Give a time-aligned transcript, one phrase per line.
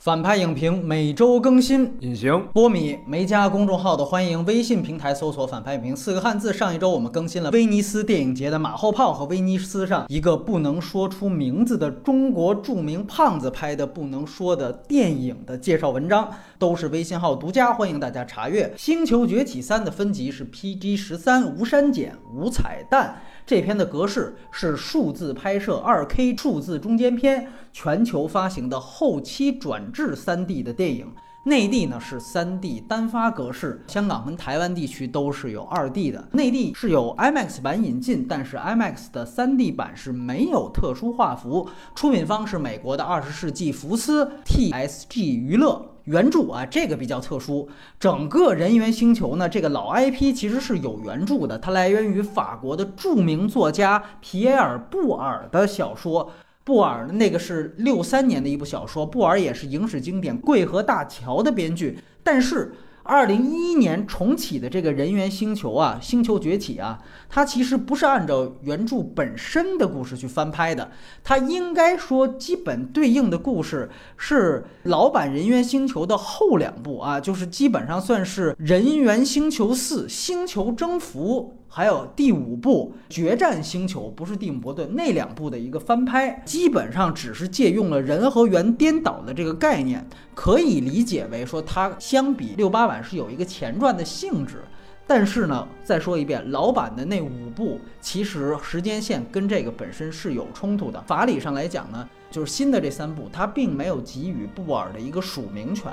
[0.00, 6.54] 反派影评每周更新，隐形波米没加公众号的，欢迎微信平台搜索“反派影评”四个汉字。
[6.54, 18.72] 上一周我们更新了威尼斯电影节的马后炮和威尼斯上一个不能说出名字的中国著名胖子拍的不能说的电影的介绍文章，都是微信号独家，欢迎大家查阅。
[18.80, 23.20] 《星球崛起三》的分级是 PG 十三，无删减，无彩蛋。
[23.46, 31.12] 这篇的格式是数字拍摄，2K 数字中间片，全球发行的后期转制 3D 的电影。
[31.44, 36.28] 内地呢是三 D 单发格式，香港跟台湾地区都是有二 D 的。
[36.32, 41.66] 内地是有 IMAX 版引进，但是 IMAX 的三 D 版是没有特殊画幅。
[41.94, 45.86] 出品方是美国的二十世纪福斯 TSG 娱乐。
[46.04, 47.68] 原著啊，这个比较特殊。
[47.98, 56.30] 整个人猿星球呢，这个老 IP 其实是有原著的，它来源于法国的著名作家皮埃尔·布尔的小说。
[56.70, 62.72] 布尔那个是六三年的一部小说，布尔也是影史经典《贵河大桥》的编剧，但是。
[63.02, 70.88] 二零一一年重启的这个人猿星球啊，星球崛起啊，它其实不是按照原著本身的故事去翻拍的，
[71.24, 81.56] 它应该说基本对应的故事是老版人猿星球的后两部啊，就是基本上算是人猿星球四：星球征服。
[81.72, 90.04] 还有第五部《决战星球》，不是蒂姆·伯顿那两部的一个翻拍，基本上只是借用了人和猿颠倒的这个概念，
[90.34, 94.64] 可以理解为说它相比六八版是有一个前传的性质。
[95.06, 101.00] 但是呢，再说一遍，老版的那五部其实时间线跟这个本身是有冲突的。
[101.02, 105.92] 法理上来讲呢，就是新的这三部它并没有给予布尔的一个署名权。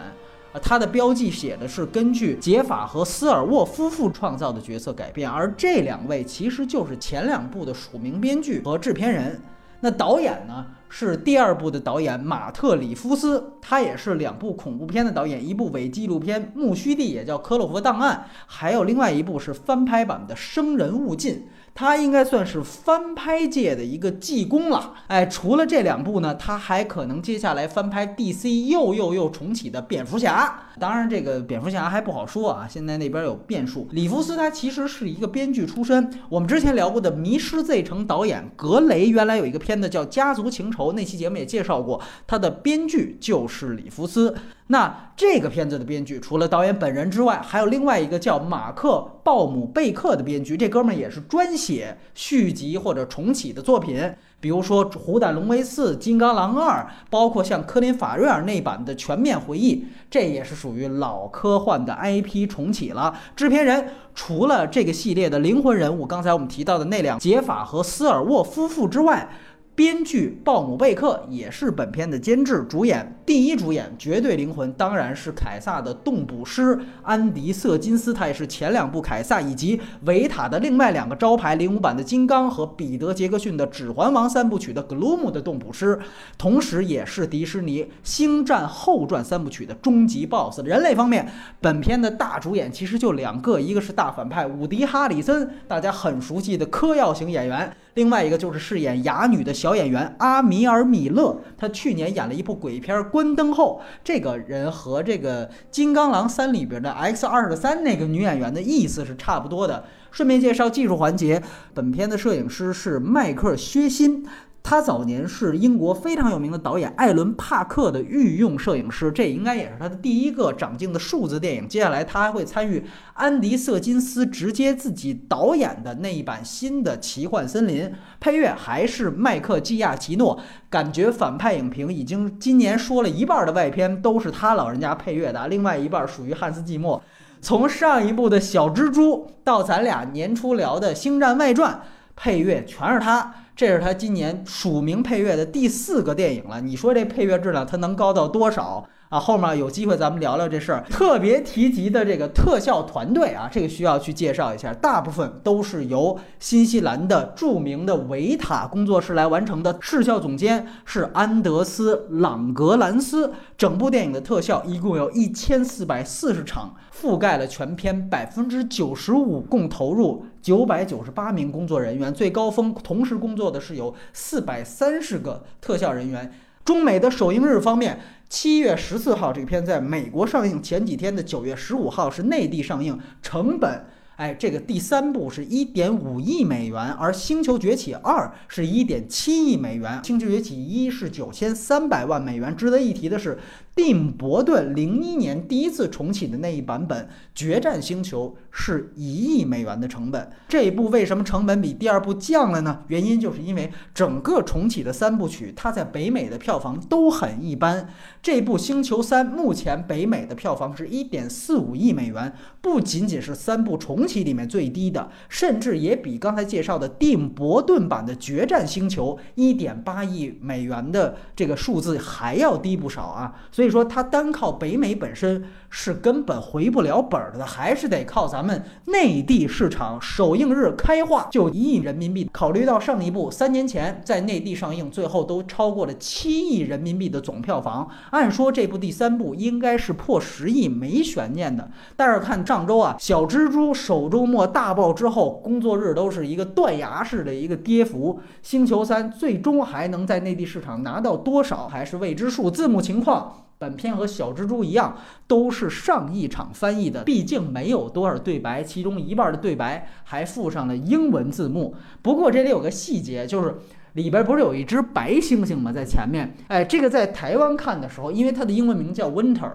[0.59, 9.41] 它的标记写的是根据杰法和斯尔沃夫妇创造的角色改变，而这两位其实就是前两部的署名编剧和制片人。
[9.79, 21.35] 那导演呢是第二部的导演马特里夫斯，他也是两部恐怖片的导演，一部伪纪录片《木须地》，也叫《科洛弗档案》，还有另外一部是翻拍版的《生人勿近》。
[21.79, 30.63] 他应该算是翻拍界的一个技工了，哎，除了这两部呢，他还可能接下来翻拍 DC 又又又重启的蝙蝠侠。
[30.79, 33.87] 当然，这个蝙蝠侠还不好说啊，现在那边有变数。
[33.91, 44.35] 里弗斯他其实是一个编剧出身，我们之前聊过的《迷失 Z 城》导演格雷，原来有一个片子叫《家族情仇》，那期节目也介绍过，他的编剧就是里弗斯。
[44.69, 48.89] 那这个片子的编剧除了导演本人之外，还有另外一个叫马克·
[49.23, 59.75] 鲍姆贝克的编剧，这哥们儿也是专写续集或者重启的作品，比如说《虎胆龙威四》《金刚狼二》，包括像科林·法瑞尔那版的《全面回忆》，
[60.11, 63.17] 这也是属于老科幻的 IP 重启了。
[63.35, 69.29] 制片人除了这个系列的灵魂人物，刚才我们提到的那两杰法和斯尔沃夫妇之外。
[69.77, 73.15] 编剧鲍姆贝克也是本片的监制、主演。
[73.27, 85.99] 第一主演绝对灵魂当然是凯撒的动捕师安迪·瑟金斯，他也是前两部凯撒以及维塔的另外两个招牌零五版的金刚和彼得·杰克逊的指环王三部曲的 Gloom 的动捕师，
[86.39, 90.63] 同时也是迪士尼星战后传三部曲的终极 BOSS。
[90.65, 97.71] 人类方面，本片的大主演其实就两个，一个是大反派伍迪·哈里森，大家很熟悉的嗑药型演员。
[97.97, 109.83] 另外一个就是饰演哑女的小演员阿米尔·米勒，他去年演了一部鬼片《关灯后》，这个人和这个《金刚狼三》里边的 X 二十三那个女演员的意思是差不多的。
[110.11, 111.41] 顺便介绍技术环节，
[111.73, 114.23] 本片的摄影师是迈克尔·薛辛。
[114.69, 121.65] 他早年是英国非常有名的导演艾伦·帕克的御用摄影师，这应该也是他的第一个长镜的数字电影。
[121.69, 122.83] 接下来他还会参与
[123.13, 127.85] 安迪·瑟金斯直接自己导演的那一版新的《奇幻森林》，
[128.19, 130.37] 配乐还是麦克·基亚奇诺。
[130.69, 137.01] 感觉反派影评已经今年说了一半的外片都是他老人家配乐的，另外一半属于汉斯·季默。
[137.39, 141.73] 从上一部的小蜘蛛到咱俩年初聊的《星战外传》，
[142.17, 143.33] 配乐全是他。
[143.57, 148.87] 这是他今年署名配乐的第四个电影了，你说这配乐质量它能高到多少？
[149.09, 149.19] 啊？
[149.19, 150.83] 后面有机会咱们聊聊这事儿。
[150.89, 159.77] 特别提及的这个特效团队啊，这个需要去介绍一下，大部分都是由新西兰的著名的维塔工作室来完成的。
[159.81, 163.33] 视效总监是安德斯·朗格兰斯。
[163.57, 170.25] 整部电影的特效一共有一千四百四十场，覆盖了全片百分之九十五，共投入。
[170.41, 176.31] 九百九十八名工作人员，最高峰同时工作的是有四百三十个特效人员。
[176.67, 177.97] 中美的首映日方面，
[178.27, 183.85] 七月十四号这个片在美国上映，前几天的九月十五号是内地上映，成本
[184.17, 192.53] 哎，这个第三部是一点五亿美元，而《星球崛起二》是一点七亿美元，《星球崛起一》是九千三百万美元。
[192.53, 193.39] 值得一提的是。
[193.77, 200.31] 蒂姆·伯顿零一年第一次重启的那一版本《决战星球》是一亿美元的成本。
[200.47, 202.79] 这一部为什么成本比第二部降了呢？
[202.87, 207.87] 原因就是因为整个重启的三部曲，它在北美的票房都很一般。
[208.19, 223.35] 这部《星球三》目前北美的票房是一点四五亿美元，不仅仅是三部重启里面最低的，甚至也比刚才介绍的蒂姆·伯顿版的《决战星球》一点八亿美元的这个数字还要低不少啊！
[223.51, 223.66] 所以。
[223.67, 230.01] 所以说，它单靠北美本身是根本回不了本儿的，还是得靠咱们内地市场。
[230.01, 237.89] 首映日开画就一亿人民币，考虑到上一部三年前在内地上映，最后都超过了七亿人民币的总票房。
[238.11, 248.21] 按说这部第三部应该是破十亿没悬念的，但是看上周啊，小蜘蛛首周末大爆之后，工作日都是一个断崖式的一个跌幅。
[248.41, 252.49] 星球三最终还能在内地市场拿到多少，还是未知数。
[252.49, 253.43] 字幕情况。
[253.59, 261.75] 本片和小蜘蛛一样，都是上一场翻译的，毕竟没有多少对白，其中一半的对白还附上了英文字幕。
[262.01, 263.55] 不过这里有个细节，就是
[263.93, 265.71] 里边不是有一只白猩猩吗？
[265.71, 269.51] 在前面，哎，这个在台湾看的时候，因为它的英文名叫 Winter，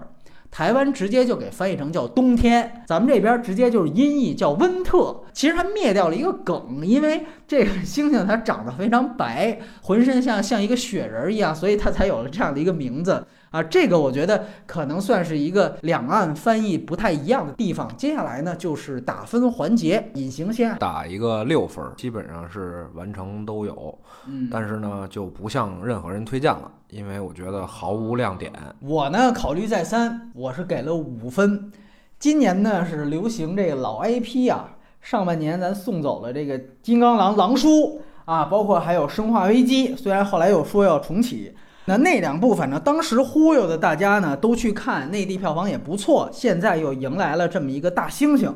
[0.51, 5.21] 台湾直接就给翻译成叫冬天，咱们这边直接就是音译叫温特。
[5.31, 13.25] 其实它灭掉了一个梗，因为这个猩猩它长得非常白，浑身像像一个雪人一样，所以它才有了这样的一个名字。
[13.53, 17.87] 啊，这个我觉得可能算是一个两岸翻译不太一样的地方。
[17.95, 23.95] 接下来呢，就是打分环节，隐形先打一个六分，基本上是完成都有。
[24.25, 28.51] 嗯，但是呢，就不向任何人推荐了，因为我觉得毫无亮点。
[28.79, 31.71] 我呢，考虑再三，我是给了五分。
[32.17, 41.53] 今年呢是流行这个老 IP 啊，上半年咱送走了这个金刚狼狼叔啊，包括还有生化危机，虽然后来又说要重启。
[41.85, 46.29] 那那两部反正当时忽悠的大家呢都去看，内地票房也不错。
[46.31, 48.53] 现在又迎来了这么一个大猩猩，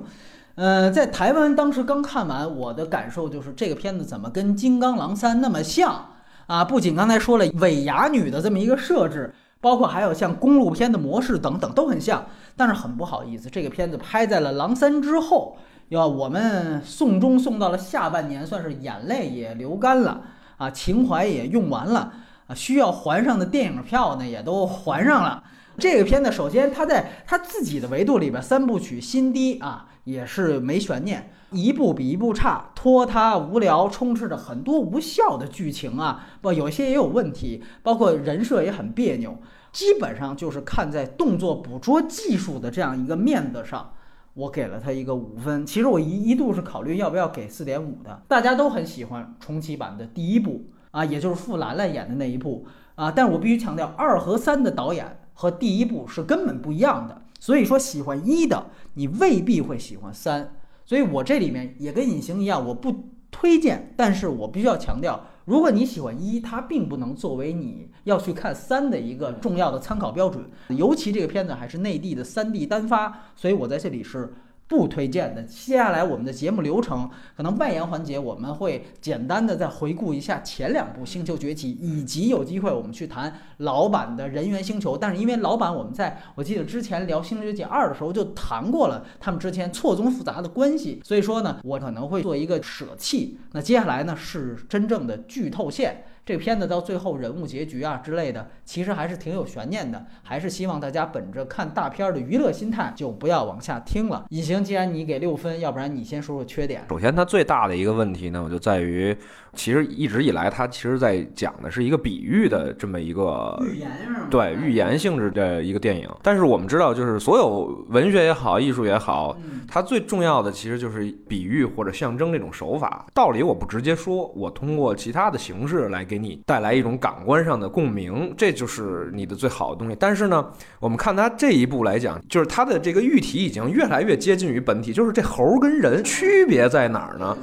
[0.56, 6.06] 呃，在台湾当时刚看完，我的感受就是这个片子怎么跟《金刚狼三》那么像
[6.46, 6.64] 啊？
[6.64, 12.26] 不仅刚才说了伪哑女的这么一个设置，包括还有像公路片的模式等等都很像。
[12.56, 15.58] 但是很不好意思，这个片子拍在了《狼三》之后，
[15.90, 20.22] 要我们送终送到了下半年，算是眼泪也流干了
[20.56, 22.14] 啊，情怀也用完了。
[22.48, 25.44] 啊，需要还上的电影票呢，也都还上了。
[25.78, 39.38] 这个片子首先它在它自己的维度里边，三部曲新低啊，也是没悬念，一部比一部差，拖沓无聊，充斥着很多无效的剧情啊，不，有些也有问题，包括人设也很别扭。
[39.72, 43.92] 基本上就是看在动作捕捉技术的这样一个面子上，
[44.34, 45.64] 我给了他一个五分。
[45.64, 48.24] 其实我一一度是考虑要不要给四点五的。
[48.28, 50.66] 大家都很喜欢重启版的第一部。
[50.98, 52.66] 啊，也就是傅兰兰演的那一部
[52.96, 57.22] 啊，但是我必须强调，二和三的导演和第一部是根本不一样的。
[57.40, 58.66] 所以说，喜欢一的
[58.96, 60.56] 你未必会喜欢三。
[60.84, 70.44] 所以我这里面也跟隐形一样，我不推荐，但是我必须要强调，如果你喜欢一，它并不能作为你要去看三的一个重要的参考标准。
[70.70, 74.34] 尤其这个片子还是内地的三 D 单发，所以我在这里是。
[74.68, 75.44] 不推荐的。
[75.44, 84.98] 接下来我们的节目流程，可能外延环节我们会简单的再回顾一下前两部《星球崛起》，以及有机会我们去谈老版的人猿星球。
[84.98, 93.40] 但是因为老版我们在我记得之前聊《星球崛起二》的时候就谈过了，他们之间错综复杂的关系，所以说呢，我可能会做一个舍弃。
[93.54, 96.04] 那接下来呢是真正的剧透线。
[96.28, 104.26] 这片子到最后人物结局啊之类的，其实还是挺有悬念的，还是希望大家本着看大片的娱乐心态，就不要往下听了。
[104.32, 106.84] 隐形，既然你给六分，要不然你先说说缺点。
[106.90, 109.18] 首先，它最大的一个问题呢，我就在于。
[109.58, 113.90] 其实一直以来，它其实在讲的是一个比喻的这么一个寓言，
[114.30, 116.08] 对寓言性质的一个电影。
[116.22, 119.36] 但是我们知道，就是所有文学也好，艺术也好，
[119.68, 123.08] 它最重要的其实就是比喻或者象征这种手法。
[123.14, 129.98] 道理我不直接说，我通过其他的形式来给你带来一种感官上的共鸣，这就是你的最好的东西。
[130.00, 130.46] 但是呢，
[130.80, 137.36] 我们看它这一步来讲，就是它的这个喻体已经越来越接近于本体，就是这猴跟人区别在哪儿呢？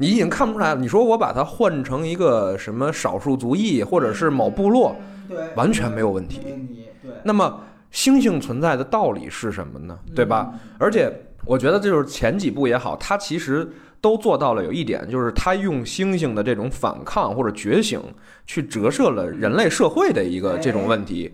[0.00, 0.80] 你已经看不出来了。
[0.80, 4.96] 你说我把它换成一个什么少数族裔，或者是某部落，
[5.28, 6.40] 对，完全没有问题。
[7.02, 7.12] 对。
[7.22, 9.98] 那么星星存在的道理是什么呢？
[10.14, 10.54] 对吧？
[10.78, 11.12] 而且
[11.44, 18.00] 我觉得就是前几部也好，它其实都做到了有一点，就是它用星星的这种反抗或者觉醒，
[18.46, 21.30] 去折射了人类社会的一个这种问题。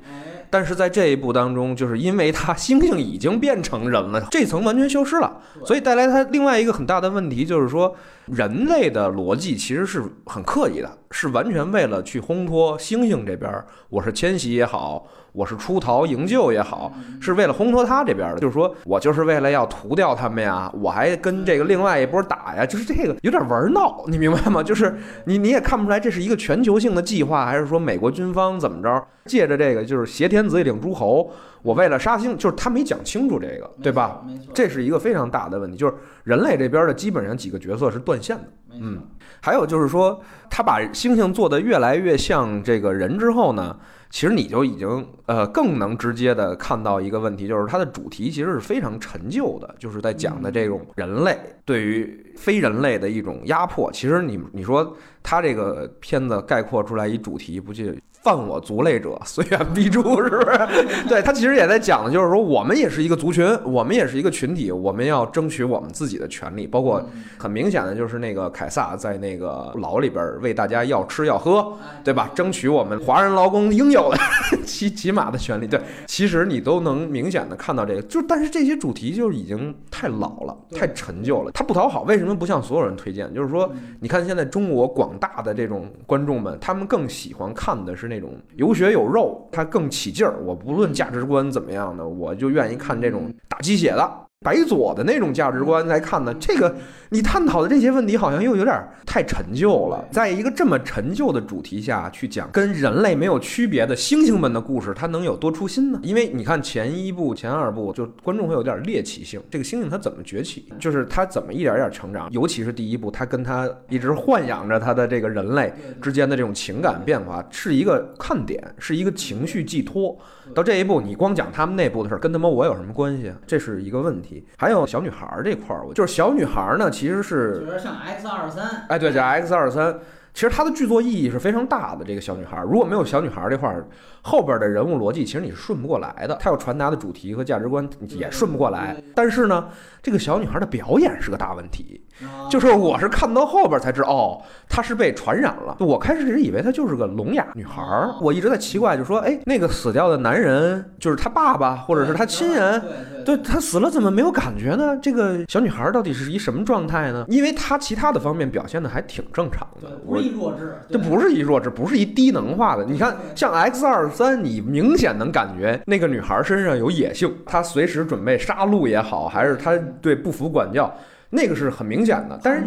[0.50, 7.94] 但是在这一步当中，就是因为他猩猩已经变成人了， 这层完全消失了，所以带来他另外一个很大的问题，就是说
[8.26, 13.52] 人类的逻辑其实是很刻意的，是完全为了去烘托猩猩这边，
[13.90, 15.06] 我是迁徙也好。
[15.36, 24.62] 我是出逃营救也好，是为了烘托他这边的，就是说我就是为了要屠掉他们呀，我还跟这个另外一波打呀，就是这个有点玩闹，你明白吗？
[24.62, 31.30] 就是你你也看不出来这是一个全球性的计划，还是说美国军方怎么着借着这个就是挟天子以令诸侯，
[31.62, 34.22] 我为了杀星，就是他没讲清楚这个，对吧？
[34.26, 38.44] 没错，这是一个非常大的问题，就是人类这边的基本上几个角色是断线的。
[38.78, 39.02] 嗯，
[39.40, 43.76] 还有就是说，他把猩猩做的越来越像这个人之后呢？
[44.08, 53.90] 其实你就已经呃更能直接的看到一个问题，就是它的主题其实是非常陈旧的，就是在讲的这种人类对于非人类的一种压迫。
[53.92, 57.84] 其实你你说他这个片子概括出来一主题，不就？
[58.26, 60.68] 犯我族类者，虽远必诛，是不是？
[61.08, 66.66] 对他其实也在讲的，就是说我们也是一个族群，我们也是一个群体，我们要争取我们自己的权利。
[66.66, 67.00] 包括
[67.38, 72.28] 很明显的就是那个凯撒在那个牢里边为大家要吃要喝，对吧？
[72.34, 74.18] 争取我们华人劳工应有的
[74.66, 75.68] 起起码的权利。
[75.68, 82.02] 对，其实你都能明显的看到这个，就但是这些主题就已经太老了，太陈旧了，他不讨好。
[82.02, 83.32] 为什么不向所有人推荐？
[83.32, 88.15] 就是说，你看现在中国广大的这种观众们，他们更喜欢看的是那。
[88.16, 90.40] 那种有血有肉，它更起劲儿。
[90.42, 94.25] 我不论价值观怎么样的，我就愿意看这种打鸡血的。
[94.46, 96.72] 白左的那种价值观来看呢，这个
[97.08, 100.04] 你探讨的这些问题好像又有点太陈旧了。
[100.12, 105.98] 在一个这么陈旧的主题下去讲跟人类没有区别的猩猩们的故事，它能有多出新呢？
[106.04, 109.42] 因为你看前一部、前二部，就观众会有点猎奇性。
[109.50, 110.72] 这个猩猩它怎么崛起？
[110.78, 112.28] 就是它怎么一点点成长？
[112.30, 120.16] 尤其是第一部，它跟它一直豢养着它的这个人类之间的这种情感变化，是一个看点，是一个情绪寄托。
[120.54, 123.32] 到这一步，你光讲他们内部的事儿，跟他妈我有什么关系？
[123.46, 124.46] 这是一个问题。
[124.56, 129.98] 还有小女孩儿这块儿，就是小女孩儿呢，其实是有点像 X 二三，哎，对，叫 X 二三。
[130.36, 132.04] 其实它的剧作意义是非常大的。
[132.04, 133.88] 这个小女孩儿，如果没有小女孩儿这块儿，
[134.20, 136.36] 后边的人物逻辑其实你是顺不过来的。
[136.38, 138.94] 她要传达的主题和价值观也顺不过来。
[139.14, 139.66] 但是呢，
[140.02, 142.02] 这个小女孩的表演是个大问题。
[142.50, 145.76] 就是我是看到后边才知道，哦，她是被传染了。
[145.80, 152.82] 我开始以为她就是个聋哑女孩儿，我一直在奇怪，就说，哎，那个死掉的男人就是她爸爸或者是她亲人，
[153.24, 154.98] 对她死了怎么没有感觉呢？
[155.02, 157.24] 这个小女孩到底是一什么状态呢？
[157.28, 162.84] 因为她其他的方面表现的还挺正常的，一弱智，这不是一弱智，不是一低能化的。
[162.84, 170.92] 你看，像 X 二三，你明显能感觉那个女孩身上有野性，她随时准备杀戮也好，还是她对不服管教。
[171.30, 172.64] 那个是很明显的，但是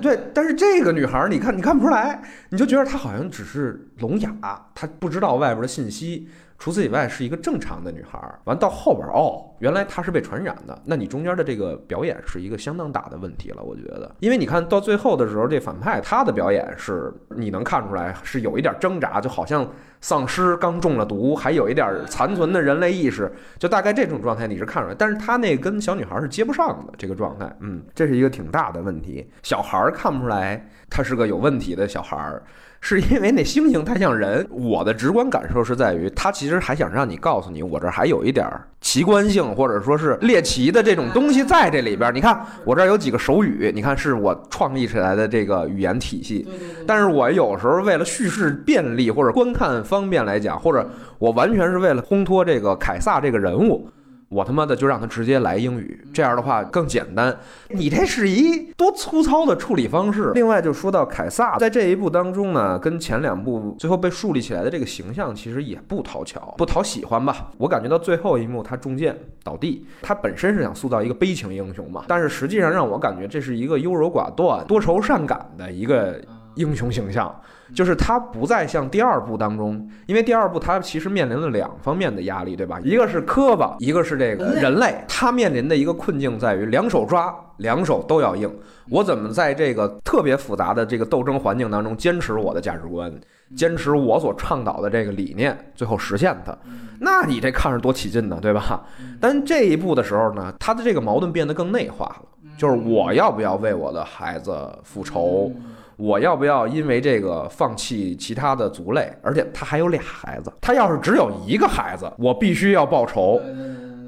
[0.00, 4.30] 对，但是这个女孩，你看你看不出来，你就觉得她好像只是聋哑，
[4.74, 6.28] 她不知道外边的信息。
[6.58, 8.18] 除此以外，是一个正常的女孩。
[8.44, 10.78] 完到后边哦，原来他是被传染的。
[10.84, 14.14] 那你中间的这个表演是一个相当大的问题了，我觉得。
[14.20, 19.68] 因为你看到最后的时候，这反派他的表演是你能看出来是有一点挣扎，就好像
[20.00, 24.94] 丧尸刚中了毒，还有一点残存的人类意识，就大概这种状态你是看出来。
[24.98, 29.28] 但是他那跟小女孩是接不上的这个状态，嗯，这是一个挺大的问题。
[29.42, 32.40] 小孩看不出来他是个有问题的小孩。
[32.86, 38.46] 是因为那猩猩太像人，我的直观感受是在于，他其实还想让你告诉你，我这还有一点
[38.82, 42.14] 奇观性，或者说是猎奇的这种东西在这里边。
[42.14, 46.46] 你看，我这儿有几个手语，你看是我创立起来的这个语言体系。
[46.86, 53.88] 但是我有时候为了叙事便利或者观看方便来讲，或者我完全是为了烘托这个凯撒这个人物。
[54.34, 57.38] 我他妈的就让他直接来英语，这样的话更简单。
[57.68, 60.32] 你这是一多粗糙的处理方式。
[60.34, 67.50] 另外，就说到凯撒在这一部当中呢，跟前两部最后被树立起来的这个形象其实也不讨巧，不讨喜欢吧？
[67.58, 76.20] 我感觉到最后一幕他中箭倒地，他本身是想塑造一个悲情英雄嘛，但是实际上让我感觉这是一个优柔寡断、多愁善感的一个
[76.56, 77.32] 英雄形象。
[77.74, 82.78] 就是他不再像第二部当中，因为第二部他其实面临了两方面的压力，对吧？
[82.84, 84.94] 一个是磕巴，一个是这个人类。
[85.08, 88.50] 他面临的一个困境在于两手抓，两手都要硬。
[88.90, 93.12] 我怎么在这个特别复杂的这个斗争环境当中坚持我的价值观，
[93.56, 96.56] 坚持我所倡导的这个理念，最后实现它？
[97.00, 98.84] 那你这看着多起劲呢，对吧？
[99.20, 102.22] 但这一步的时候呢，他的这个矛盾变得更内化了，
[102.56, 104.54] 就是我要不要为我的孩子
[104.84, 105.50] 复仇？
[105.96, 109.12] 我要不要因为这个放弃其他的族类？
[109.22, 113.40] 而且他还有俩孩子，他要是只有一个孩子，我必须要报仇。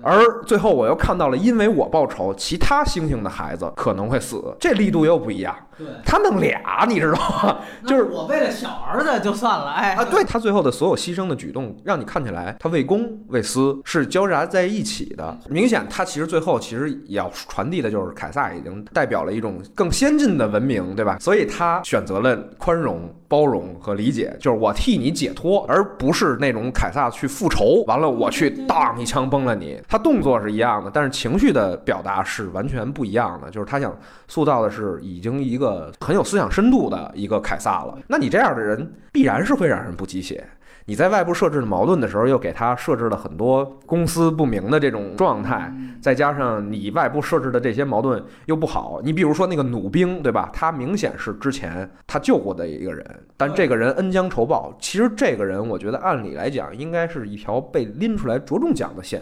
[0.02, 5.54] 而最后我又看到了，因为我报仇，其他猩猩的孩子可能会死，这力度又不一样。
[5.78, 7.58] 对，他弄俩，你知道吗？
[7.86, 15.36] 就是我为了小儿子就算了，哎啊，对他最后的所有牺牲的举动，让你看起来他为公为私是交杂在一起的。
[15.50, 21.18] 明显，他其实最后其实也要传递的就是凯撒已经代表了一种更先进的文明，对吧？
[21.20, 29.80] 所以他选择了宽容、包容和理解，就是我替你解脱，而不是那种凯撒去复仇，完了我去当一枪崩了你。
[29.88, 33.50] 他动作是一样的，但是情绪的表达是完全不一样的。
[33.50, 33.96] 就是他想
[34.28, 37.98] 塑造的是已经一个很有思想深度的一个凯撒了。
[38.06, 40.44] 那你这样的人必然是会让人不鸡血。
[40.88, 49.00] 你在外部设置的矛盾的时候，又给他设置了很多公私不明的这种状态，再加上你外部设置的这些矛盾又不好。
[49.02, 50.48] 你比如说那个弩兵，对吧？
[50.52, 53.04] 他明显是之前他救过的一个人，
[53.36, 54.72] 但这个人恩将仇报。
[54.80, 59.20] 其实这个人，我觉得按理来讲，应该是一条被拎出来着重讲的线，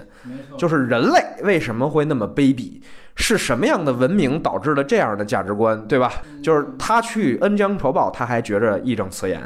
[0.58, 2.80] 就是人类为什么会那么卑鄙。
[3.16, 6.12] 是什么样的文明导致了这样的价值观，对吧？
[6.42, 9.40] 就是他去恩将仇报，他还觉着义正辞严。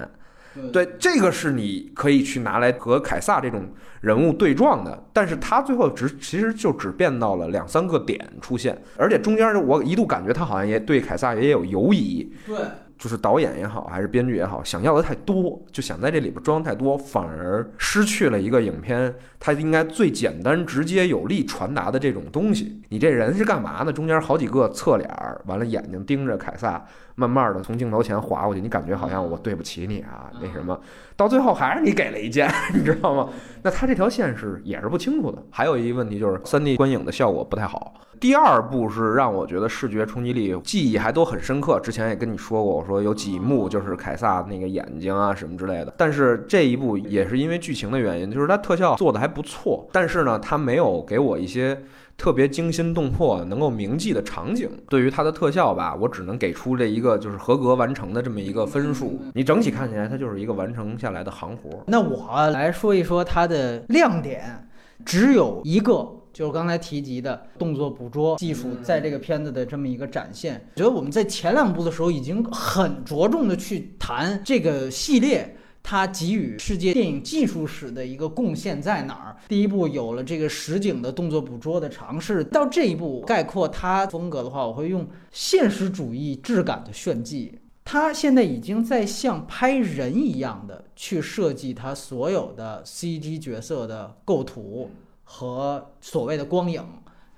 [0.73, 3.69] 对，这个是你可以去拿来和凯撒这种
[4.01, 12.33] 人物对撞的，但是他最后只其实就只变到了两三个点出现，而且中间我一度感觉他好像也对凯撒也有犹疑。
[12.47, 12.57] 对。
[12.99, 22.83] 就是导演也好，还是编剧也好，想要的太多，就想在这里边装太多，反而失去了一个影片它应该最简单、直接、有力传达的这种东西。
[22.89, 23.93] 你这人是干嘛呢？
[23.93, 25.09] 中间好几个侧脸，
[25.47, 26.85] 完了眼睛盯着凯撒，
[27.19, 30.81] 慢慢的从镜头前划过去，你感觉好像我对不起你啊，那什么，
[31.17, 33.29] 到最后还是你给了一剑， 你知道吗？
[33.63, 35.43] 那他这条线是也是不清楚的。
[35.51, 37.95] 还有一个问题就是三 D 观影的效果不太好。
[38.21, 41.81] 第二部是让我觉得视觉冲击力、记忆还都很深刻。
[41.81, 45.93] 之前也跟你说过，我说有几幕就是凯撒那个眼睛啊什么之类的。
[45.97, 51.81] 但是这一部也是因为剧情的原因，就是它特效做的还不错，但是呢，它没有给我一些
[52.19, 54.69] 特别惊心动魄、能够铭记的场景。
[54.91, 59.19] 对于它的特效吧，我只能给出这一个就是合格完成的这么一个分数。
[59.33, 61.83] 你整体看起来，它就是一个完成下来的行活。
[61.87, 64.69] 那我来说一说它的亮点，
[65.07, 66.15] 只有一个。
[66.31, 75.57] 就是刚才提及的动作捕捉技术，在这个片子的这么一个展现，我觉得我们在前两部的时候已经很着重的去谈这个系列
[75.91, 79.35] 它给予世界电影技术史的一个贡献在哪儿。
[79.49, 87.59] 第一部有了这个实景的动作捕捉的尝试，到这一步概括它风格的话，我会用现实主义质感的炫技。
[87.87, 94.91] 他现在已经在像拍人一样的去设计他所有的 CG 角色的构图。
[95.31, 96.83] 和所谓的光影，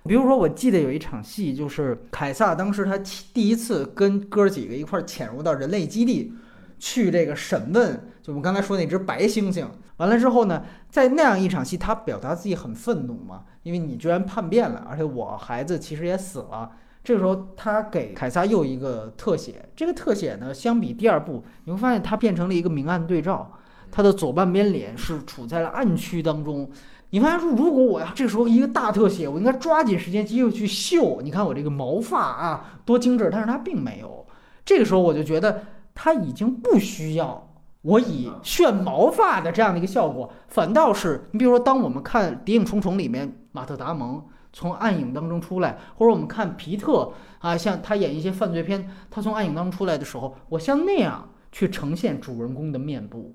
[0.05, 2.97] 比如说，我记得有一场戏，就是凯撒当时他
[3.35, 6.33] 第一次跟哥几个一块潜入到人类基地，
[6.79, 9.67] 去这个审问，就我们刚才说那只白猩猩。
[9.97, 16.71] 完了之后呢，在那样一场戏，他表达自己很愤怒嘛，因为你居然叛变了，而且我孩子其实也死了。
[17.03, 23.51] 这个时候，他给凯撒又一个特写，这个特写呢，相比第二部，你会发现它变成了一个明暗对照，
[23.91, 26.71] 他的左半边脸是处在了暗区当中。
[27.13, 31.21] 你发现说，如果我要这时候一个大特写，我应该抓紧时间机会去秀。
[31.23, 33.29] 你看我这个毛发啊，多精致！
[33.33, 34.25] 但是它并没有。
[34.65, 35.63] 这个时候我就觉得
[35.95, 37.50] 他已经不需要
[37.83, 53.35] 我以炫毛发的这样的一个效果，反倒是你比如说，当我们看《谍影重重》里面马特·达蒙从暗影当中出来，或者我们看皮特啊，像他演一些犯罪片，他从暗影当中出来的时候，我像那样去呈现主人公的面部，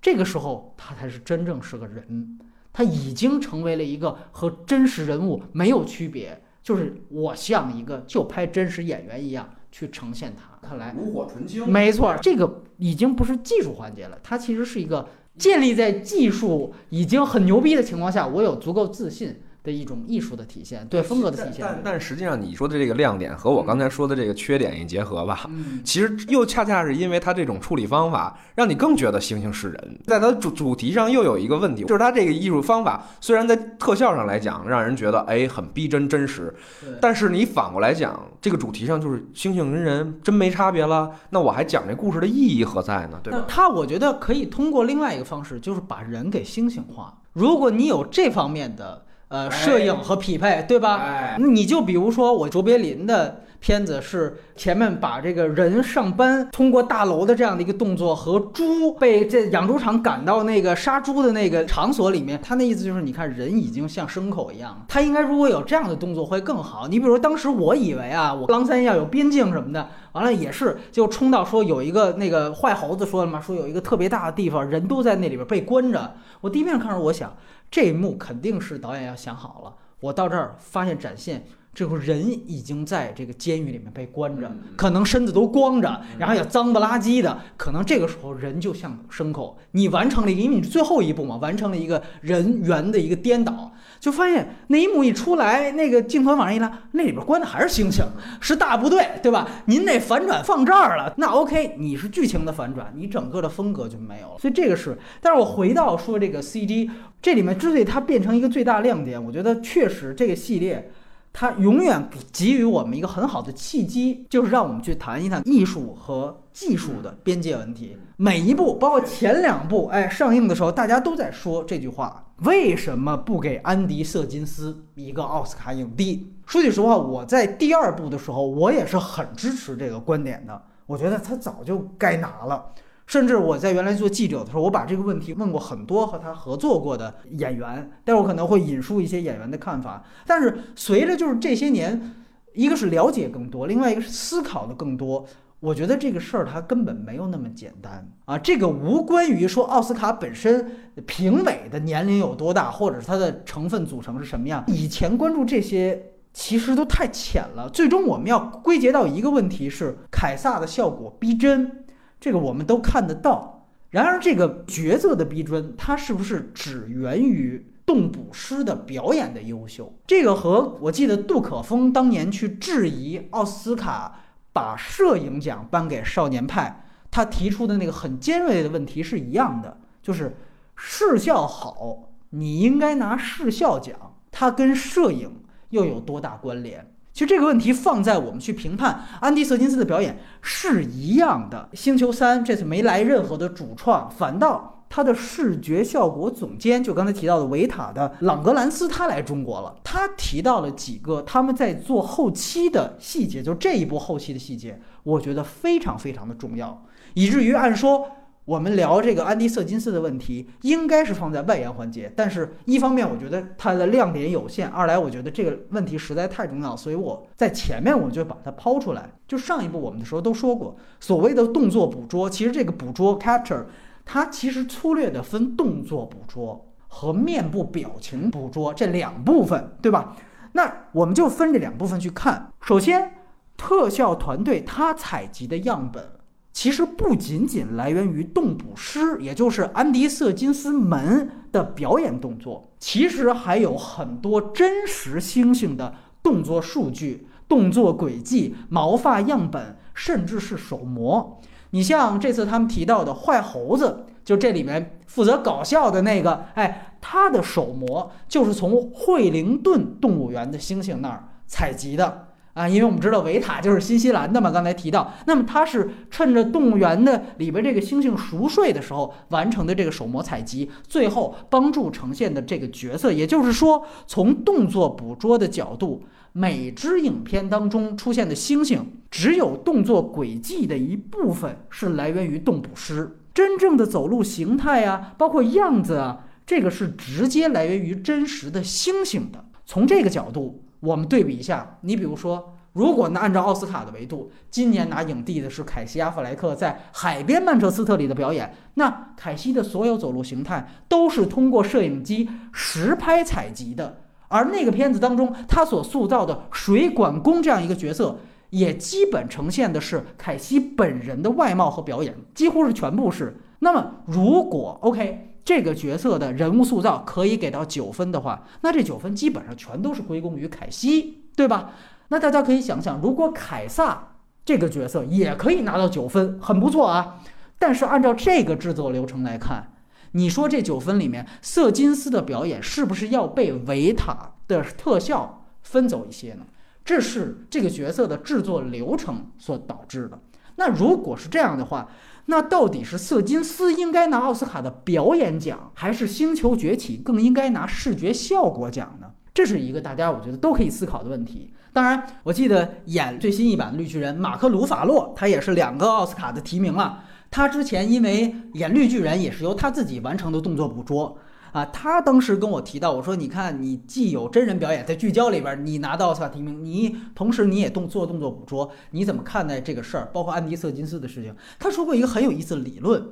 [0.00, 2.38] 这个时候他才是真正是个人。
[2.72, 10.51] 他已经成为了一个和真实人物没有区别，就是我像一个就拍真实演员一样去呈现他。
[10.62, 19.42] 看来炉火纯青，没错，这个已经不是技术环节了，它其实是一个建立在技术已经很牛逼的情况下，我有足够自信。
[19.62, 21.60] 的一种艺术的体现，对风格的体现。
[21.60, 25.48] 但但实际上，你说的这个亮点和我刚才说的这个缺点一结合吧，
[25.84, 30.00] 其实又恰恰是因为它这种处理方法，让你更觉得猩猩是人。
[30.06, 36.52] 在它主主题上又有一个问题，就是它这个艺术方法虽然在特效上来讲让人觉得哎很逼真真实，
[37.00, 43.20] 但是你反过来讲，这个主题上就是猩猩跟人真没差别了，那我还讲这故事的意义何在呢？
[43.22, 43.44] 对吧？
[43.46, 47.16] 它我觉得可以通过另外一个方式，就是把人给猩猩化。
[47.32, 49.04] 如果你有这方面的。
[49.32, 51.38] 呃，摄影和匹配，对吧？
[51.38, 66.86] 你就比如说我卓别林的片子是前面把这个人上班通过大楼的这样的一个动作和猪被这养猪场赶到那个杀猪的那个场所里面，他那意思就是你看人已经像牲口一样，他应该如果有这样的动作会更好。
[66.86, 77.34] 你比如说当时我以为啊，我狼三要有边境什么的，完了也是就冲到说有一个那个坏猴子说了嘛，说有一个特别大的地方人都在那里边被关着，我第一遍看着我想。
[77.72, 81.44] 这一幕肯定是导演要想好了，我到这儿发现展现。
[81.74, 87.40] 这个人已经在这个监狱里面被关着，可能身子都光着，然后也脏不拉几的。
[87.56, 98.04] 可能这个时候人就像牲口，你完成了一个，因为你最后一步嘛，完成了一个人猿的一个颠倒，就发现那一幕一出来，那个镜头往上一拉，那里边关的还是星星，
[98.40, 99.48] 是大部队，对吧？
[99.66, 104.38] 您那反转放这儿了，那 OK，你是剧情的反转，你整个的风格就没有了。
[104.40, 106.90] 所以这个是，但是我回到说这个 CG，
[107.22, 110.90] 这里面之所以它变成一个最大亮点，我觉得确实这个系列。
[111.32, 117.96] 它永远给予我们一个很好的契机，就是让我们去谈一谈艺术和技术的边界问题。
[118.16, 126.32] 每一部，包括前两部，哎，上映的时候大家都在说这句话：为什么不给安迪·瑟金斯一个奥斯卡影帝？
[126.46, 130.62] 说句实话，我在第二部的时候，我也是很支持这个观点的。
[130.86, 132.72] 我觉得他早就该拿了。
[133.06, 140.04] 甚至我在原来做记者的时候，我把这个问题问过很多和他合作过的演员，但我可能会引述一些演员的看法。
[140.26, 142.14] 但是随着就是这些年，
[142.54, 145.26] 一个是了解更多，另外一个是思考的更多，
[145.60, 148.38] 我觉得这个事儿它根本没有那么简单啊！
[148.38, 150.70] 这个无关于说奥斯卡本身
[151.06, 154.64] 评委的年龄有多大，或者是它的成分组成是什么样。
[154.68, 157.68] 以前关注这些其实都太浅了。
[157.68, 161.81] 最终我们要归结到一个问题是：凯撒的效果逼真。
[162.22, 169.92] 这个我们都看得到，然而这个角色的逼真，它是不是只源于动捕师的表演的优秀？
[170.06, 174.20] 这个和我记得杜可风当年去质疑奥斯卡
[174.52, 180.36] 把摄影奖颁给《少年派》，他提出的那个很尖锐的问题是一样的，就是
[180.76, 186.94] 视效好，你应该拿视效奖，它跟摄影又有多大关联？
[187.12, 191.68] 其实这个问题放在我们去评判安迪·瑟金斯的表演是一样的。
[191.76, 199.74] 《星球三》这次没来任何的主创，反倒他的视觉效果总监，就刚才提到的维塔的朗格兰斯，他来中国了。
[199.84, 206.82] 他提到了几个他们在做后期的细节，就这一波后期的细节，我觉得非常非常的重要，
[207.14, 208.06] 以至于按说。
[208.44, 212.12] 我们聊这个安迪·瑟金斯的问题，应该是放在外延环节。
[212.16, 219.12] 但是，一方面我觉得它的亮点有限；二来我觉得这个问题实在太重要，所以我在前面我就把它抛出来。
[219.28, 223.64] 就上一部我们的时候都说过，所谓的动作捕捉，其实这个捕捉 （capture）
[224.04, 230.16] 它其实粗略的分动作捕捉和面部表情捕捉这两部分，对吧？
[230.54, 232.52] 那我们就分这两部分去看。
[232.60, 233.14] 首先，
[233.56, 236.04] 特效团队它采集的样本。
[236.52, 251.40] 其实不仅仅来源于动捕师，也就是安迪·瑟金斯门的表演动作，其实还有很多真实猩猩的动作数据、动作轨迹、毛发样本，甚至是手模。
[251.70, 262.28] 你像这次他们提到的坏猴子，就这里面负责搞笑的那个，哎，他的手模就是从惠灵顿动物园的猩猩那儿采集的。
[262.54, 273.10] 啊，因为我们知道维塔就是新西兰的嘛，刚才提到，那么他是趁着动物园的里边这个猩猩熟睡的时候完成的这个手模采集，最后帮助呈现的这个角色。
[273.10, 289.42] 也就是说，从动作捕捉的角度，每支影片当中出现的猩猩，只有动作轨迹的一部分是来源于动捕师，真正的走路形态啊，包括样子啊，这个是直接来源于真实的猩猩的。
[289.64, 290.61] 从这个角度。
[290.82, 308.18] 我们对比一下，你比如说，如果按照奥斯卡的维度，今年拿影帝的是凯西·阿弗莱克在《海边曼彻斯特》里的表演，那凯西的所有走路形态都是通过摄影机实拍采集的，而那个片子当中他所塑造的水管工这样一个角色，
[308.50, 313.40] 也基本呈现的是凯西本人的外貌和表演，几乎是全部是。
[313.60, 315.28] 那么，如果 OK。
[315.44, 321.72] 这个角色的人物塑造可以给到九分的话，那这九分基本上全都是归功于凯西，对吧？
[322.08, 327.20] 那大家可以想想，如果凯撒这个角色也可以拿到九分，很不错啊。
[327.58, 329.72] 但是按照这个制作流程来看，
[330.12, 336.44] 你说这九分里面，瑟金斯的表演是不是要被维塔的特效分走一些呢？
[336.84, 340.18] 这是这个角色的制作流程所导致的。
[340.56, 341.88] 那如果是这样的话，
[342.26, 349.08] 那到底是瑟金斯应该拿奥斯卡的表演奖，还是《星球崛起》更应该拿视觉效果奖呢？
[349.34, 351.52] 这是一个大家我觉得都可以思考的问题。
[351.72, 357.04] 当然，我记得演最新一版绿巨人马克·鲁法洛，他也是两个奥斯卡的提名了。
[357.30, 361.16] 他之前因为演绿巨人也是由他自己完成的动作捕捉。
[361.52, 370.08] 啊，他当时跟我提到，我说，你看，你既有真人表演在聚焦里边，你拿到奥斯卡提名，你同时你也动做动作捕捉，你怎么看待这个事儿？
[370.12, 373.06] 包括安迪·瑟金斯的事情，他说过一个很有意思的理论，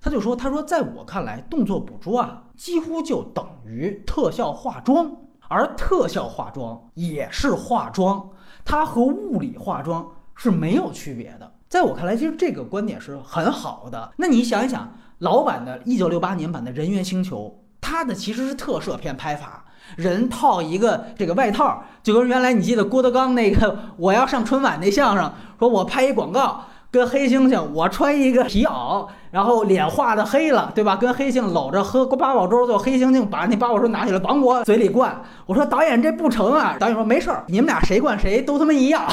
[0.00, 5.16] 他就说，他说，在我看来，动作捕捉啊，几乎就等于特效化妆，
[5.48, 8.30] 而特效化妆也是化妆，
[8.64, 11.52] 它和物理化妆是没有区别的。
[11.68, 14.12] 在我看来，其实这个观点是很好的。
[14.16, 19.64] 那你想一想，老版的1968年版的《人猿星球》，它的其实是特摄片拍法，
[19.96, 26.64] 人套一个这个外套，就跟原来你记得郭德纲那个我要上春晚那相声，说我拍一广告。
[26.92, 30.96] 跟黑猩猩，我穿一个皮袄，然后脸画的黑了，对吧？
[30.96, 35.22] 跟黑猩搂着喝八宝粥，就黑猩猩把那八宝粥拿起来往我嘴里灌。
[35.46, 36.76] 我说导演这不成啊！
[36.80, 39.06] 导演说没事儿，你们俩谁灌谁都他妈一样。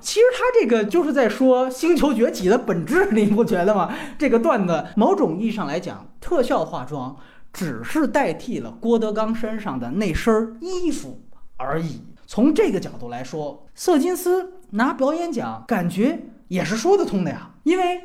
[0.00, 3.90] 其实他这个就是在说《星球崛起》的本质，你不觉得吗？
[4.18, 7.14] 这个段子某种意义上来讲，特效化妆
[7.58, 11.20] 只是代替了郭德纲身上的那身衣服
[11.56, 12.00] 而已。
[12.24, 16.20] 从这个角度来说，瑟金斯拿表演奖，感觉。
[16.46, 18.00] 也是说得通的呀，因为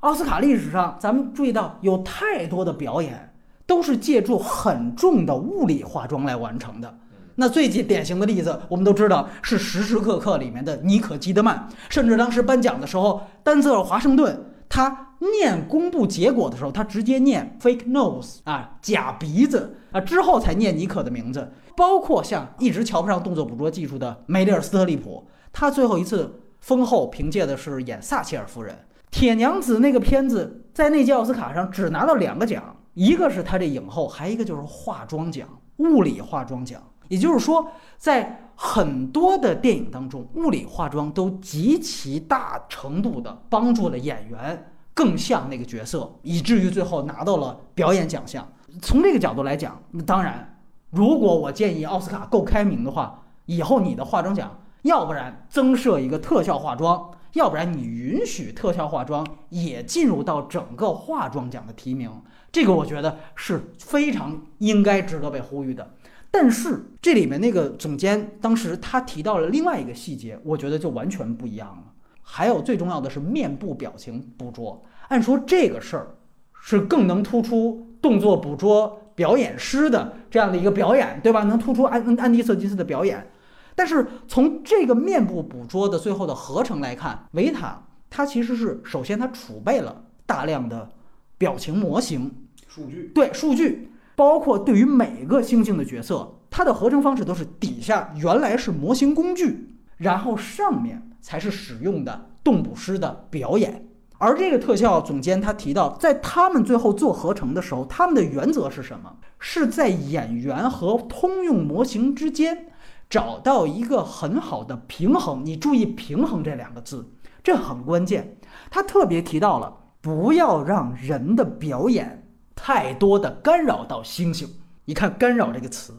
[0.00, 3.34] 奥斯卡历史上，咱们注意到有太多的表演
[3.66, 6.98] 都是借助很重的物理化妆来完成的。
[7.34, 21.52] 那最典型的例子，我们都知道是时时刻刻里面的尼可基德曼，甚至当时颁奖的时候，丹泽尔华盛顿他念公布结果的时候，他直接念 fake nose 啊，假鼻子啊，之后才念尼可的名字。
[21.76, 26.40] 包括像一直瞧不上动作捕捉技术的梅丽尔·斯特利普，他最后一次。
[26.60, 28.76] 封后凭借的是演撒切尔夫人，
[29.12, 36.82] 铁娘子那个片子在那届奥斯卡上只拿到两个奖，一个是他这影后，还一个就是化妆奖，物理化妆奖。
[37.06, 48.46] 也就是说，在很多的电影当中，物理化妆都极其大程度的帮助了演员更像那个角色，以至于最后拿到了表演奖项。
[48.82, 50.58] 从这个角度来讲，那当然，
[50.90, 54.58] 如果我建议奥斯卡够开明的话，以后你的化妆奖。
[54.82, 62.08] 要不然增设一个特效化妆，要不然你允许特效化妆也进入到整个化妆奖的提名，
[62.52, 65.94] 这个我觉得是非常应该值得被呼吁的。
[66.30, 71.84] 但是这里面那个总监当时他提到了另外一个细节，我觉得就完全不一样了。
[72.22, 76.14] 还有最重要的是面部表情捕捉，按说这个事儿
[76.60, 81.44] 是更能突出动作捕捉表演师的这样的一个表演，对吧？
[81.44, 83.30] 能突出安安迪·瑟吉斯的表演。
[83.74, 90.90] 但是从这个面部捕捉的最后的合成来看，维塔它其实是首先它储备了大量的
[91.38, 92.30] 表情模型
[92.66, 103.86] 数据，对数据，包括对于每个猩猩的角色，它的合成方式都是底下原来是模型工具，然后上面才是使用的动捕师的表演。
[104.18, 109.14] 而这个特效总监他提到，在他们最后做合成的时候，他们的原则是什么？
[109.38, 112.66] 是在演员和通用模型之间。
[113.08, 117.12] 找到一个很好的平衡，你注意“平衡”这两个字，
[117.44, 118.36] 这很关键。
[118.68, 122.27] 他特别提到了，不要让人的表演
[122.60, 124.48] 太多的干扰到猩猩。
[124.84, 125.94] 你看“干扰”这个词，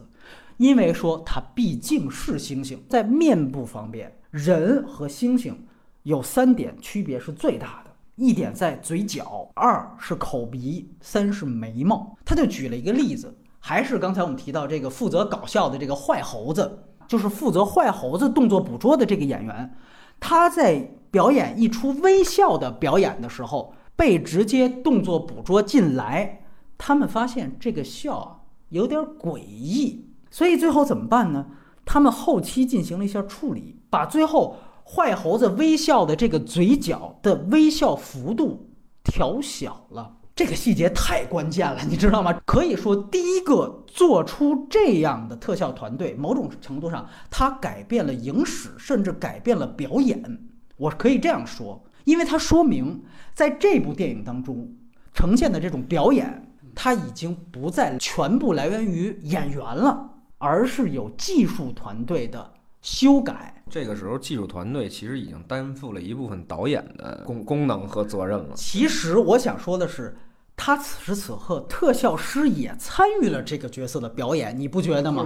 [0.58, 5.54] 因为说它毕竟是猩猩，在面部方面，人和猩猩
[6.02, 12.14] 有三点区别是最大的，一点在嘴角，二是口鼻，三是眉毛。
[12.26, 16.84] 他就举了一个例子，还是刚才我们提到这个负责搞笑的这个坏猴子。
[17.08, 19.74] 就是负责坏猴子动作捕捉的这个演员，
[20.20, 26.39] 他在表演一出微笑的表演的时候，被直接动作捕捉进来，
[26.82, 31.44] 他们发现这个笑有点诡异，所以最后怎么办呢？
[31.84, 38.70] 他们后期进行了一下处理，把最后坏猴子微笑的这个嘴角的微笑幅度
[39.04, 40.16] 调小了。
[40.34, 42.32] 这个细节太关键了，你知道吗？
[42.46, 50.40] 可以说，第一个做出这样的特效团队，某种程度上，它改变了影史，甚至改变了表演。
[50.78, 53.02] 我可以这样说，因为它说明，
[53.34, 54.72] 在这部电影当中
[55.12, 62.52] 呈现的这种表演，它已经不再全部来源于演员了，而是有技术团队的
[62.82, 63.62] 修改。
[63.68, 68.54] 这个时候，技术团队其实已经担负了一部分导演的功功能和责任了。
[68.54, 70.16] 其实我想说的是。
[70.62, 75.24] 他此时此刻，特效师也参与了这个角色的表演，你不觉得吗？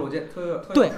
[0.73, 0.89] 对，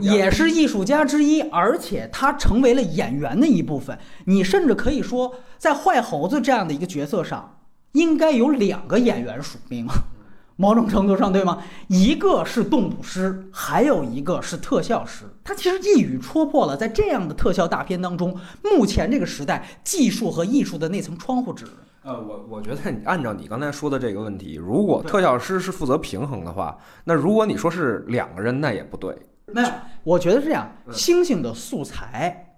[0.00, 3.98] 也是艺术家之一，而且他成为了演员的一部分。
[4.24, 7.58] 你甚至可以说，在坏猴子这样的一个角色上，
[7.92, 9.86] 应该有两个演员署名，
[10.56, 11.62] 某种程度上，对吗？
[11.88, 15.24] 一个是动捕师，还有一个是特效师。
[15.42, 21.66] 他其实一语戳破了，在这样的特效大片当中，目前这个时代技术和艺术的那层窗户纸。
[22.04, 29.16] 呃，我我觉得你按照你刚才说的这个问题，如果特效师是负责平衡的话，那如果你说是两个人，那也不对。
[29.46, 29.68] 没有，
[30.02, 30.70] 我觉得是这样。
[30.90, 32.51] 猩猩的素材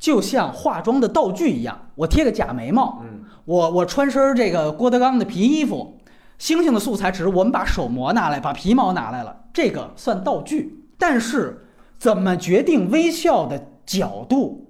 [0.00, 5.98] 就像化妆的道具一样，我贴个假眉毛，嗯，我我穿身这个郭德纲的皮衣服，
[6.38, 10.86] 星星的素材只是我们把手模拿来，把皮毛拿来了，这个算道具。
[10.96, 11.66] 但是
[11.98, 14.66] 怎么决定微笑的角度，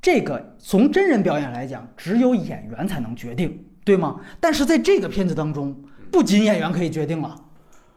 [0.00, 4.16] 这个从真人表演来讲，只有演员才能决定，对吗？
[4.40, 5.76] 但是在这个片子当中，
[6.10, 7.36] 不仅演员可以决定了。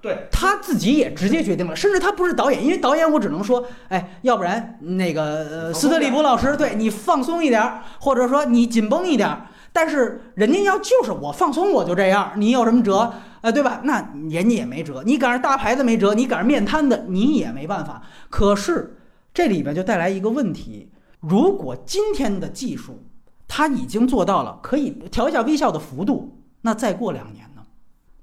[0.03, 9.47] 对他自己也直接决定了，甚至他不是导演，因为导演我只能说，哎，要不然那个呃斯特里普老师，对你放松一点儿，或者说你紧绷一点儿。
[9.71, 13.13] 但是人家要就是我放松我就这样，你有什么辙？
[13.39, 13.79] 呃，对吧？
[13.85, 18.01] 那人家也没辙，你赶上大牌子没辙，你赶上面瘫的你也没办法。
[18.29, 18.97] 可是
[19.33, 23.05] 这里边就带来一个问题：如果今天的技术
[23.47, 27.63] 它已经做到了可以调一下微笑的幅度，那再过两年呢？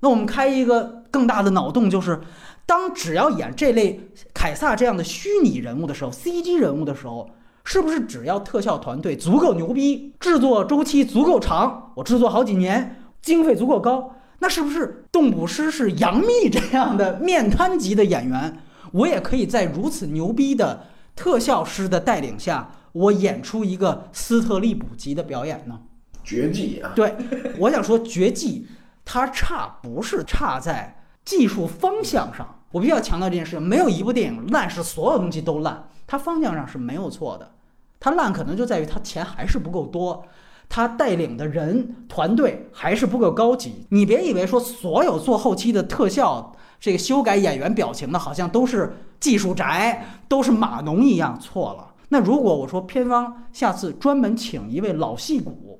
[0.00, 2.20] 那我们开一个更大的脑洞，就是
[2.66, 4.00] 当只要演这类
[4.32, 7.28] 凯撒这样的虚拟人物的时候，CG 人物的时候，
[7.64, 18.58] 是不是只要特效团队足够牛逼，制作周期足够长，我制作好几年，经费足够高，那是不是动捕师是杨幂这样的面瘫级的演员，
[18.92, 25.80] 我也可以在如此牛逼的特效师的带领下，我演出一个斯特利普级的表演呢？
[26.22, 26.92] 绝技啊！
[26.94, 27.14] 对，
[27.58, 28.66] 我想说绝技。
[29.02, 33.62] 它差不是差在技术方向上，我必须要强调这件事情。
[33.62, 37.50] 没有一部电影烂是所有东西都烂，它方向上是没有错的。
[37.98, 40.24] 它烂可能就在于它钱还是不够多，
[40.68, 43.86] 它带领的人团队还是不够高级。
[43.90, 51.94] 你别以为说所有做后期的特效、这个修改演员表情的，好像都是技术宅，都是码农一样，错了。
[52.08, 55.76] 那如果我说片方下次专门请一位老戏骨。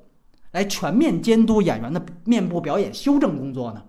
[0.51, 3.81] 来全面监督演员的面部表演修正工作呢？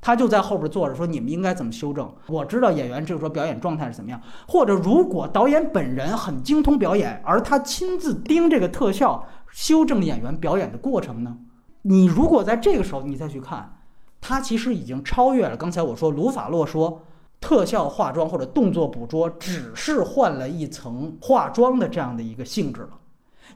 [0.00, 4.20] 他就在后边坐着说：“你们应该怎么修正？”我知道演员这个时候表演状态是怎么样。
[4.46, 11.38] 或者如果导演本人很精通表演，而他亲自盯这个特效修正演员表演的过程呢？
[11.82, 13.78] 你如果在这个时候你再去看，
[14.20, 17.02] 他其实已经超越了刚才我说卢法洛说
[17.40, 22.90] 特效化妆或者动作捕捉只是换了一层化妆的这样的一个性质了，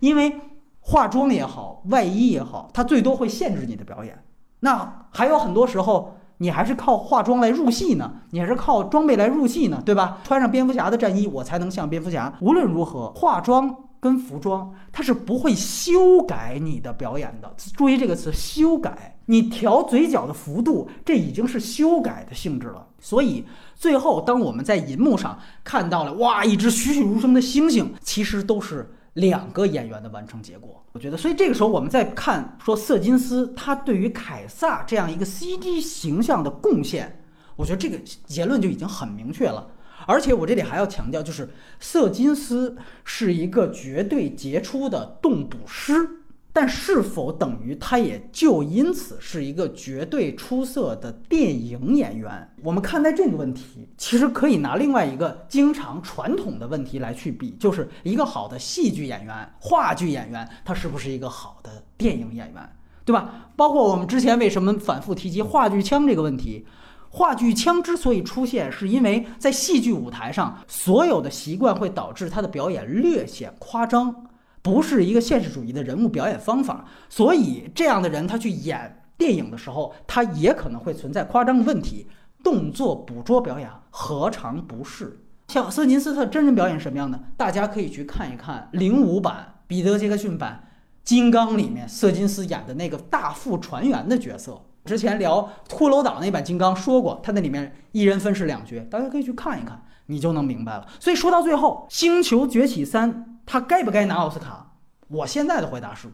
[0.00, 0.40] 因为。
[0.82, 4.24] 化妆也好，外衣也好，它最多会限制你的表演。
[4.60, 10.18] 那还有很多时候，你还是靠化妆来入戏呢，你还是靠装备来入戏呢，对吧？
[10.24, 12.32] 穿上蝙蝠侠的战衣，我才能像蝙蝠侠。
[12.40, 17.54] 无论如何，化妆跟服装它是不会修改你的表演的。
[17.76, 22.86] 注意这个词“修改”，你调嘴角的幅度，这已经是修改的性质了。
[22.98, 28.90] 所以最后，当我们在银幕上看到了哇，一只栩栩如生的星星，其实都是。
[29.20, 37.22] 两个演员的完成结果，我觉得，所以这个时候我们再看说瑟金斯他对于凯撒这样一个 CD 形象的贡献，
[37.56, 39.70] 我觉得这个结论就已经很明确了。
[40.06, 46.19] 而且我这里还要强调，就是瑟金斯是一个绝对杰出的动捕师。
[46.52, 52.48] 但是否等于他也就因此是一个绝对出色的电影演员？
[52.62, 62.68] 我们看待这个问题，其实可以拿另外一个经常传统的问题来去比，就是一个好的戏剧演员、话剧演员，他是不是一个好的电影演员，
[63.04, 63.50] 对吧？
[63.54, 66.66] 包括我们之前为什么反复提及话剧腔这个问题？
[67.10, 74.26] 话剧腔之所以出现，是因为在戏剧舞台上，所有的习惯会导致他的表演略显夸张。
[74.62, 82.06] 不是一个现实主义的人物表演方法，所以这样的人他去演电影的时候，他也可能会存在夸张的问题。
[82.42, 85.20] 动作捕捉表演何尝不是？
[85.48, 87.20] 像瑟金斯特真人表演什么样的？
[87.36, 90.64] 大家可以去看一看零五版彼得杰克逊版
[91.04, 94.62] 《金刚》里面瑟金斯演的那个大副船员的角色。
[94.86, 100.86] 之前聊骷髅岛那版《金刚》说过，他那里面一人分饰两角，大家可以去看一看，你就能明白了。
[100.98, 103.12] 所以说到最后，《星球崛起三》。
[103.50, 104.74] 他该不该拿奥斯卡？
[105.08, 106.06] 我现在的回答是，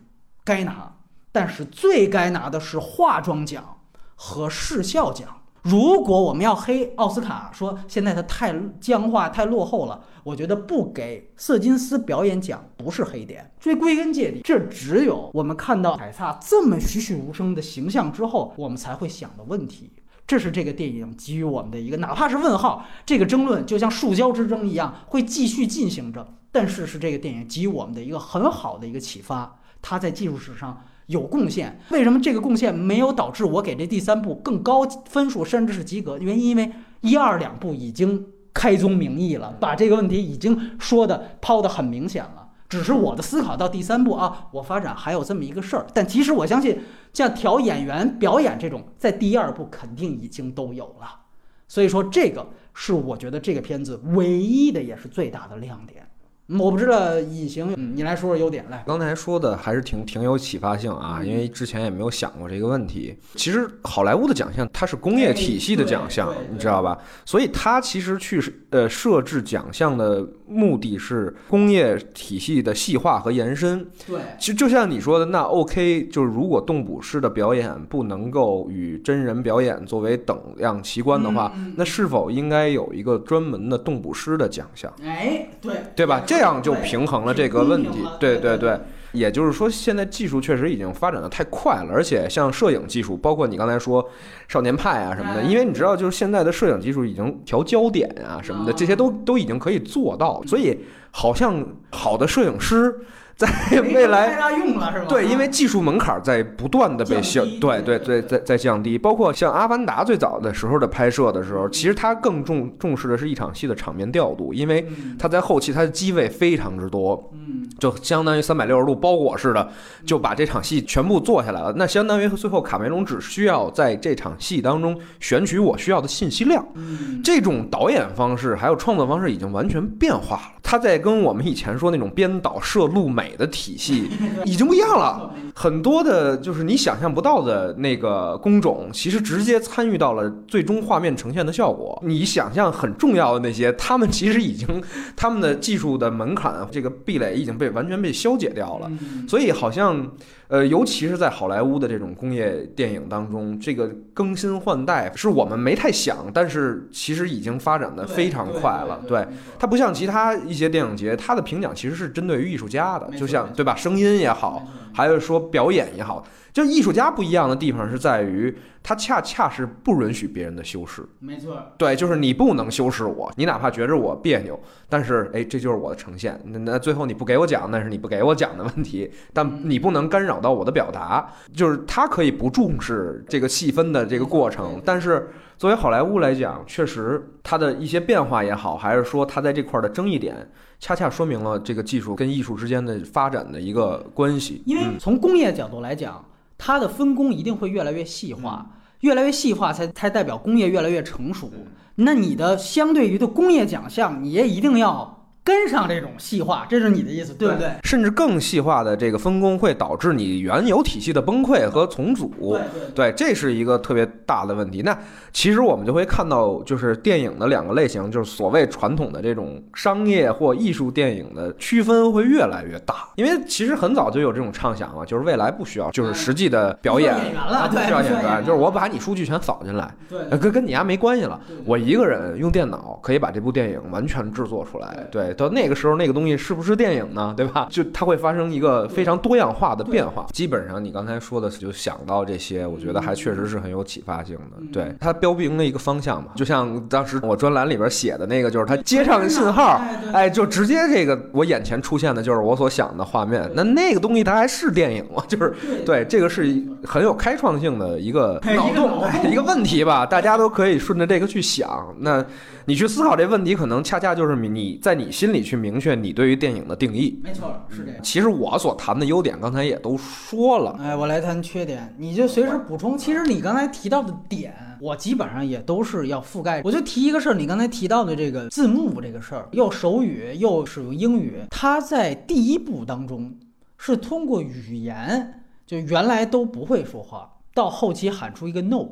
[0.42, 0.96] 该拿，
[1.31, 3.77] 但是最该拿的是化妆奖
[4.14, 5.42] 和视效奖。
[5.61, 13.53] 如果我们要黑奥斯卡，说现在他太僵化、太落后了，我觉得不给瑟金斯表演奖不是黑点。
[13.61, 19.92] 所以归根结底，这只有我们看到凯撒这么栩栩如生的形象之后，我们才会想的问题。
[20.27, 26.27] 这是这个电影给予我们的一个，哪怕是问号，这个争论就像树胶之争一样，会继续进行着。
[26.57, 31.78] 但是是这个电影给予我们的一个很好的一个启发，它在技术史上有贡献。
[31.91, 36.16] 为什么这个贡献没有导致我给这第三部更高分数，甚至是及格？
[36.16, 36.72] 原因因为
[37.03, 38.24] 一二两部已经
[38.55, 42.49] 开宗明义了，把这个问题已经说的抛的很明显了。
[42.70, 45.87] 只是我的思考到第三部啊，我发展还有这么一个事儿。
[45.93, 46.80] 但其实我相信，
[47.12, 51.20] 像调演员表演这种，在第二部肯定已经都有了。
[51.68, 56.05] 所以说，这个是我觉得这个片子唯一的也是最大的亮点。
[56.49, 58.84] 嗯我不知道隐形，嗯，你来说说优点来。
[58.86, 63.16] 刚才说的还是挺挺有启发性啊，因为之前也没有想过这个问题。
[63.34, 66.97] 其实好莱坞的奖项它是工业体系的奖项你知道吧？
[67.24, 68.40] 所以它其实去
[68.70, 73.84] 呃设置奖项的目的是工业体系的细化和延伸。
[74.07, 84.92] 对，其实就像你说的，那 OK，就是如果动捕师的表演不能够与真人表演作为等量齐观的话，那是否应该有一个专门的动捕师的奖项？
[85.03, 86.22] 哎，对，对吧？
[86.26, 88.05] 这样就平衡了这个问题。
[88.20, 88.66] 对对对。
[88.66, 88.80] 对，
[89.12, 94.07] 也就是说，现在技术确实已经发展的太快了，而且像摄影技术，包括你刚才说
[94.49, 100.78] 少年派啊什么的，哎因为你知道，就是现在的摄影技术已经调焦点啊什么的，啊这些都都已经可以做到，所以
[101.12, 102.95] 好像好的摄影师
[103.37, 103.47] 在
[103.82, 105.05] 未来太大用了是吧？
[105.07, 108.97] 对，因为技术门槛在不断的被消降，对对对对，在在降低。
[108.97, 119.68] 包括像《阿凡达》最早的时候的拍摄的时候，其实它更重重视的是一场戏的场面调度，因为嗯它在后期它的机位非常之多，嗯，就相当于三百六十度包裹似的
[120.07, 121.74] 就把这场戏全部做下来了。
[121.76, 126.66] 那相当于最后卡梅隆只需要在这场戏当中选取我需要的信息量。
[126.74, 134.09] 嗯，这种导演方式还有创作方式已经完全变化了，他在跟我们以前说那种编导摄录美美的体系
[134.45, 135.35] 已经不一样了。
[135.53, 142.01] 很多的就是你想象不到的那个工种，其实直接参与到了最终画面呈现的效果。
[142.07, 144.81] 你想象很重要的那些，他们其实已经
[145.16, 148.91] 他们的技术的门槛这个壁垒已经被完全被消解掉了。
[149.27, 150.07] 所以好像，
[150.49, 159.03] 呃，尤其是在好莱坞的这种工业电影当中，这个更新换代是我们没太想，但是其实已经发展的非常快了。
[159.09, 159.26] 对，
[159.59, 166.24] 它不像其他一些电影节，它的评奖其实是针对于艺术家的就像对吧，声音也好，，还有说表演也好，
[166.57, 171.07] 就艺术家不一样的地方是在于，他恰恰是不允许别人的修饰。
[171.18, 176.40] 没错，对，就是你不能修饰我，你哪怕觉着我别扭，但是哎，这就是我的呈现。
[176.46, 181.30] 那那最后你不给我讲，那是你不给我讲的问题，但你不能干扰到我的表达。
[181.52, 185.28] 就是他可以不重视这个细分的这个过程，但是
[185.59, 194.62] 作为好莱坞来讲，确实它的一些变化也好，还是说它在这块儿的争议点，恰恰说明了这个技术跟艺术之间的发展的一个关系。
[194.64, 196.24] 因为嗯从工业角度来讲，
[196.59, 201.50] 它的分工一定会越来越细化，越来越细化才才代表工业越来越成熟。
[201.96, 205.16] 那你的相对于的工业奖项，你也一定要
[205.47, 207.70] 跟上这种细化，这是你的意思，对不对？
[207.84, 212.32] 甚至更细化的这个分工会导致你原有体系的崩溃和重组。
[212.36, 212.61] 对
[212.97, 214.82] 对，这是一个特别大的问题。
[214.82, 214.99] 那
[215.32, 223.09] 其实我们就会看到，就是电影的两个类型，就是所谓传统的这种商业或艺术电影的区分会越来越大。
[223.14, 231.40] 因为其实很早就有这种畅想了，就是未来不需要就是实际的表演演员了不需要演员，对需要演员就是我把你数据全扫进来，对呃跟跟你丫没关系了。
[231.64, 235.07] 我一个人用电脑可以把这部电影完全制作出来。
[235.12, 237.34] 对，到那个时候那个东西是不是电影呢？
[237.37, 237.68] 对吧？
[237.70, 240.26] 就它会发生一个非常多样化的变化。
[240.32, 244.57] 基本上你刚才说的就想到这些，我觉得还确实是很有启发性的。
[244.61, 249.80] 嗯对，它标明了一个方向嘛，就像当时我专栏里边写的那个，就是它接上信号。
[250.12, 255.22] 哎就直接这个我眼前出现的就是我所想的画面，那那个东西它还是电影吗？
[255.28, 261.95] 就是对，这个是很有开创性的一个哎脑洞一个问题吧，大家都可以顺着这个去想。
[261.99, 262.24] 那
[262.69, 267.21] 你去思考这问题，可能恰恰就是你在你心里去明确你对于电影的定义。
[267.23, 268.03] 没错，是这样。
[268.03, 270.77] 其实我所谈的优点，刚才也都说了。
[270.81, 272.99] 哎，我来谈缺点，你就随时补充。
[272.99, 276.61] 其实你刚才提到的点，我基本上也都是要覆盖。
[276.64, 283.33] 我就提一个事儿，你刚才提到的这个字幕这个事儿，又手语又使用英语，它在第一步当中
[283.79, 288.87] 是通过语言，就原来都不会说话，到后期喊出一个 no，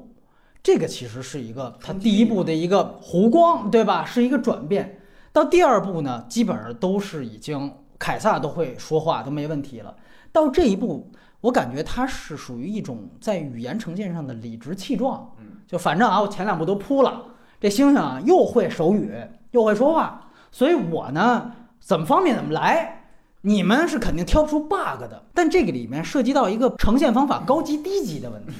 [0.64, 4.02] 这个其实是一个它第一步的一个弧光，对吧？
[4.02, 4.98] 是一个转变。
[5.30, 9.94] 到第二步呢，基本上都是已经凯撒都会说话，都没问题了。
[10.32, 11.12] 到这一步，
[11.42, 15.30] 我感觉它是属于一种在语言呈现上的理直气壮。
[15.38, 17.24] 嗯就反正啊，我前两步都铺了，
[17.60, 19.12] 这猩猩啊又会手语
[19.50, 23.02] 又会说话，所以我呢怎么方便怎么来。
[23.42, 28.52] 你们是肯定挑不出 bug 的，但这个里面涉及到一个呈现方法高级低级的问题，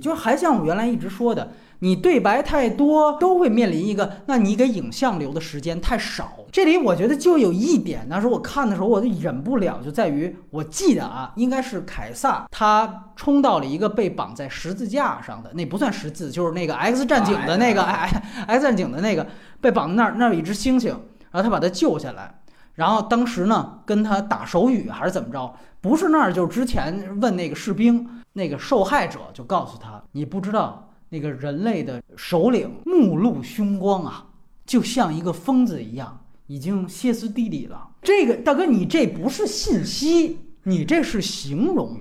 [0.00, 6.38] 也就是还像我原来一直说的，你对白太多都会面临一个，那你给影像留的时间太少。
[6.50, 19.26] 这里我觉得就有一点，当时候我看的时候我就忍不了，就在于我记得啊，应该是凯撒他冲到了一个被绑在十字架上的，那不算十字，就是那个 X 战警的那个 X 战警的那个
[19.60, 20.86] 被绑在那儿，那儿有一只猩猩，
[21.30, 22.36] 然后他把他救下来。
[22.76, 25.54] 然后当时呢，跟他打手语还是怎么着？
[25.82, 34.26] 不是那儿，就是之前问那个士兵，那个受害者就告诉他，你不知道那个人类的首领目露凶光啊，
[34.64, 37.88] 就像一个疯子一样，已经歇斯底里了。
[38.02, 41.96] 这个大哥，你这不是信息，你这是形容。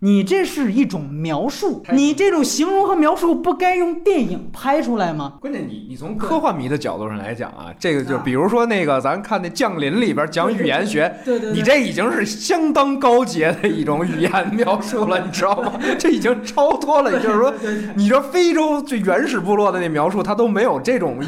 [0.00, 5.34] 你这是一种描述，你这种形容和描述不该用电影拍出来吗？
[5.40, 15.72] 关键你你从科幻迷的角度上来讲啊，这个就比如说那个咱看那《降临》里边讲语言学，对对，你这已经是相当高阶的一种语言描述了，你知道吗？
[15.98, 17.54] 这已经超脱了，就是说，
[17.94, 21.18] 你说非洲最原始部落的那描述，他都没有这种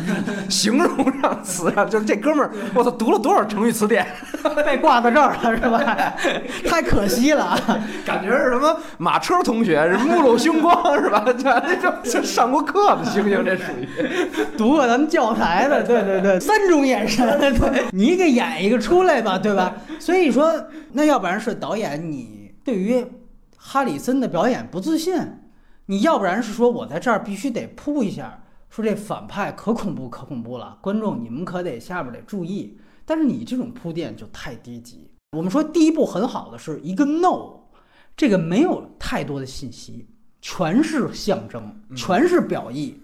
[0.50, 4.06] 形容上词啊，就是这哥们儿，我操，读了多少成语词典，
[4.66, 6.14] 被挂到这儿了是吧？
[6.68, 7.58] 太可惜了，
[8.04, 8.65] 感觉是什么？
[8.98, 11.24] 马车同学 是目露凶光是吧？
[11.36, 13.86] 这这上过课的星星，这属于
[14.56, 19.74] 读过咱们教材的，对对对，三种眼神，对你给演一个出来吧，对吧？
[19.98, 20.52] 所以说，
[20.92, 23.04] 那要不然是导演你对于
[23.56, 25.14] 哈里森的表演不自信，
[25.86, 32.78] 你要不然是说我在这儿必须得铺一下，说这反派可恐怖可恐怖了，观众你们可得下边得注意。
[33.08, 35.08] 但是你这种铺垫就太低级。
[35.36, 37.60] 我们说第一部很好的是一个 no。
[38.16, 40.08] 这个没有太多的信息，
[40.40, 42.98] 全是象征，全是表意。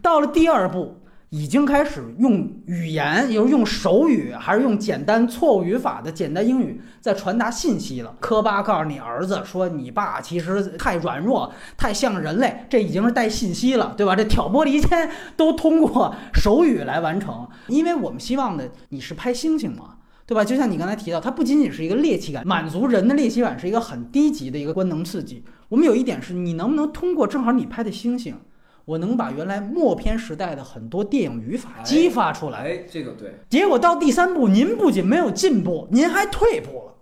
[0.00, 1.00] 到了第二步，
[1.30, 8.14] 已经开始用语言，就是用手语，还是用简单错误语法的简单英语在传达信息了。
[8.20, 14.14] 科巴告诉你儿子说：“你爸其实太软弱，太像人类。”这已经是带信息了，对吧？
[14.14, 19.96] 这挑拨离间都通过手语来完成，因为我们希望的你是拍星星嘛。
[20.26, 20.44] 对吧？
[20.44, 25.42] 就像你刚才提到，它不仅仅是一个猎奇感，满足人的猎奇感是一个很低级的一个官能刺激。
[25.68, 28.36] 我们有一点是，你能不能通过正好你拍的星星，
[28.84, 32.58] 我能把原来默片时代的很多电影语法激发出来？
[32.60, 33.34] 哎，这个对。
[33.48, 36.94] 结果到第三步，您不仅没有进步，您还退步了。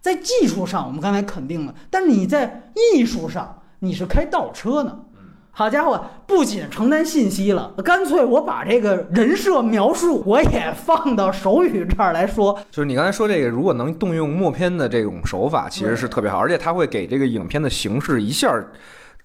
[0.00, 5.00] 在技术上，我们刚才肯定了，但是你在艺术上，你是开倒车呢。
[5.58, 12.56] 好家伙，不仅承担信息了，干脆我把这个人设描述我也放到手语这儿来说。
[12.70, 18.48] 就是你刚才说这个，如果能动用默片的这种手法，其实是特别好，而且它会给这个影片的形式一下。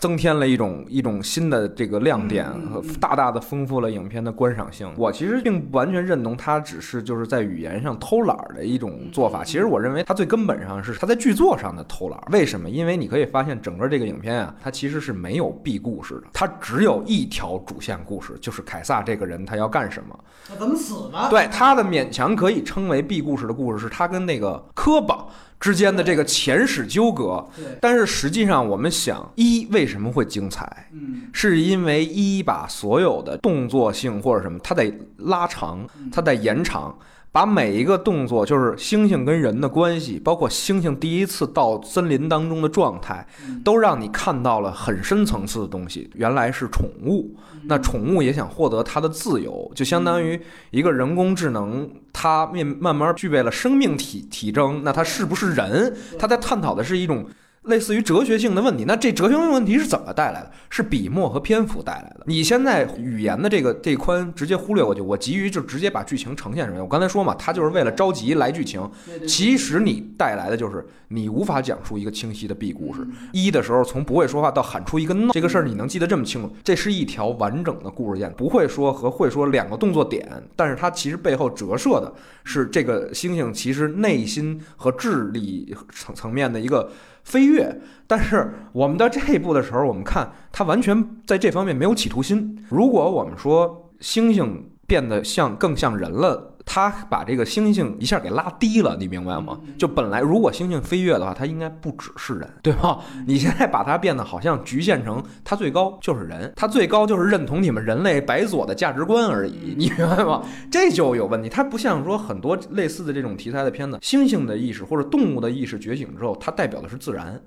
[0.04, 4.92] 增添了一种一种新的这个亮点，和大大的丰富了影片的观赏性。
[4.98, 9.46] 我其实并不完全认同他只是就是在语言上偷懒儿的一种做法。
[9.46, 12.28] 其实我认为他最根本上是他在剧作上的偷懒儿。
[12.34, 12.70] 为什么？
[12.70, 21.30] 因为你可以发现整个这个影片啊，它其实是没有 B 故事的，它只有一条主线故事，就是凯撒这个人他要干什么，他怎么死的？
[21.30, 25.28] 对，他的勉强可以称为 B 故事的故事是他跟那个科巴。
[25.64, 27.42] 之间的这个前史纠葛，
[27.80, 30.90] 但是实际上我们想，一为什么会精彩？
[30.92, 36.94] 嗯，是因为一把所有的动作性或者什么，它得拉长，它得延长。
[37.34, 43.28] 把每一个动作，就是猩猩跟人的关系，包括猩猩第一次到森林当中的状态，
[43.66, 46.08] 都让你看到了很深层次的东西。
[46.14, 55.92] 原来是宠物，那宠物也想获得它的自由，就相当于一个人工智能，它面慢慢具备了生命体体征，那它是不是人？
[56.20, 57.26] 它在探讨的是一种。
[57.64, 60.52] 类似于哲学性的问题，那这哲学性问题是怎么带来的？
[60.70, 62.24] 是笔墨和篇幅带来的。
[62.26, 66.82] 你现在语言的这个这宽直接忽略过去，我急于就直接把剧情呈现出来。
[66.82, 68.90] 我刚才说嘛，他就是为了着急来剧情。
[69.28, 73.08] 其实你带来的就是你无法讲述一个清晰的 B 故事。
[73.32, 76.54] 一的时候从不会说话到喊出一个 no 这个事儿，你能记得这么清楚？
[76.64, 86.92] 这是一条完整的故事线，不会说和会说两个动作点，但是它其实背后折射的是这个猩猩其实内心和智力层层面的一个。
[87.24, 92.66] 飞跃，但是我们到这一步的时候，我们看他完全在这方面没有企图心。
[92.70, 99.60] 如果我们说猩猩变得像更像人了，他把这个猩猩一下给拉低了，你明白吗？
[99.78, 103.00] 就本来如果猩猩飞跃的话，它应该不只是人， 对吧？
[103.28, 110.42] 你现在把它变得好像局限成它最高就是人，它最高就是认同你们人类白左的价值观而已，你明白吗？
[110.72, 111.50] 这就有问题。
[111.50, 117.40] 它不像说很多类似的这种题材的片子，猩猩的意识或者动物的意识觉醒之后，它代表的是自然。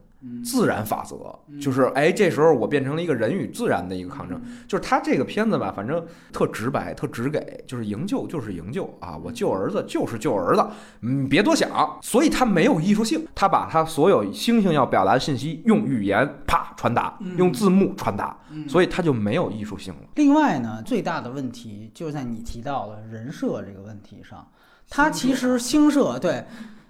[0.43, 1.17] 自然法则
[1.61, 4.41] 就是，哎，这时候我变成了一个人与自然的一个抗争。
[4.67, 10.67] 就是他这个片子吧，反正特直白，特直给，就是营救就是营救啊，我救儿子就是救儿子，
[11.03, 11.99] 嗯，别多想。
[12.03, 18.37] 所以他没有艺术性，他把他所有猩猩要表达的信息用语言啪传达，用字幕传达，
[18.69, 20.01] 所以他就没有艺术性了。
[20.17, 24.47] 另外呢，最大的问题就在你提到的人设这个问题上，
[24.89, 26.45] 他其实星社对，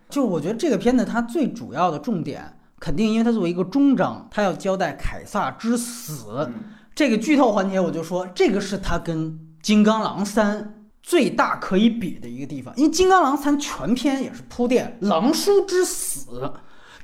[0.08, 2.52] 就我觉得这个片子它最主要的重点。
[2.86, 6.48] 肯定，因为它作为一个终章，它要交代凯撒之死。
[6.94, 9.28] 这个剧透环节，我就说，这个是它跟
[9.60, 10.62] 《金刚狼三》
[11.02, 12.72] 最大可以比的一个地方。
[12.76, 16.52] 因为《金刚狼三》全篇也是铺垫狼叔之死，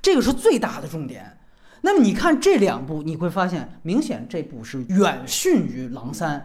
[0.01, 1.37] 这个是最大的重点。
[1.81, 6.39] 那么你看这两部，你会发现，明显这部是远逊于《狼三》。《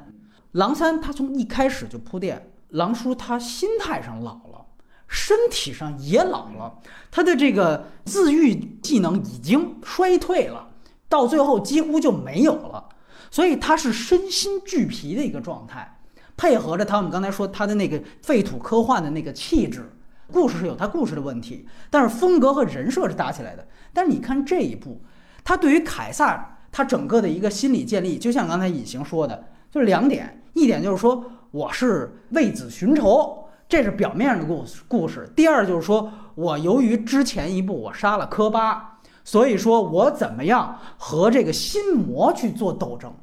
[0.54, 4.66] 狼三》它从一开始就铺垫狼叔他心态上老了，
[5.08, 6.80] 身体上也老了，
[7.10, 10.68] 他的这个自愈技能已经衰退了，
[11.08, 12.90] 到最后几乎就没有了，
[13.32, 16.00] 所以他是身心俱疲的一个状态，
[16.36, 19.90] 配合着他我们刚才说他的那个废土科幻的那个气质，
[20.32, 23.66] 故事是有他故事的问题，但是风格和人设是搭起来的。
[23.94, 25.02] 但是你看这一部，
[25.44, 33.47] 他对于凯撒他整个的一个心理建立，就像刚才隐形说的，就是两点，一点就是说我是为子寻仇。
[33.70, 35.30] 这是表面上的故事故事。
[35.36, 43.14] 第二就是说我由于之前一部我杀了科巴，所以说我怎么样和这个心魔去做斗争？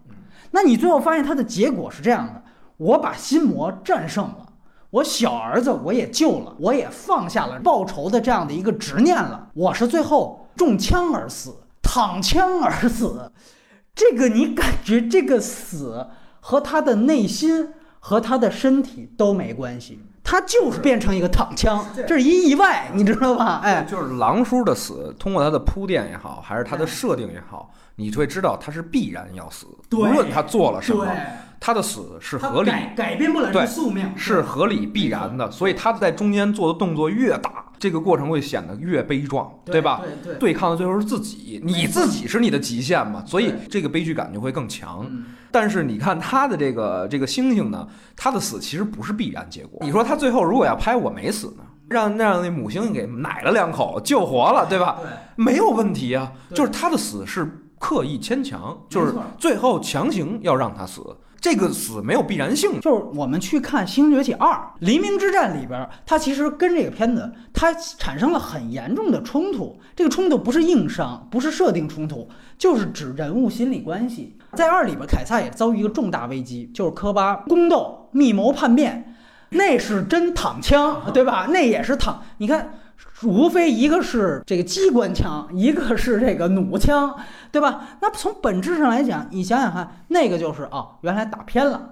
[0.51, 2.43] 那你最后发现它的结果是这样的：
[2.77, 4.47] 我把心魔战胜了，
[4.91, 9.49] 我小儿子我也救了，我也放下了报仇的这样的一个执念了。
[9.55, 13.33] 我是最后中枪而死，躺枪而死。
[13.95, 16.07] 这个你感觉这个死
[16.41, 20.04] 和他的内心和他的身体都没关系。
[20.25, 23.61] 他就是变成一个躺枪，这是一意外，你知道吧？
[23.63, 31.07] 哎，就是狼叔的死，通过他的铺垫也好，还是他的设定也好，你会知道他是必然要死，无论他做了什么，
[31.61, 35.51] 他的死是合理，改变不了这宿命，是合理必然的。
[35.51, 40.01] 所以他在中间做的动作越大，这个过程会显得越悲壮，对吧？
[40.23, 45.07] 对，对抗的最后是自己，你自己是你的极限嘛，所以这个悲剧感就会更强。
[45.51, 49.79] 但是你看他的这个这个星星呢，他的死其实不是必然结果。
[49.83, 54.97] 你说他最后如果要拍我没死呢，让让那母猩猩给奶了两口救活了，对吧？
[55.03, 56.33] 对，没有问题啊。
[56.55, 57.47] 就是他的死是
[57.79, 61.03] 刻意牵强，就是最后强行要让他死。
[61.45, 62.81] 这个死没有必然性。
[62.81, 69.79] 就是我们去看《星崛起二》《黎明之战》里边，它其实跟这个片子它产生了很严重的冲突。
[69.95, 72.27] 这个冲突不是硬伤，不是设定冲突，
[72.57, 74.39] 就是指人物心理关系。
[74.55, 79.15] 在二里边，凯撒也遭遇一个重大危机，就是科巴宫斗、密谋叛变，
[79.51, 81.49] 那是真躺枪，对吧？
[81.51, 82.23] 那也是躺。
[82.39, 82.73] 你看。
[83.25, 87.15] 无非一个是这个机关枪，一个是这个弩枪，
[87.51, 87.83] 对吧？
[88.01, 91.91] 那从本质上来讲，你想想看，那个就是啊，原来打偏了，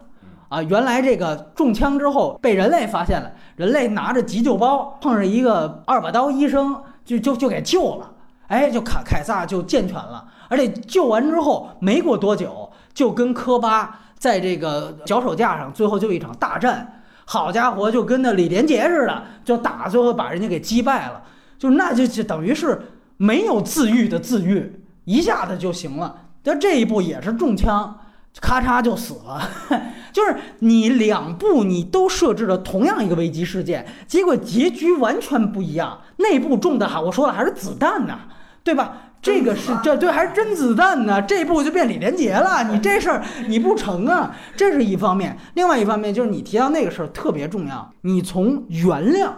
[0.48, 8.10] 啊，原来这个中枪之后被人类发现了，人类拿着急救包碰上一个二把刀医生，就就就给救了，
[8.48, 17.01] 哎，就凯凯撒就健全了，而且救完之后没过多久，就跟科巴在这个脚手架上，最后就一场大战。
[17.24, 21.22] 好家伙，就跟那李连杰似的，就打，最后把人家给击败了，
[21.58, 22.80] 就那就就等于是
[23.16, 26.16] 没有自愈的自愈，一下子就行了。
[26.42, 28.00] 但这一步也是中枪，
[28.40, 29.48] 咔嚓就死了。
[30.12, 36.02] 就是你两步你都设置了同样一个危机事件，结果结局完全不一样。
[36.16, 38.18] 那步中的哈，我说了还是子弹呢，
[38.62, 39.11] 对吧？
[39.22, 41.22] 这个是这对还是真子弹呢？
[41.22, 44.34] 这步就变李连杰了，你这事儿你不成啊！
[44.56, 47.88] 这是一方面，另外一方面就是你提到那个事儿特别重要。
[48.00, 49.30] 你从原谅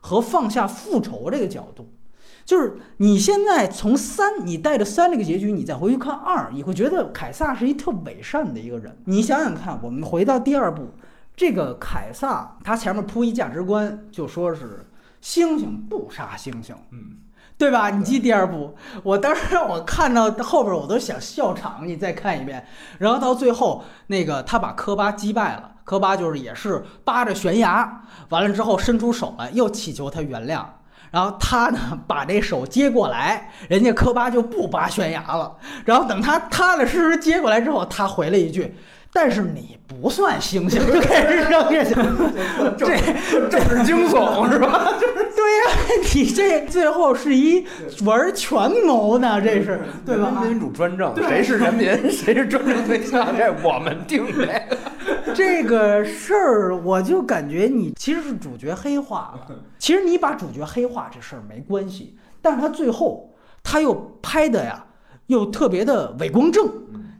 [0.00, 1.92] 和放下复仇这个角度，
[2.46, 8.96] 就是你现在从三，你带着三这个结局，你再回去看二，你会觉得凯撒是一特伪善的一个人。
[9.04, 10.88] 你想想看，我们回到第二部，
[11.36, 14.86] 这个凯撒他前面铺一价值观，就说是
[15.22, 17.18] 猩猩不杀猩猩，嗯。
[17.58, 17.88] 对吧？
[17.88, 21.80] 你记第二部，我当时让我看到后边我都想笑场。
[21.86, 22.66] 你再看一遍，
[22.98, 30.64] 然后到最后那个他把科巴击败了，科巴就是也是扒着悬崖，完了之后伸出手来，又祈求他原谅。
[31.10, 35.56] 然后他呢把这手接过来，人家科巴就不扒悬崖了。
[35.86, 38.76] 然后等他踏踏实实接过来之后，他回了一句。
[39.18, 41.94] 但是你不算星星，就开始扔下去，
[42.76, 42.86] 这
[43.48, 44.92] 这是惊悚是吧？
[45.00, 47.66] 对呀，你这最后是一
[48.04, 50.42] 玩权谋呢，这是对吧？
[50.44, 54.62] 民主专政，谁是人民，谁是专政对象，这我们定的。
[55.34, 59.56] 这个事儿，我就感觉你其实是主角黑化了。
[59.78, 64.84] 其实你把主角黑化这事儿没关系，但是他最后他又拍的呀，
[65.28, 66.68] 又特别的伟光正。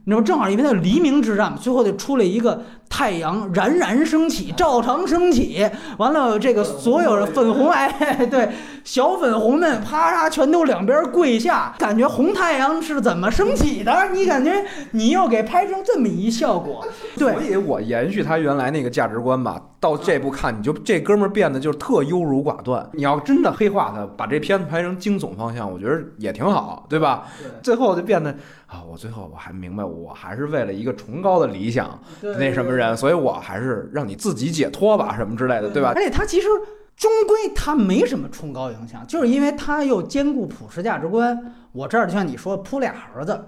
[0.07, 5.67] 你知道正好因为它黎明之战嘛，最后就出了一个太阳冉冉升起，照常升起。
[5.97, 8.49] 完了，这个所有人粉红哎，对，
[8.83, 14.09] 小粉红们啪嚓全都两边跪下，感觉红太阳是怎么升起的？
[14.13, 16.85] 你感觉你又给拍成这么一效果，
[17.17, 17.33] 对。
[17.33, 22.87] 所以我延续他原来那个价值观吧，到这部看你就这哥们儿变得就是特优柔寡断。
[22.93, 27.25] 你要真的黑化他，把这片子拍成惊悚方向，我觉得也挺好，对吧？
[27.39, 27.51] 对。
[27.61, 28.35] 最后就变得。
[28.67, 31.97] 啊，我最后我还明白，我还是为了一个崇高的理想，
[32.37, 35.91] 那什么人，所以我还是让你自己解脱吧，什么之类的，对吧？
[35.95, 36.47] 而且他其实
[36.95, 41.53] 终归他没什么崇高影响，就是因为他又兼顾普世价值观。
[41.73, 43.39] 我这儿就像你说铺俩盒子，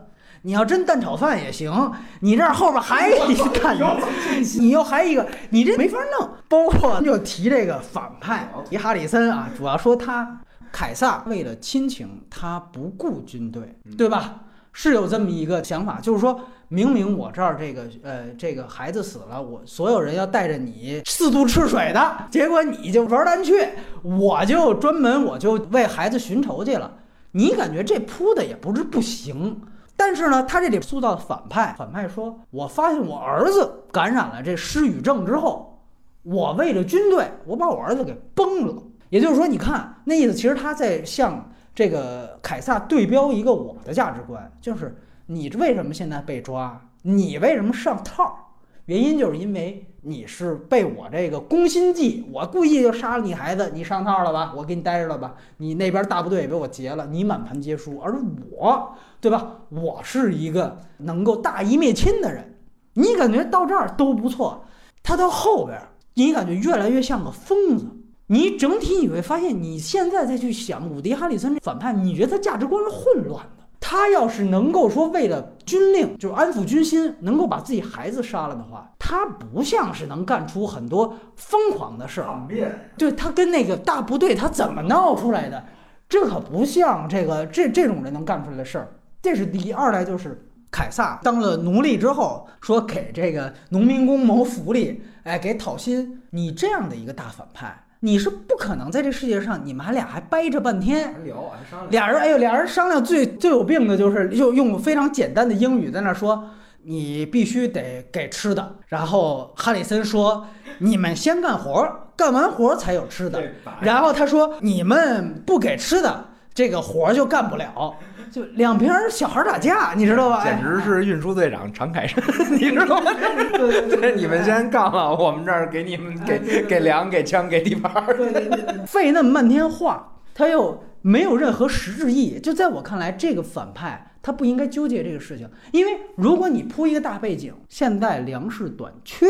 [0.42, 3.78] 你要真蛋炒饭也行，你这儿后边还一蛋，
[4.60, 6.30] 你又还一个，你这没法弄。
[6.48, 14.42] 包括就提这个反派提哈里森啊，主要说他凯撒为了亲情，他不顾军队，对吧？
[14.72, 16.40] 是有这么一个想法，就是说
[16.70, 23.68] 明明我这儿这个呃这个孩子死了，我所有人要带着你四渡赤水的，结果你就玩单去，
[24.04, 26.94] 我就专门我就为孩子寻仇去了。
[27.32, 29.60] 你感觉这铺的也不是不行，
[29.96, 35.80] 但是呢，他这里塑造反派，反派说，我发现我儿子感染了这失语症之后，
[36.24, 38.76] 我为了军队，我把我儿子给崩了。
[39.10, 44.96] 也就是说，你看那意思，其实他在向这个凯撒对标一个我的价值观，就是
[45.32, 48.56] 你为什么现在被抓，你为什么上套？
[48.86, 54.56] 原因就是因为你是被我这个攻心计，我故意就杀了你孩子，你上套了吧？
[54.58, 55.36] 我给你待着了吧？
[55.58, 58.00] 你那边大部队也被我劫了，你满盘皆输。
[58.00, 58.20] 而
[58.50, 59.58] 我，对吧？
[59.70, 62.58] 我是一个能够大义灭亲的人。
[62.94, 64.66] 你感觉到这儿都不错，
[65.04, 65.80] 他到后边，
[66.16, 67.86] 你感觉越来越像个疯子。
[68.26, 73.59] 你整体你会发现，你现在再去想伍迪·哈里森这反派，你觉得他价值观是混乱的。
[73.80, 82.28] 他要是能够说为了军令，就是安抚军心，能够把自己孩子杀了的话，他不像是能干出很多疯狂的事儿。
[82.28, 85.64] 叛变，对他跟那个大部队他怎么闹出来的，
[86.08, 88.94] 这可不像这个这这种人能干出来的事儿。
[89.22, 96.22] 这是第一，二来就是凯撒当了奴隶之后，说给这个农民工谋福利，哎，给讨薪。
[96.32, 101.14] 你这样的一个大反派，你是不可能在这世界上，你们还俩还掰扯半天。
[101.14, 106.50] 还聊还商量，俩人，哎呦，俩人商量最最有病的就是就用非常简单的英语在那说，
[106.84, 108.78] 你必须得给吃的。
[108.88, 110.48] 然后哈里森说，
[110.78, 113.44] 你们先干活，干完活才有吃的。
[113.82, 117.96] 然后他说，你们不给吃的，这个活就干不了。
[118.32, 120.44] 就两边儿小孩儿打架，你知道吧？
[120.44, 123.12] 简直是运输队长常凯申， 你知道吗？
[123.54, 128.16] 对，你们先干了，我们这儿给你们给给粮、给枪、给地盘儿。
[128.16, 132.40] 对对对，费那么半天话，他又没有任何实质意义。
[132.40, 139.26] 就在我看来，这个反派他不应该纠结这个事情，因为如果你铺一个大背景，现在粮食短缺，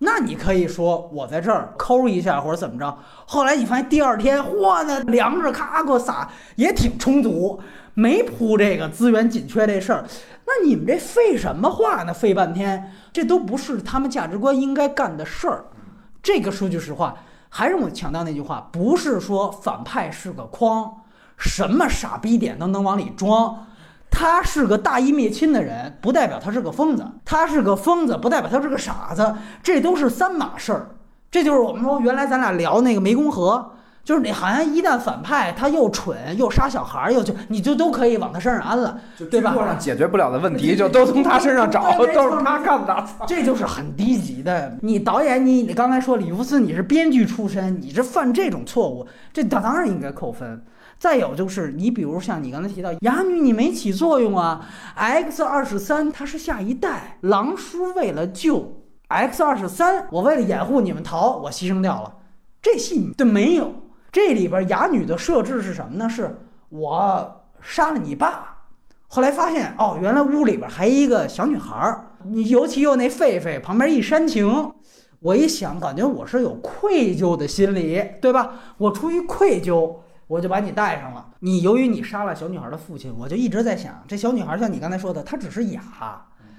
[0.00, 2.98] 那你可以说我在这儿抠一下或者怎么着。
[3.26, 7.60] 后来你发现第二天，嚯，那粮食咔给我撒也挺充足，
[7.98, 10.04] 没铺这个资源紧缺这事儿。
[10.46, 12.14] 那你们这废什么话呢？
[12.14, 15.64] 废半天，这都不是他们价值观应该干的事儿。
[16.22, 17.16] 这个说句实话，
[17.48, 20.88] 还是我强调那句话，不是说反派是个筐，
[21.36, 23.66] 什么傻逼点都能往里装。
[24.08, 29.34] 他是个大义灭亲的人，不代表他是个疯子；他是个疯子，不代表他是个傻子。
[29.60, 30.90] 这都是三码事儿。
[31.32, 33.72] 这就是我们说原来咱俩聊那个湄公河，
[34.08, 38.98] 就是你好像一旦反派他又蠢又杀小孩儿又就你就都可以往他身上安了，
[39.30, 39.52] 对吧？
[39.54, 43.04] 上解决不了的问题，就都从他身上找，都是他干的。
[43.28, 44.78] 这就是很低级的。
[44.80, 50.64] 你导演，你你刚才说李福斯，你是编剧出身，你这犯这种错误，这当当然应该扣分。
[50.98, 54.66] 再有就是，你比如像你刚才提到哑女，你没起作用啊。
[54.94, 62.14] X 二十三它是下一代，狼叔为了救 X 二十三，我为了掩护你们逃，我牺牲掉了。
[62.62, 63.72] 这戏对没有，
[64.10, 66.08] 这里边哑女的设置是什么呢？
[66.08, 66.38] 是
[66.70, 68.58] 我杀了你爸，
[69.08, 74.72] 后来发现哦，原来屋里边还一个小女孩儿，你尤其又那狒狒旁边一煽情，
[75.20, 78.52] 我一想，感觉我是有愧疚的心理，对吧？
[78.78, 79.96] 我出于愧疚，
[80.26, 81.26] 我就把你带上了。
[81.40, 85.82] 你由于你杀了小女孩的父亲，我就一直在想，这小女孩像你刚才说的，她只是哑，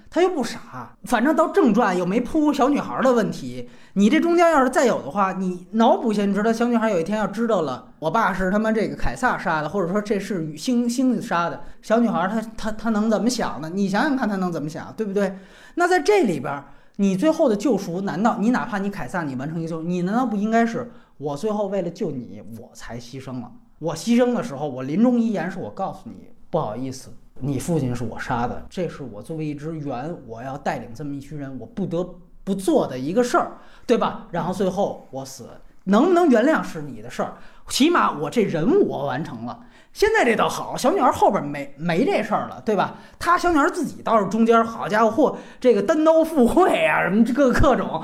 [0.10, 3.70] 她又不傻，反正到正传又没铺小女孩的问题。
[3.93, 13.70] 你这中间要是再有的话，你脑补一下，你知道小女孩有一天要知道了，我爸是他妈这个凯撒杀的，或者说这是星星杀的，小女孩她她她能怎么想呢？
[13.74, 15.38] 你想想看，她能怎么想，对不对？
[15.76, 16.64] 那在这里边，
[16.95, 23.51] 你最后的救赎，难道你哪怕你凯撒你完成一个救，你难道不应该是我最后为了救你，我才牺牲了？
[23.80, 32.04] 我牺牲的时候，我临终遗言是我告诉你，不好意思，你父亲是我杀的，这是我作为一支援，我要带领这么一群人，我不得
[32.44, 34.28] 不做的一个事儿，对吧？
[34.32, 35.50] 然后最后我死，
[35.86, 37.34] 能不能原谅是你的事儿，
[37.68, 39.60] 起码我这任务我完成了。
[39.92, 42.96] 现在这倒好，小女孩后边没没这事儿了，对吧？
[43.18, 48.04] 她小女孩自己倒是中间，好家伙，嚯，这个单刀赴会啊，什么这个各种，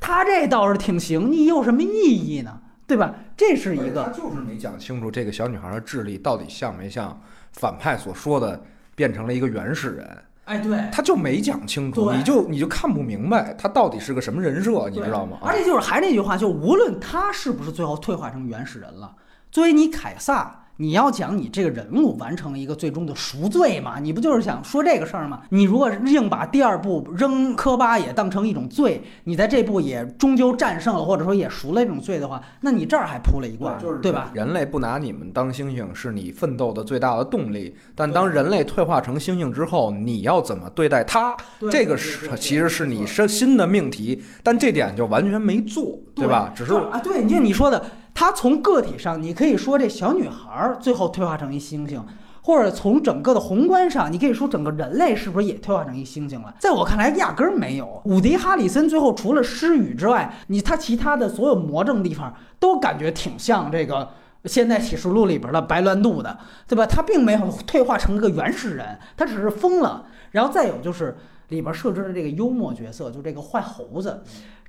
[0.00, 2.60] 她这倒是挺行，你有什么意义呢？
[2.86, 3.14] 对吧？
[3.36, 7.20] 这是一他个，就是没讲清楚这个小女孩的智力到底像没像
[7.52, 8.62] 反派所说的
[8.96, 15.38] 变成了一个原始人，哎，对，他就没讲清楚，你就你就看不明白他到底是个什么人设，你知道吗？
[15.42, 19.14] 而且就是还是那句话，就无论他是不是最后退化成原始人了，
[19.52, 23.98] 作为你凯撒，你要讲你这个人物完成了一个最终的赎罪嘛？
[23.98, 25.42] 你不就是想说这个事儿吗？
[25.48, 34.30] 你如果硬把第二部扔科巴也当成一种罪，你在这部也终究战胜了，或者说也赎了这种罪的话，那你这儿还铺了一卦，对吧？
[34.34, 41.34] 人类不拿你们当猩猩是你奋斗的最大的动力，但当人类退化成猩猩之后，你要怎么对待它？
[41.70, 46.52] 这个是其实是你生新的命题，但这点就完全没做，对吧？
[46.54, 47.82] 只是啊，对，就你说的。
[48.18, 52.00] 他从个体上，你可以说这小女孩最后退化成一猩猩，
[52.40, 56.54] 或者从整个的宏观上，你可以说整个人类是不是也退化成一猩猩了？
[56.58, 58.00] 在我看来，压根儿没有。
[58.06, 63.96] 伍迪·哈里森最后除了失语之外，你他其他的所有魔怔地方都感觉挺像这个
[64.46, 66.86] 《现代启示录》里边的白鸾度的，对吧？
[66.86, 70.06] 他并没有退化成一个原始人，他只是疯了。
[70.30, 71.14] 然后再有就是
[71.48, 74.22] 里边设置的这个幽默角色，就这个坏猴子，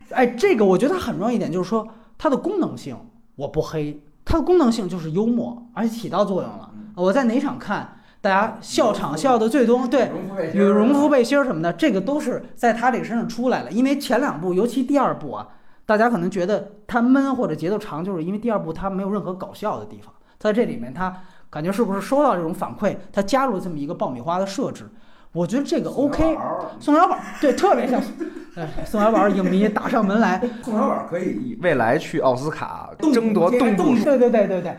[0.09, 1.87] 哎，这个我觉得很重要一点就是说
[2.17, 2.97] 它的功能性。
[3.37, 6.69] 我不黑，它的功能性就是幽默，而且起到作用了。
[6.95, 10.11] 我在哪场看，大家笑场笑的最多，对，
[10.53, 13.71] 羽绒服背心儿什么的，这个都是在他这个身上出来了。
[13.71, 15.47] 因为前两部，尤其第二部啊，
[15.85, 20.13] 大家可能觉得它闷或者节奏长，就是因为第二部它没有任何搞笑的地方。
[20.39, 21.15] 在这里面，他
[21.49, 24.89] 感觉是不是收到这种反馈，他加入了这么一个爆米花的设置。
[25.33, 26.37] 我觉得这个 OK，
[26.79, 28.01] 宋小宝对，特别像，
[28.85, 34.77] 宋小宝影迷打上门来， 宋小宝可以未来去奥斯卡争夺动物，对对对对对，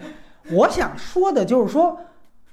[0.51, 1.99] 我想说的就是说，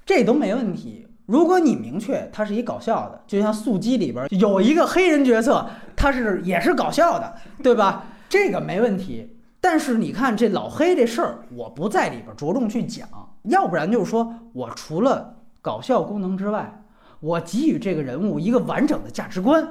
[0.06, 1.08] 这都没问题。
[1.26, 5.66] 如果你明确它是一搞笑的，就像《速激》里边有一个黑人角色，
[5.96, 8.06] 他是也是搞笑的，对吧？
[8.30, 9.36] 这个没问题。
[9.60, 13.08] 但是你看这老黑这事儿，我不在里边着重去讲，
[13.46, 16.82] 要不然就是说我除了搞笑功能之外。
[17.26, 19.68] 我给予这个人物一个完整的价值观，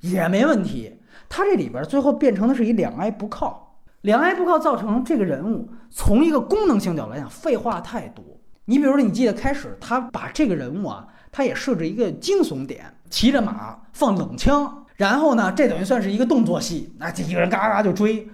[0.00, 0.98] 也没问题。
[1.28, 8.24] 他这里边最后变成的是一两挨不靠，两挨不靠造成这个人物从一个功能性角度来讲废话太多。
[8.64, 18.26] 你比如说，你记得开始他把这个人物啊，他也设置一个惊悚点，骑着马放冷枪，然后呢，这等于算是一个动作戏，那这一个人嘎嘎就追。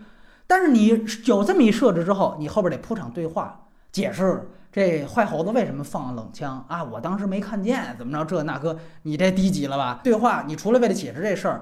[0.47, 0.87] 但是你
[1.25, 4.49] 有这么一设置之后，你后边得铺场对话解释。
[4.73, 6.83] 这坏猴子为什么放冷枪啊？
[6.83, 10.01] 我当时没看见，怎么着这那个，你这低级了吧？
[10.03, 11.61] 对话，你除了为了解释这事儿，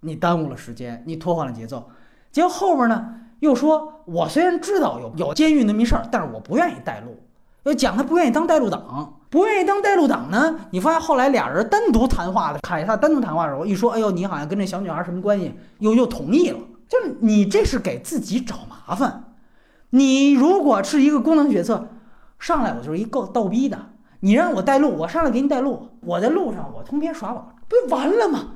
[0.00, 1.88] 你耽误了时间，你拖缓了节奏。
[2.30, 7.22] 结果后边呢，又说我虽然知道有有监狱那么一事儿，但是我不愿意带路。
[7.64, 10.60] 又讲他不愿意当带路党，不愿意当带路党呢。
[10.72, 15.54] 你发现后来俩人单独谈话的，凯撒单独谈话的时候一说，哎呦，你好像跟这小女孩什么关系？
[15.78, 19.24] 又又同意了，就是你这是给自己找麻烦。
[19.88, 21.88] 你如果是一个功能角色。
[22.42, 23.78] 上来我就是一个逗逼的，
[24.18, 25.90] 你让我带路，我上来给你带路。
[26.00, 28.54] 我在路上我通篇耍宝，不就完了吗？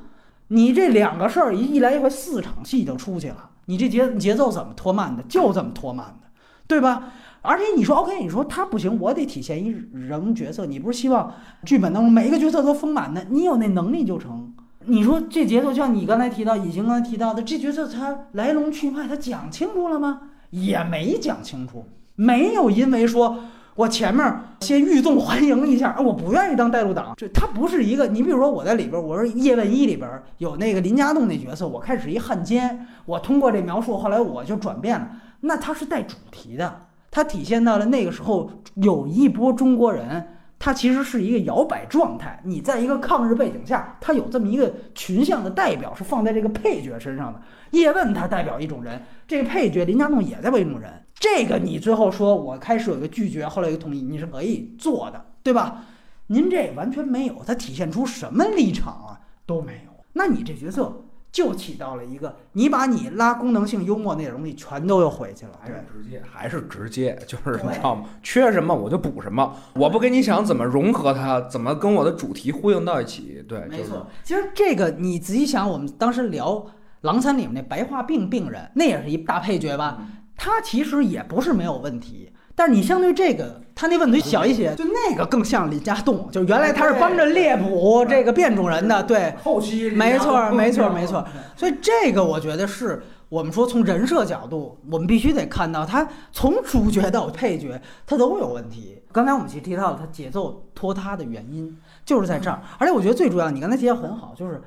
[0.49, 5.23] 你这两个事儿一一来一回四场戏就出去了，你这节节奏怎么拖慢的？
[5.23, 6.27] 就这么拖慢的，
[6.67, 7.13] 对吧？
[7.41, 10.65] 而且你说 OK，你说他不行，我得体现一人角色。
[10.65, 11.33] 你不是希望
[11.63, 13.25] 剧本当中每一个角色都丰满的？
[13.29, 14.53] 你有那能力就成。
[14.81, 20.23] 你说这节奏像你刚才提到，以晴刚才提到的，这角色他来龙去脉他讲清楚了吗？
[20.49, 21.85] 也没讲清楚，
[22.15, 23.37] 没有因为说。
[23.77, 27.13] 我前面先欲纵还迎一下，我不愿意当带路党。
[27.15, 30.09] 就他不是一个，你比如说我在里边，我说叶问一里边
[30.39, 35.07] 有那个林家栋那角色，我开始一汉奸，我通过这描述，后来我就转变了。
[35.41, 40.27] 那他是带主题的，他体现到了那个时候有一波中国人，
[40.59, 42.39] 他其实是一个摇摆状态。
[42.43, 47.41] 你在一个抗日背景下，他有这么一个群像的代表是放在这个配角身上的。
[47.71, 50.91] 叶问他代表一种人，这个配角林家栋也代表一种人。
[51.19, 55.83] 这个你最后说，我开始有一个拒绝，后来有个同意，你是可以做的，对吧？
[56.27, 59.19] 您这完全没有，它体现出什么立场啊？
[59.45, 59.91] 都没有。
[60.13, 65.51] 那你这角色就起到了一个，你把你拉功能性、幽默那东西全都又回去了。
[65.61, 68.05] 还是直接，还是直接，就是你知道吗？
[68.23, 73.43] 缺什么我就补什么，我不跟你想怎么融合它，怎么跟我的主题呼应到一起。
[73.47, 74.07] 对，没错。
[74.23, 76.53] 其实这个你仔细想，我们当时聊
[77.01, 79.99] 《狼三》里面那白化病病人，那也是一大配角吧？
[80.35, 91.23] 他其实也不是没有问题，但是你相对这个，他那问题小一些，就那个更像李家栋，就原来他是帮着猎捕这个变种人的，对，后期没错没错没错，
[91.55, 99.03] 所以这个我觉得是我们说从人设角度，我们必须得看到他从主角到配角他都有问题。
[99.11, 104.59] 刚才我们其实提到了他节奏拖沓的原因就是在这儿，而且我觉得最主要，你刚才提到很好，就是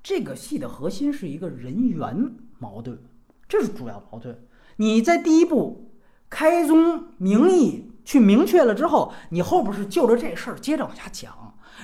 [0.00, 2.96] 这个戏的核心是一个人员矛盾，
[3.48, 4.38] 这是主要矛盾。
[4.76, 5.91] 你在第一步
[6.32, 11.30] 开宗明义去明确了之后，你后边是就着这事儿接着往下讲，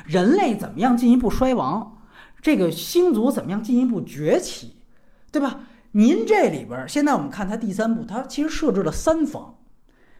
[0.06, 1.98] 人类怎么样进一步衰亡，
[2.40, 4.76] 这个星族怎么样进一步崛起，
[5.30, 5.60] 对吧？
[5.92, 9.56] 您这里边现在我们看它第三步，它其实设置了三方，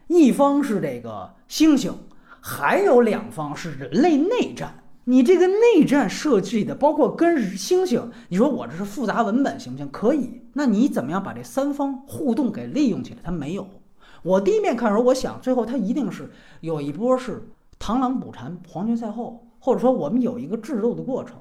[0.05, 1.93] 一方是这个猩猩，
[2.39, 4.83] 还有两方是人类内战。
[5.05, 9.89] 你这个内战设计的，包括跟猩猩，你说我这是复杂文本行不行？
[9.89, 10.43] 可以。
[10.53, 13.19] 那你怎么样把这三方互动给利用起来？
[13.23, 13.67] 它没有。
[14.23, 17.49] 我第一面看的时候，我想最后他一定是有一波是
[17.79, 21.37] 螳螂捕蝉，黄雀在后，或者说我们有一个制斗的过程。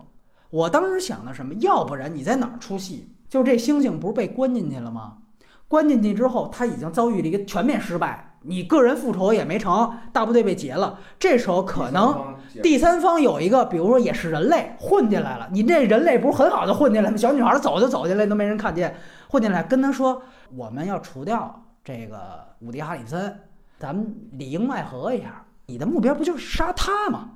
[0.50, 1.52] 我当时想的什么？
[1.60, 3.08] 要不然你在哪儿出戏？
[3.28, 5.18] 就这猩猩不是被关进去了吗？
[5.66, 8.36] 关进去之后，他已经遭遇了一个全面失败。
[8.42, 11.00] 你个人复仇也没成，大部队被劫了。
[11.18, 15.48] 这时候可能第三方有一个，比如说也是人类混进来了。
[15.52, 17.16] 你这人类不是很好的混进来吗？
[17.16, 18.96] 小女孩走就走进来都没人看见，
[19.28, 20.22] 混进来跟他说
[20.56, 23.40] 我们要除掉这个伍迪·哈里森，
[23.78, 25.44] 咱们里应外合一下。
[25.66, 27.30] 你的目标不就是杀他吗？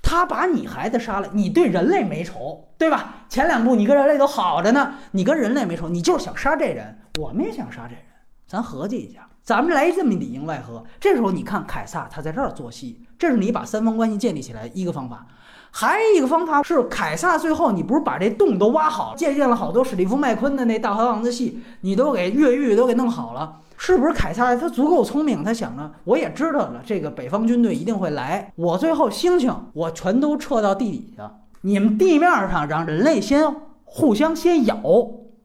[0.00, 3.24] 他把你孩子杀了，你对人类没仇，对吧？
[3.28, 6.98] 前两部你跟人类都好着呢，你跟人类没仇，你就是想杀这人。
[7.18, 8.04] 我们也想杀这人，
[8.46, 9.28] 咱合计一下。
[9.42, 15.26] 咱们来这么里应外合，这时候你看凯撒他在这儿做戏，这是你把三方关系建立起来一个方法。
[15.72, 25.42] 还有一个方法是凯撒最后你不是把这洞都挖好，借鉴了好多史蒂夫麦昆的那大河王的戏，你都给越狱都给弄好了，是不是凯撒他足够聪明？
[25.42, 31.28] 他想着我也知道了这个北方军队一定会来，我最后猩猩我全都撤到地底下，
[31.62, 33.52] 你们地面上让人类先
[33.82, 34.80] 互相先咬，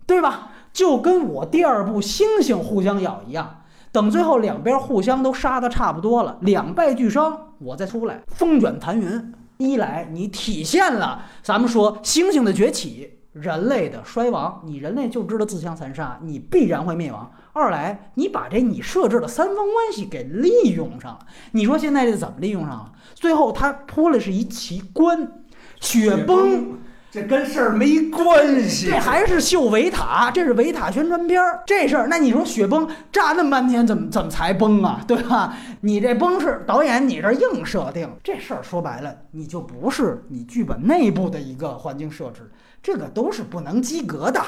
[0.05, 0.51] 对吧？
[0.71, 3.61] 就跟我第二部猩猩互相咬一样。
[3.91, 9.33] 等最后两边互相都杀的差不多了，两败俱伤，我再出来风卷残云。
[9.57, 17.31] 一来你体现了咱们说猩猩的崛起，人类的衰亡，你人类就知道自相残杀，你必然会灭亡。
[17.57, 21.19] 二来你把这你设置的三方关系给利用上了，
[21.51, 22.91] 你说现在这怎么利用上了？
[23.15, 25.31] 最后他铺了是一奇观，
[25.79, 26.79] 雪崩。
[27.09, 31.63] 这跟事儿没关系，这还是秀维塔，这是维塔宣传片儿。
[31.65, 35.01] 这事儿，那你说雪崩炸那么半天，怎么怎么才崩啊？
[35.07, 35.55] 对吧？
[35.81, 42.51] 你这崩是导演，你这硬设定，这事儿说白了，你就不是你剧本内部的一个环境设置，
[42.83, 44.41] 这个都是不能及格的，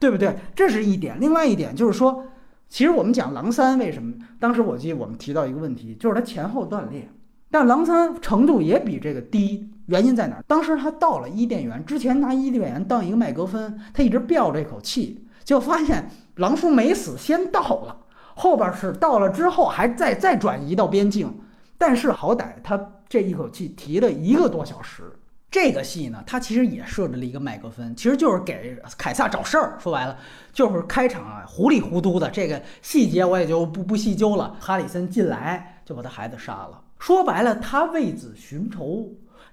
[0.00, 0.36] 对不对？
[0.54, 1.16] 这是一点。
[1.20, 2.24] 另外一点就是说，
[2.70, 4.14] 其实我们讲狼三为什么？
[4.38, 7.10] 当时我记得我们提到一个问题，就是它前后断裂，
[7.50, 9.68] 但狼三程度也比这个低。
[9.86, 10.44] 原因在哪儿？
[10.46, 17.96] 当时他到了伊甸园之前，拿伊甸园当一个麦格芬，他一直吊这口气，就发现狼叔没死，先到了，
[18.36, 21.40] 后边是到了之后还再再转移到边境，
[21.76, 25.02] 但是好歹他这一口气提了一个多小时。
[25.50, 29.76] 这个戏呢，他其实也设置了一个麦格芬，其实就是给凯撒找事儿。
[29.80, 30.16] 说白了，
[30.52, 34.56] 就是开场啊，糊里糊涂的，这个细节我也就不不细究了。
[34.60, 39.08] 哈里森进来就把他孩子杀了，说白了，他为子寻仇。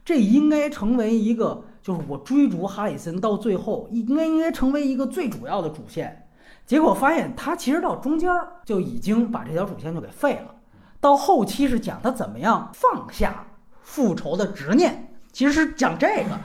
[0.05, 6.27] 这应该成为一个，就是我追逐哈里森到最后，应该应该成为一个最主要的主线。
[6.65, 8.29] 结果发现他其实到中间
[8.63, 10.53] 就已经把这条主线就给废了。
[11.01, 13.47] 到后期是讲他怎么样放下
[13.81, 15.06] 复仇的执念，
[15.37, 16.39] 其实是讲这个。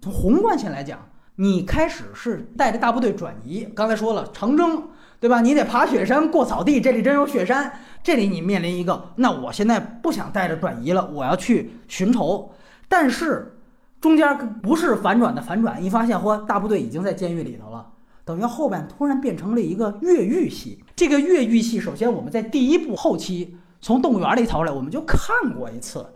[0.00, 0.98] 从宏观性来讲，
[1.36, 4.84] 你开始是带着大部队转移，刚才说了长征，
[5.20, 5.42] 对吧？
[5.42, 7.70] 你得爬雪山过草地，这里真有雪山。
[8.02, 12.50] 这里你面临一个，那我现在不想带着转移了，我要去寻仇。
[12.88, 13.58] 但是
[14.00, 17.86] 中间不是反转的反转，一发现嚯，大部队已经在监狱里头了，
[18.24, 20.82] 等于后边突然变成了一个越狱戏。
[20.96, 26.06] 这个越狱戏，首先我们在第一部后期从动物园里逃出来，我们就看过一次，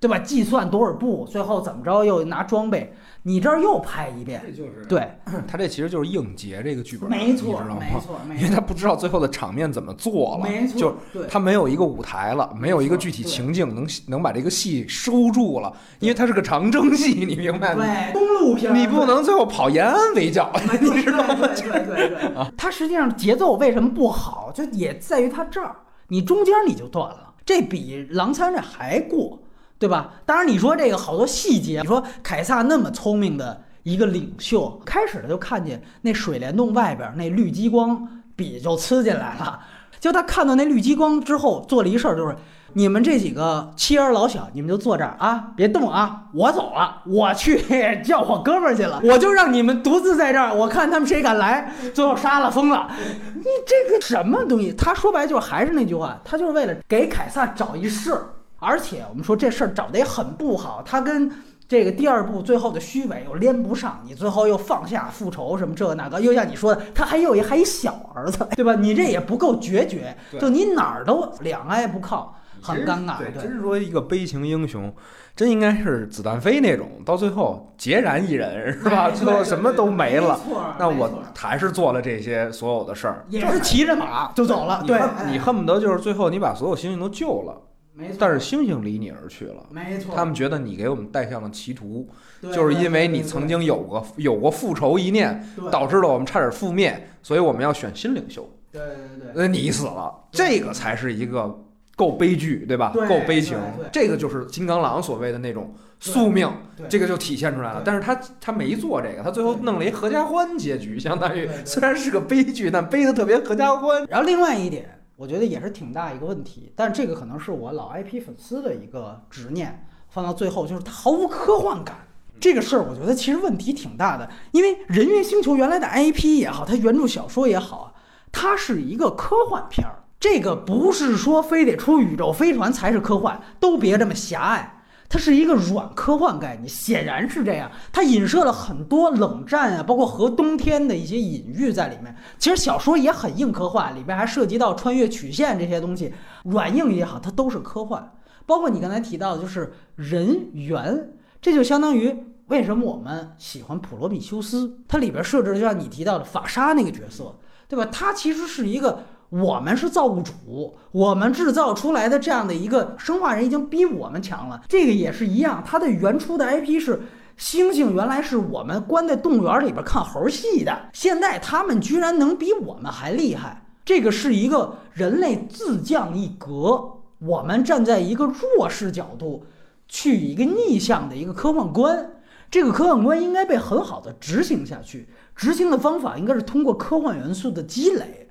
[0.00, 0.18] 对吧？
[0.18, 2.92] 计算多少步，最后怎么着又拿装备。
[3.22, 5.10] 你这儿又拍一遍，这就是对
[5.48, 17.84] 他这其实就是应节这个剧本，没错，没错，因为他不知道最后的场面怎么做了，没错，就他没有一个舞台了，没有一个具体情境能能把这个戏收住了，因为它是个长征戏，你明白吗？
[17.84, 21.48] 对，公路片，你不能最后跑延安围剿， 你知道吗？
[21.48, 25.74] 对对对啊，它实际上节奏为什么不好，就也在于它这儿，
[26.06, 29.40] 你中间你就断了，这比狼三这还过。
[29.78, 30.14] 对吧？
[30.24, 39.60] 当然，你说这个好多细节，你说凯撒那么聪明的一个领袖，开始他就看见那水帘洞外边那绿激光，笔就呲进来了。
[39.98, 42.36] 就他看到那绿激光之后，做了一事儿，就是
[42.74, 47.62] 你们这几个妻儿老小，你们就坐这儿啊，别动啊，我走了，我去
[48.04, 52.88] 叫我哥们儿去了，我就让你们独自在这儿，我看他们谁敢来，最后杀了疯了。
[53.34, 54.72] 你这个什么东西？
[54.72, 58.26] 他说白就是还是那句话，他就是为了给凯撒找一事儿。
[58.66, 61.30] 而且我们说这事儿找的也很不好，他跟
[61.68, 68.74] 这个第二部最后的虚伪又连不上，你最后又放下复仇什么这那个，又像你说的，他还有一还一小儿子，对吧？
[68.74, 73.18] 你这也不够决绝，就你哪儿都两挨不靠，很尴尬。
[73.18, 74.92] 对，真是说一个悲情英雄，
[75.34, 79.10] 真应该是子弹飞那种，到最后孑然一人是吧？
[79.10, 80.38] 最后什么都没了，
[80.78, 84.84] 那我还是做了这些所有的事儿，也是骑着马就走了。
[84.86, 87.60] 对，你恨不得就是最后你把所有星星都救了。
[87.98, 89.64] 没错，但是星星离你而去了。
[89.70, 92.06] 没错，他们觉得你给我们带向了歧途，
[92.42, 95.42] 就是因为你曾经有过有过复仇一念，
[95.72, 98.48] 导致了我们差点覆灭，所以我们要选新领袖。
[98.70, 99.42] 对对对对。
[99.42, 101.58] 呃，你死了，这个才是一个
[101.96, 102.90] 够悲剧，对吧？
[102.92, 103.58] 对够悲情
[103.90, 106.46] 这个就是金刚狼所谓的那种宿命，
[106.90, 107.80] 这个就体现出来了。
[107.82, 114.04] 但是他他没做这个，他最后弄了一合家欢结局，相当于虽然是个悲剧，但悲的特别合家欢。
[114.10, 122.06] 然后另外一点，我觉得也是挺大一个问题，但这个可能是我老 IP 粉丝的一个执念，放到最后就是它毫无科幻感。
[122.38, 127.94] 这个事儿，我觉得其实问题挺大的，因为《人猿星球》原来的 IP 也好，它原著小说也好，
[128.30, 130.04] 它是一个科幻片儿。
[130.20, 134.75] 这个不是说非得出宇宙飞船才是科幻，都别这么狭隘。
[135.08, 137.70] 它是一个软科幻概念，显然是这样。
[137.92, 142.14] 它影射了很多冷战啊，包括核冬天的一些隐喻在里面。
[142.38, 146.12] 其实小说也很硬科幻，里边还涉及到穿越曲线这些东西，
[146.44, 148.12] 软硬也好，它都是科幻。
[148.44, 157.36] 包括你刚才提到的，就是人猿，这就相当于为什么我们喜欢普罗米修斯，它里边设置的就像你提到的法沙那个角色，
[157.68, 157.84] 对吧？
[157.92, 159.04] 他其实是一个。
[159.28, 164.62] 我们是造物主，我们制造出来的这样的一个生化人已经比我们强了。
[164.68, 167.02] 这个也是一样，它的原初的 IP 是
[167.38, 173.66] 猩猩，原来是我们关在动物园里边看猴戏的，现在他们居然能比我们还厉害。
[173.84, 179.44] 这个是一个人类自降一格，我们站在一个弱势角度
[179.88, 182.10] 去一个逆向的一个科幻观。
[182.48, 188.25] 这个科幻观应该被很好的执行下去，执行的方法应该是通过科幻元素的积累。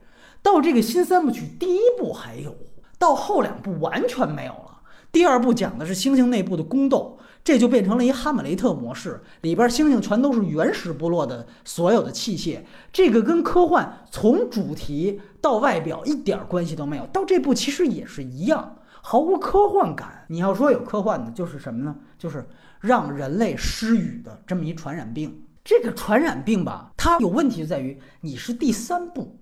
[0.46, 2.56] 到这个新三部曲第一部还有，
[3.00, 4.80] 到后两部完全没有了。
[5.12, 12.60] 第二部讲的是猩猩内部的宫斗，这就变成了一哈姆雷特模式，里边猩猩全都是原始部落的所有的器械。
[12.94, 17.08] 这个跟科幻从主题到外表一点关系都没有。
[17.08, 20.26] 到这部其实也是一样，毫无科幻感。
[20.28, 21.96] 你要说有科幻的，就是什么呢？
[22.20, 22.48] 就是
[22.82, 25.42] 让人类失语的这么一传染病。
[25.64, 29.40] 这个传染病吧，它有问题就在于你是第三部。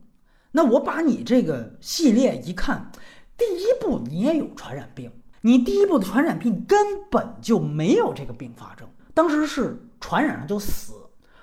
[0.55, 2.91] 那我把你这个系列一看，
[3.35, 6.77] 第一部你也有传染病，你第一部的传染病根
[7.09, 10.93] 本就没有这个并发症，当时是传染上就死，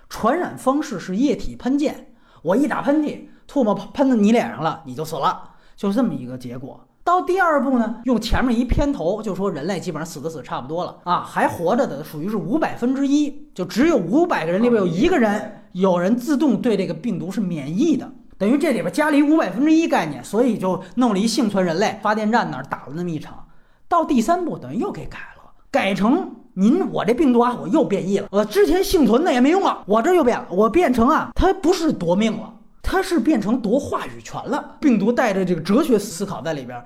[0.09, 2.07] 传染方式是液体喷溅，
[2.43, 5.43] 我一打喷嚏，唾沫喷到你脸上了，你就死了，
[5.75, 6.87] 就这么一个结果。
[7.03, 18.09] 到第二部呢，用前面一片头就说人类基本上死的死差不多了啊，还活着的属于是五百分之一，就只有五百个人里边有一个人有人自动对这个病毒是免疫的。
[18.41, 23.47] 等于这里边加了一五百分之一概念，所以就弄了一幸存人类发电站那儿打了那么一场。
[23.87, 28.29] 到第三步等于又给改了，改成您我这病毒啊，我又变异了。
[28.31, 34.77] 我之前幸存的也没用了，我这又变了，我变成啊，它不是夺命了，它是变成夺话语权了。
[34.81, 36.83] 病毒带着这个哲学思考在里边，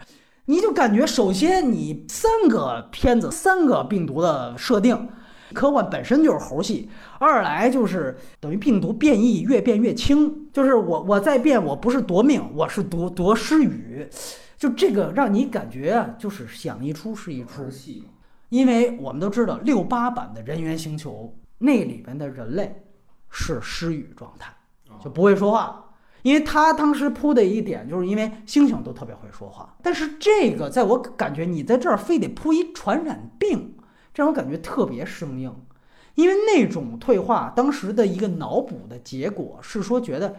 [0.47, 5.09] 你就感觉首先你三个片子三个病毒的设定。
[5.55, 14.07] 科幻本身就是猴戏，二来就是等于病毒变异越变越轻，就是我我在变，我不是夺命，我是夺夺失语，
[14.59, 18.05] 就这个让你感觉啊，就是想一出是一出戏。
[18.51, 22.85] 因为我们都知道六八版的人猿星球那里边的人类
[23.31, 24.53] 是失语状态，
[25.03, 25.81] 就不会说话。
[26.23, 33.74] 因为他当时铺的一点，就是因为猩猩都特别会说话，但是这个在我感觉，你在这儿非得铺一传染病。
[34.15, 35.53] 这让我感觉特别生硬，
[36.15, 40.37] 因为那种退化当时的一个脑补的结果是说，觉得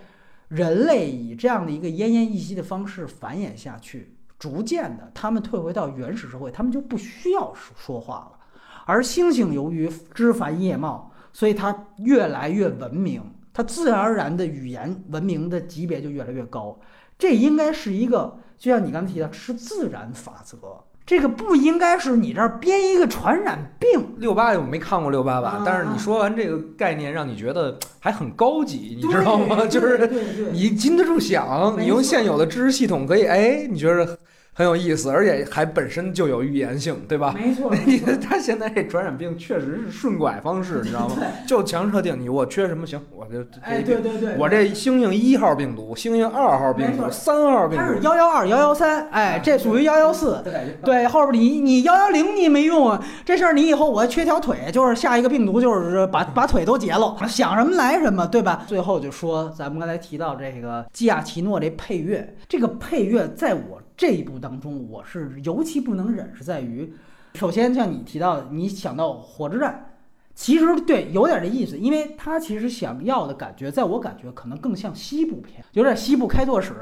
[0.47, 8.39] 人类以这样的一个奄奄一息的方式繁衍下去，逐渐的他们退回到原始社会，他们就不需要说话了。
[8.85, 13.21] 而猩猩由于枝繁叶茂，所以它越来越文明，
[13.51, 16.79] 它自然而然的语言文明的级别就越来越高。
[17.17, 20.84] 这应该是一个，就像你刚才提到，是自然法则。
[21.05, 24.15] 这个不应该是你这儿编一个传染病。
[24.17, 29.67] 六八我没看过六八版，但是你说完这个概念，让你觉得还很高级，你知道吗？
[29.67, 30.09] 就是
[30.51, 34.17] 你经得住想，你用现有的知识系统可以，哎，你觉得
[34.57, 37.35] 很有意思，而且还本身就有预言性，对吧？
[37.37, 41.17] 没错， 你他现在这传染病确实是顺拐方式，你知道吗？
[41.45, 50.41] 就强设定你我缺什么行，我就哎对对对，我这猩猩一号病毒，猩猩二号病毒，三号病毒，它是幺幺二幺幺三，哎，这属于幺幺四，
[50.81, 58.63] 对，后边你你幺幺零你没用啊，这事儿你以后我缺条腿，就是下一个病毒就是把把腿都截了，想什么来什么，对吧？
[58.65, 63.81] 最后就说咱们刚才提到这个基亚奇诺这配乐，这个配乐在我。
[63.97, 66.93] 这一部当中，我是尤其不能忍，是在于，
[67.33, 69.93] 首先像你提到，你想到火车站，
[70.33, 76.73] 其实对有点这意思，因为他其实想要的感觉，在我感觉可能更像西部片，有点西部开拓史，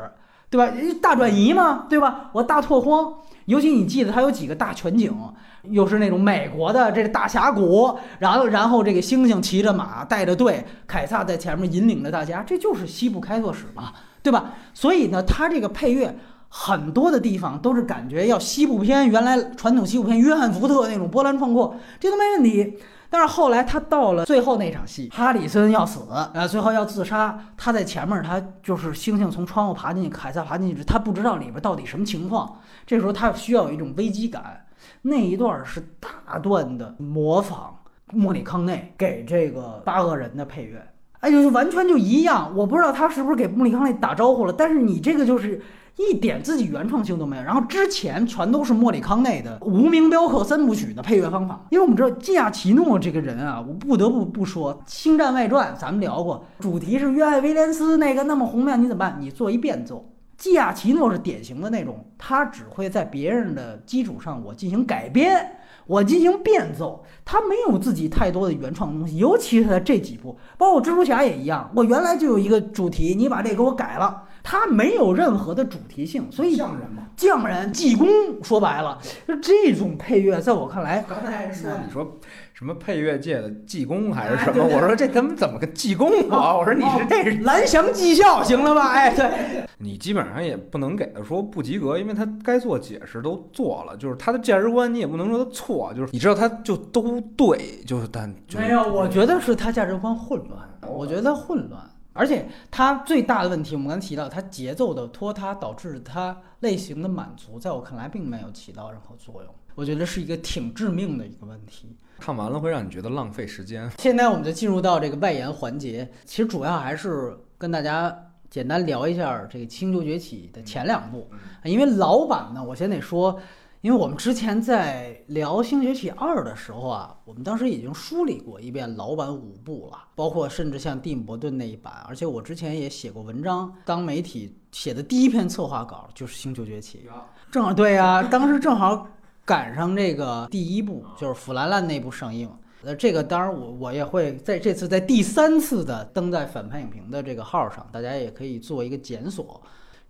[0.50, 0.74] 对吧？
[1.02, 2.32] 大转移嘛，对吧？
[2.34, 3.14] 我大拓荒，
[3.46, 5.16] 尤其你记得它有几个大全景，
[5.64, 14.54] 又是那种美国的这个大峡谷，然后然后这个猩猩骑着马带着队，凯撒在前面引领着大家，这就是西部开拓史嘛，对吧？
[14.74, 16.16] 所以呢，它这个配乐
[16.56, 22.78] 很多的地方都是感觉要西部片，原来传统西部片约翰福特那种波澜壮阔，这都没问题。
[23.10, 26.02] 但是后来他到了最后那场戏，哈里森要死，
[26.32, 34.68] 呃，最后要自杀，他在前面，他就是猩猩从窗户爬进去，凯撒爬进去，他不知道里边到底什么情况，这时候他需要有一种危机感。
[35.02, 37.80] 那一段是大段的模仿
[38.12, 40.88] 莫里康内给这个八恶人的配乐，
[41.20, 42.52] 哎，就是完全就一样。
[42.56, 45.60] 我不知道他是不是给莫里康内打招呼了，但是你这个就是
[45.96, 47.44] 一点自己原创性都没有。
[47.44, 59.18] 然后之前全都是莫里康内的《无名镖客三部曲》的配乐方法，因为我们知道基亚奇诺这个人啊，我不得不不说，《星战外传》咱们聊过，主题是约翰威廉斯那个那么洪亮，你怎么办？
[59.20, 60.10] 你做一变奏。
[60.36, 69.16] 基亚奇诺是典型的那种，他只会在别人的基础上我进行改编，我进行变奏，他没有自己太多的原创东西。
[69.18, 78.08] 尤其是在这几部，包括蜘蛛侠也一样，我原来就有一个主题，你把这给我改了，他没有任何的主题性，所以匠人嘛，匠人技工，
[78.44, 82.20] 说白了，就这种配乐，在我看来，刚才说你说。
[82.56, 84.64] 什么配乐界的技工还是什么？
[84.64, 86.56] 我说这他妈怎么个技工啊？
[86.56, 88.92] 我说你是这是蓝翔技校，行了吧？
[88.92, 101.82] 哎，对，你基本上也不能给他说不及格，因为他该做解释都做了，就是他的价值观你也不能说他错，就是你知道他就都对，就是但没有，我觉得是他价值观混乱，我觉得混乱，
[102.14, 111.98] 而且它最大的问题，我们刚才提到它节奏的拖沓导致它类型的满足，在我看来并没有起到任何作用，我觉得是一个挺致命的一个问题。
[112.20, 113.92] 看完了会让你觉得浪费时间。
[113.98, 118.16] 现在我们就进入到这个外延环节，其实主要还是跟大家
[118.50, 121.28] 简单聊一下这个《星球崛起》的前两部，
[121.64, 123.38] 因为老版呢，我先得说，
[123.84, 137.06] 因为我们之前在聊《星球崛起二》的时候啊，我们当时已经梳理过一遍老版五部了，包括甚至像蒂姆·伯顿那一版，而且我之前也写过文章，当媒体写的第一篇策划稿就是《星球崛起》，
[137.52, 139.06] 正好对呀，当时正好。
[139.46, 142.50] 赶上这个第一部就是《腐兰兰》那部上映，
[142.82, 149.62] 那这个当然我我也会在这次在第三次的登在反派影评的这个号上，大家也可以做一个检索，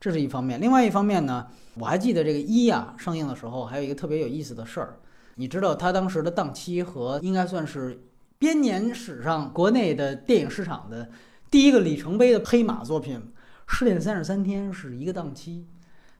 [0.04, 0.60] 这是一方面。
[0.60, 5.00] 另外一方面呢，我还记得这个一呀上映的时候，还有一个特别有意思的事儿，
[5.36, 8.04] 你知道它当时的档期和应该算是
[8.38, 11.10] 编年史上国内的电影市场的
[11.50, 13.18] 第一个里程碑的黑马作品
[13.66, 15.66] 《失恋三十三天》是一个档期。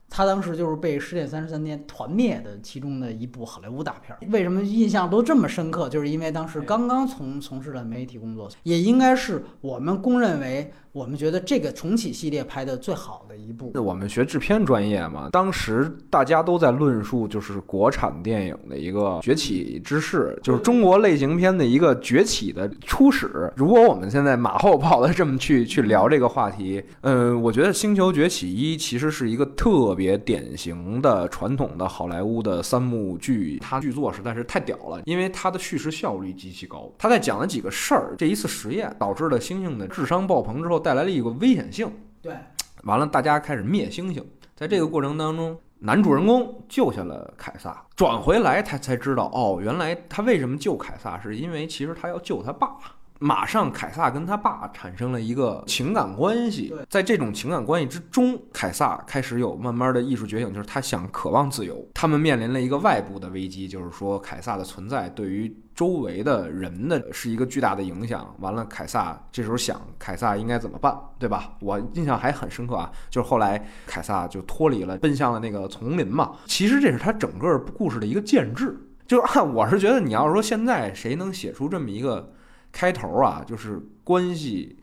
[0.08, 4.16] 他当时就是被《失恋三十三天》团灭的其中的一部好莱坞大片。
[4.30, 5.90] 为什么印象都这么深刻？
[5.90, 10.72] 就是因为当时刚刚从从事了媒体工作，也应该是我们公认为。
[10.94, 23.52] 我们觉得这个重启系列拍的最好的一部，我们学制片专业嘛，当时大家都在论述，就是国产电影的一个崛起之势，就是中国类型片的一个崛起的初始。
[23.56, 36.88] 如果我们现在马后炮的这么去 去聊这个话题，嗯，我觉得《星球崛起一》其实是一个特别典型的传统的好莱坞的三幕剧，它剧作实在是太屌了，因为它的叙事效率极其高。
[36.96, 40.83] 他在讲了几个事儿，这一次实验导致了猩猩的智商爆棚之后。
[40.84, 41.90] 带来了一个危险性，
[42.20, 42.36] 对，
[42.82, 44.22] 完了，大家开始灭星星。
[44.54, 52.76] 在这个过程当中，男主人公救下了凯撒，转回来他才知道，哦，原来他为什么救凯撒，是因为其实他要救他爸。
[53.24, 56.74] 马上，凯撒跟他爸产生了一个情感关系。
[56.90, 61.82] 在这种情感关系之中，凯撒开始有慢慢的艺术觉醒，就是他想渴望自由。
[61.94, 68.30] 他们面临了一个外部的危机，就是说凯撒的存在对于周围的人的是一个巨大的影响。
[68.40, 71.54] 完了，凯撒这时候想，凯撒应该怎么办，对吧？
[71.60, 76.32] 我印象还很深刻啊，就是后来凯撒就脱离了，奔向了那个丛林嘛。
[76.44, 78.78] 其实这是他整个故事的一个建制。
[79.06, 82.30] 就是 我是觉得，你要是说现在谁能写出这么一个。
[82.74, 84.76] 开头啊，就是关系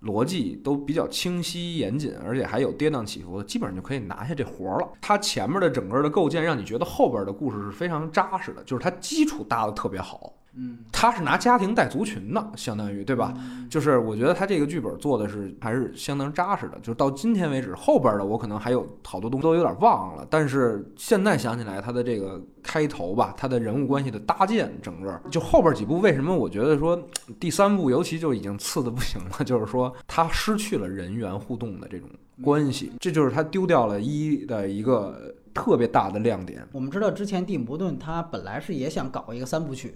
[0.00, 4.88] 逻辑都比较清晰严谨，而且还有跌宕起伏的，基本上就可以拿下这活儿了。
[5.02, 10.32] 它前面的整个的构建，让你觉得后边的故事是非常扎实的，就是它基础搭的特别好。
[10.56, 13.34] 嗯，他是拿家庭带族群的，相当于对吧？
[13.68, 16.78] 就是我觉得他这个剧本做的是还是相当扎实的。
[16.78, 26.96] 就是到今天为止，后边的我可能还有好多东西都有点忘了，但是现在想起来，他的这个开头吧，他的人物关系的搭建，整个就后边几部为什么我觉得说
[27.40, 32.08] 第三部尤其就已经次的不行了，就是说他失去了人员互动的这种
[32.42, 36.64] 关系，这就是他丢掉了一的一个特别大的亮点。
[36.70, 39.92] 我们知道之前蒂姆·伯顿他本来是也想搞一个三部曲。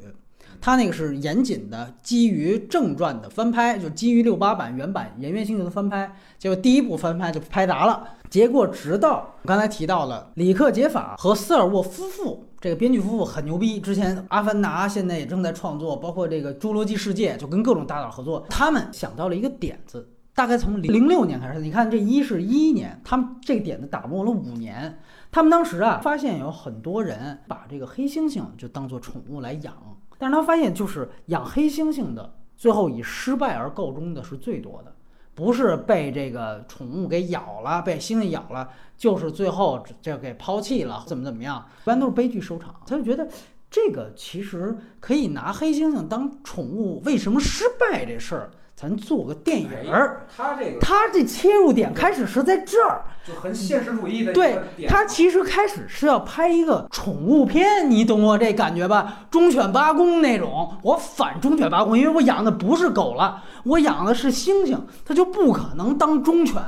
[0.61, 6.15] 他那个是严谨的，基于正传的翻拍，就基于六八版原版《人猿星球》的翻拍。
[6.39, 8.09] 结果第一部翻拍就拍砸了。
[8.29, 13.81] 结果直到我刚才提到了里克·杰法和斯尔沃夫妇，这个编剧夫妇很牛逼。
[13.81, 18.45] 之前《阿凡达》现在也正在创作，包括这个《侏罗纪世界》，就跟各种大佬合作。
[18.51, 21.61] 他们想到了一个点子，大概从零零六年开始。
[21.61, 24.99] 你看，这一是一一年，他们这个点子打磨了五年。
[25.31, 29.75] 他们当时啊，发现有很多人把这个黑猩猩就当做宠物来养，
[30.19, 34.93] 但是他发现就是养黑猩猩的，最后以失败而告终的是最多的。
[35.35, 42.75] 不是被这个宠物给咬了，被猩猩咬了，就是最后这给抛弃了，怎么怎么样，一般都是悲剧收场。
[42.85, 43.29] 他就觉得
[43.71, 48.51] 这个其实可以拿黑猩猩当宠物，为什么失败这事儿？
[48.81, 54.33] 咱做个电影儿，他这个他这切入点开始是在这儿，就很现实主义的。
[54.33, 54.57] 对
[54.87, 59.27] 他其实开始是要拍一个宠物片，你懂我这感觉吧？
[59.33, 66.63] 忠犬八公那种，我反忠犬八公，因为我养的不是狗了，我养的是猩猩，它就不可能当忠犬。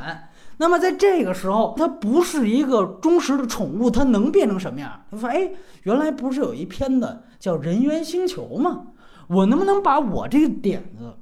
[0.56, 4.90] 那么在这个时候，它不是一个忠实的宠物，它能变成什么样？
[5.12, 5.48] 他说：“哎，
[5.84, 8.80] 原来不是有一片子叫《人猿星球》吗？
[9.28, 11.14] 我能不能把我这个点子？”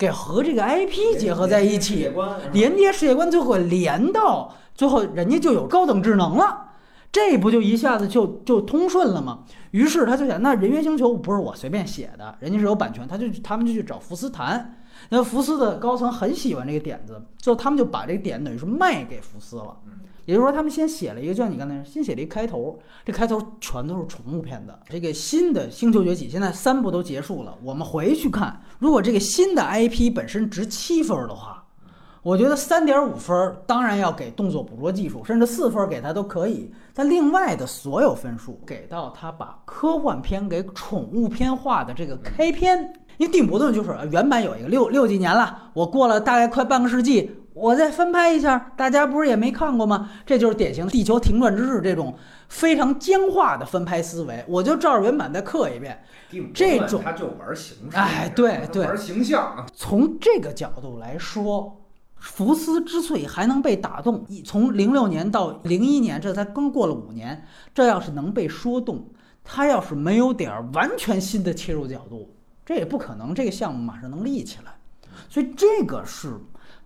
[0.00, 2.10] 给和这个 IP 结合在一起，
[2.54, 6.70] 连接世界观，最后连到最后，人家就有高等智能了，
[7.12, 9.40] 这不就一下子就就通顺了吗？
[9.72, 19.76] 于是他就想，那人猿星球不是我随便写的，人家是有版权，他就他们就去找福斯谈，那福斯的高层很喜欢这个点子，最后他们就把这个点等于是卖给福斯了。
[20.26, 24.78] 也就是说，他们先写了一个，就像你刚才先写了一个开头，这开头全都是宠物片的。
[24.88, 31.64] 这个新的《星球崛起》现在三部都结束了，我们回去看，如果这个新的 IP 本身值七分的话，
[32.22, 36.70] 我觉得三点五分当然要给动作捕捉技术，甚至四分给他都可以。
[36.92, 47.30] 但另外的所有分数给到他把科幻片给宠物片化的这个开篇，因为蒂姆·伯顿就是原版有一个六六几年了，我过了大概快半个世纪。
[47.52, 50.10] 我再翻拍一下，大家不是也没看过吗？
[50.24, 52.16] 这就是典型《地球停转之日》这种
[52.48, 54.44] 非常僵化的翻拍思维。
[54.46, 56.00] 我就照着原版再刻一遍。
[56.54, 59.66] 这种他就玩形式，哎，对对，玩形象。
[59.74, 61.82] 从这个角度来说，
[62.14, 67.44] 福斯之所以还能被打动，从零六年到零一年，这才刚过了五年，
[67.74, 69.04] 这要是能被说动，
[69.42, 72.32] 他要是没有点完全新的切入角度，
[72.64, 74.72] 这也不可能这个项目马上能立起来。
[75.28, 76.38] 所以这个是。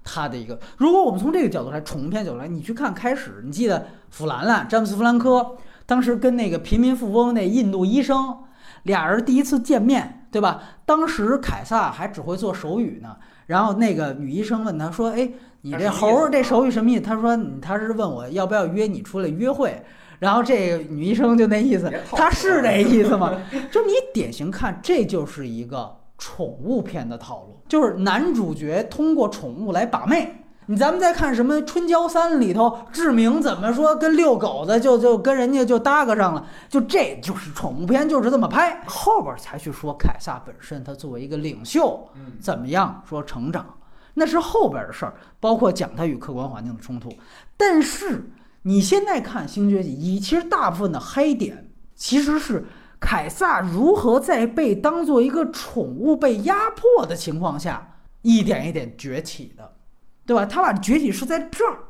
[0.04, 5.56] 他的一个，如果我们从这个角度来，宠物片角度来，你去看开始，你记得弗兰兰詹姆斯弗兰科
[5.86, 8.38] 当时跟那个贫民富翁那印度医生
[8.84, 10.62] 俩人第一次见面，对吧？
[10.84, 13.16] 当时凯撒还只会做手语呢，
[13.46, 15.30] 然后那个女医生问他说：“哎，
[15.62, 19.82] 你这猴这手语什么意思？”他说：“他是问我要不要约你出来约会。”
[20.20, 23.32] 然后这个女医生就那意思，他是这意思吗？
[23.70, 25.96] 就你典型看，这就是一个。
[26.26, 30.42] 宠物片的套路就是男主角通过宠物来把妹。
[30.64, 38.82] 你咱们再看什么《春娇三》里头，志明怎么说跟遛狗的就就跟人家就搭个上了，就这就是宠物片就是这么拍。
[38.86, 42.08] 后边才去说凯撒本身他作为一个领袖，
[42.40, 43.66] 怎么样说成长，
[44.14, 47.10] 那是后边的事儿，包括讲他与客观环境的冲突。
[47.58, 48.30] 但是
[48.62, 52.64] 你现在看《星爵一》，其实大部分的黑点其实是。
[53.04, 59.76] 凯撒如何在被当做一个宠物被压迫的情况下，一点一点崛起的，
[60.24, 60.46] 对吧？
[60.46, 61.80] 他把崛起是在这儿。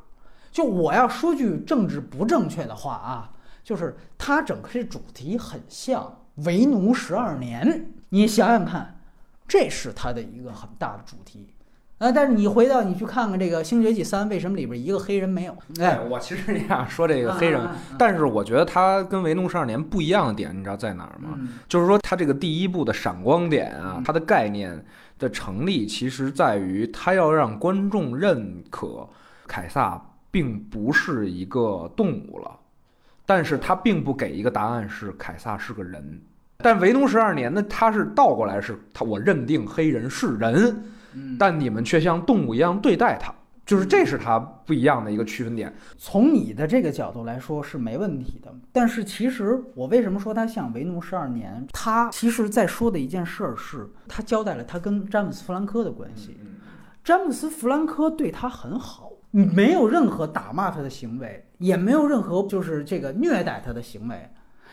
[0.51, 3.33] 就我要说句政治不正确的话啊，
[3.63, 7.65] 就是他整个这主题很像《为奴十二年》，
[8.09, 9.01] 你想想看，
[9.47, 11.54] 这是他的一个很大的主题。
[11.99, 12.11] 啊！
[12.11, 15.57] 但是你回到你去看看这个《星爵纪三》，为什么里边一个黑人没有？
[15.81, 17.61] 哎，我其实你想说这个黑人，
[17.97, 21.39] 但是我觉得他跟《维农十二年》不一样的点，你知道在哪儿吗？
[21.69, 24.85] 就是说他这个第一部的闪光点啊，它的概念
[25.19, 29.09] 的成立，其实在于他要让观众认可
[29.47, 30.01] 凯撒
[30.31, 32.51] 并不是一个动物了，
[33.25, 36.21] 但是他并不给一个答案是凯撒是个人。
[36.59, 40.85] 但《维农十二年》呢，他是倒过来，是他我认定黑人是人。
[41.39, 43.35] 但你们却像动物一样对待它，
[43.65, 45.75] 就是这是它不一样的一个区分点。
[45.97, 51.65] 从你的这个角度来说是没问题的，但是其实我为什么说它像《为奴十二年》？
[51.73, 56.39] 他其实在说的一件事儿是，他交代了他跟詹姆斯·弗兰科的关系。
[57.03, 64.31] 詹姆斯·弗兰科对他很好，没有任何打骂他的行为，也没有任何就是这个虐待他的行为，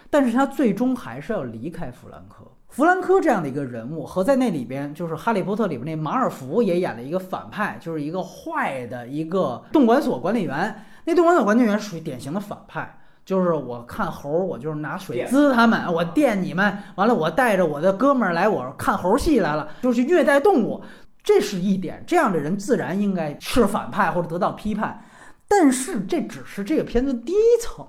[0.09, 2.45] 但是他最终还是要离开弗兰科。
[2.71, 10.73] 弗兰科这样的一个人物，和在那里边就是《哈利波特》里边那马尔福也演了一个反派，就是一个坏的一个动管所管理员。
[11.03, 20.81] 那动管所管理员属于典型的反派，就是我看猴儿，我就是拿水滋他们，我电你们，完了我带着我的哥们儿来，我看猴戏来了，就是虐待动物，
[21.21, 22.01] 这是一点。
[22.07, 25.03] 这样的人自然应该是反派或者得到批判。
[25.49, 27.85] 但是这只是这个片子第一层，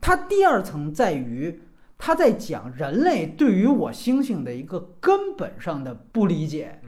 [0.00, 1.60] 它第二层在于
[1.98, 6.80] 他在讲人类对于我星星的一个根本上的不理解。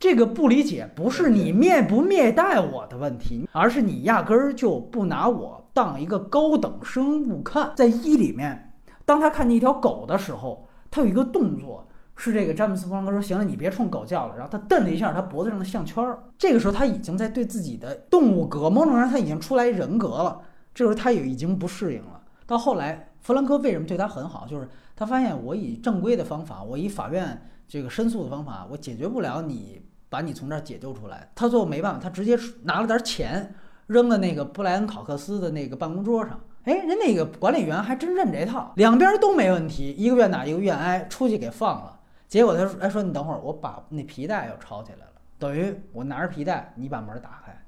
[0.00, 7.72] 这个不理解不是你灭不灭待我的问题，而是你压根儿就不拿我当一个高等生物看。
[7.74, 8.72] 在一里面，
[9.04, 16.22] 当他看见一条狗的时候，他有一个动作是这个詹姆斯·弗兰克说：“行了，你别冲狗叫了。”然后他蹬了一下他脖子上的项圈儿。
[16.38, 20.40] 这个时候他已经在对自己的动物格，某种上他已经出来人格了。
[20.72, 22.20] 这时候他也已经不适应了。
[22.46, 24.46] 到后来，弗兰克为什么对他很好？
[24.46, 29.82] 就是他发现我以正规的方法，我以法院这个申诉的方法，我解决不了你。
[30.10, 33.54] 把你从这儿解救出来，他最后没办法，他直接拿了点钱
[33.88, 36.40] 扔到那个布莱恩考克斯的那个办公桌上。
[36.64, 42.00] 哎，人那个管理员还真认这套，两边都没问题，一个愿打一个愿挨，出去给放了。
[42.26, 47.62] 结果他说：“哎，说你等会儿，我把那皮带又抄起来了，等于我拿着皮带，你把门打开。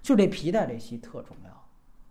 [0.00, 1.50] 就这皮带这戏特重要，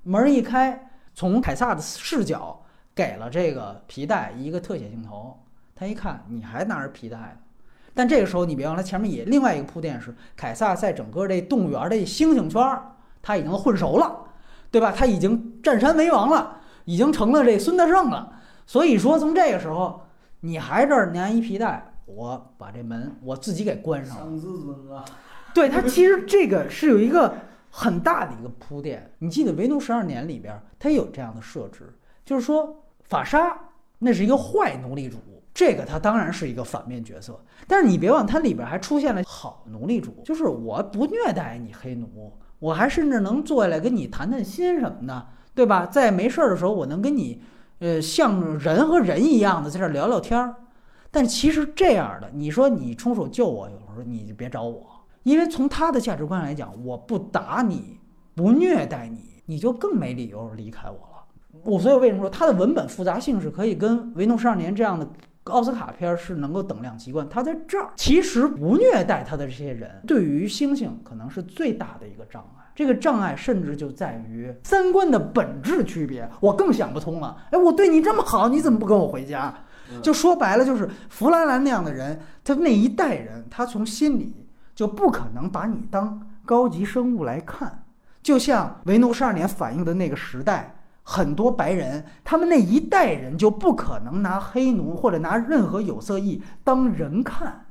[0.03, 2.61] 门一开，从凯撒的视角
[2.99, 5.39] 给了这个皮带一个特写镜头，
[5.73, 7.39] 他一看你还拿着皮带。”
[7.95, 14.26] 但这个时候你别忘了，前面也另外一个铺垫是，凯撒在整个这动物园的猩猩圈儿，他已经混熟了，
[14.69, 14.91] 对吧？
[14.91, 18.34] 他已经占山为王了，已经成了这孙大圣了。
[18.67, 20.01] 所以说，从这个时候，
[20.41, 24.38] 你还这儿粘一皮带，我把这门我自己给关上了。
[24.38, 25.05] 自尊啊！
[25.53, 27.34] 对他其实这个是有一个
[27.71, 29.09] 很大的一个铺垫。
[29.19, 32.78] 你记得《维奴十二年》里边，他也有这样的设置，就是说
[33.10, 33.57] 法沙
[33.98, 35.18] 那是一个坏奴隶主。
[35.52, 37.38] 这个他当然是一个反面角色，
[37.68, 45.86] 但是你别忘，他里边还出现了好奴隶主，就是我不虐待你黑奴，我还甚至能坐下来跟你谈谈心什么的，对吧？
[45.86, 47.41] 在没事儿的时候，我能跟你，
[47.80, 50.56] 呃，像人和人一样的在这聊聊天儿。
[51.11, 54.86] 但其实这样的，你说你出手救我，有时候你就别找我，
[55.23, 57.99] 因为从他的价值观来讲，我不打你，
[58.34, 61.09] 不虐待你，你就更没理由离开我。
[61.64, 65.07] 我所以为什么说它的文本复杂性是可以跟《维诺十二年》这样的？
[65.45, 72.64] 奥斯卡片是能够等量齐观，它在这儿其实不虐待他的这些人，对于猩猩可能是最大的一个障碍。
[72.76, 76.30] 这个障碍甚至就在于三观的本质区别。
[76.40, 79.52] 我更想不通了，哎，我对你这么好，你怎么不跟我回家？
[80.03, 84.45] 就说白了，就是弗兰兰那样的人，他那一代人，他从心里
[84.76, 87.86] 就不可能把你当高级生物来看，
[88.22, 90.76] 就像维诺十二年反映的那个时代。
[91.11, 97.65] 很多白人，他们那一代人就不可能拿黑奴或者拿任何有色裔当人看，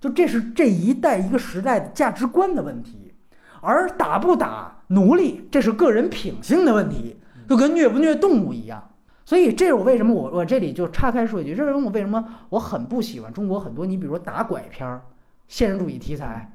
[0.00, 3.12] 就这是这一代一个时代的价值观的问题。
[3.60, 7.16] 而打不打奴隶，这是个人品性的问题，
[7.48, 8.80] 就跟虐不虐动物一样。
[9.24, 15.02] 所以这是我为什么我我这里就岔开说一句，这是我为什么我很不喜欢中国很多你比如说打拐片儿、
[15.48, 16.48] 现实主义题材，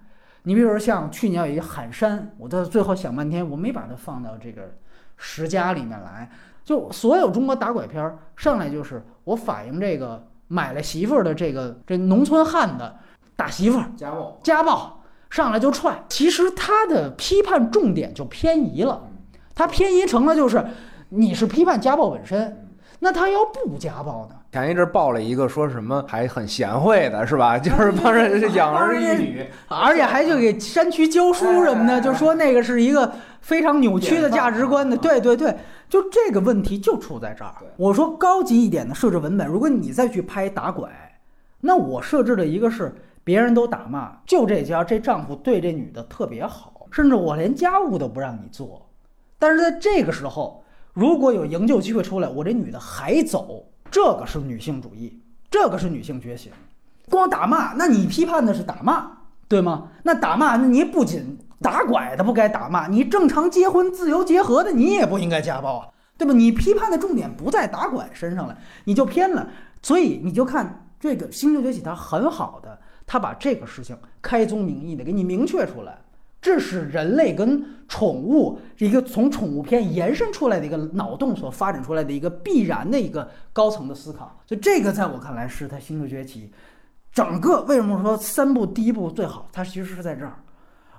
[0.43, 4.71] 你比如说像去年有一个喊山，我到最后想半天，我没把它放到这个。
[5.19, 6.31] 十佳里面来，
[6.63, 12.91] 就所有中国打拐片儿上来就是我反映这个买了媳妇儿的这个这农村汉子
[13.35, 19.03] 打媳妇儿家暴家暴上来就踹，其实他的批判重点就偏移了，
[19.53, 20.65] 他偏移成了就是
[21.09, 22.68] 你是批判家暴本身，
[22.99, 24.35] 那他要不家暴呢？
[24.51, 27.57] 前一阵爆了一个说什么还很贤惠的是吧？
[27.59, 33.11] 就是帮人养儿育女， 而且还就给山区教书什么的，就说那个是一个。
[33.41, 35.57] 非常扭曲的价值观的，对对对，
[35.87, 37.55] 就这个问题就出在这儿。
[37.77, 40.89] 我说高级一点的设置文本，如果你再去拍打拐，
[41.61, 42.93] 那我设置的一个是
[43.23, 48.87] 别人都打骂，就这家这丈夫对这女的特别好，甚至我连家务都不让你做。
[49.39, 50.61] 但是在这个时候，
[50.93, 56.51] 如果有营救机会出来，我这女的还走，这个是女性主义，这个是女性觉醒。
[57.09, 59.11] 光打骂，那你批判的是打骂，
[59.47, 59.89] 对吗？
[60.03, 61.37] 那打骂，那你不仅。
[61.61, 66.33] 打拐的不该打骂，你正常结婚自由结合的你也不应该家暴啊，对吧？
[66.33, 69.45] 你批判的重点不在打拐身上了，你就偏了。
[69.81, 75.97] 所以你就看这个《星球崛起》，它很好的，它把这个事情开宗明义的给你明确出来，
[76.41, 84.39] 这是人类跟宠物一个从宠物片延伸出来的一个脑洞所发展出来的一个必然的一个高层的思考。
[84.47, 86.47] 所以这个在我看来是它《星球崛起》
[87.11, 90.37] 整个为什么说三部第一部最好，它其实是在这儿。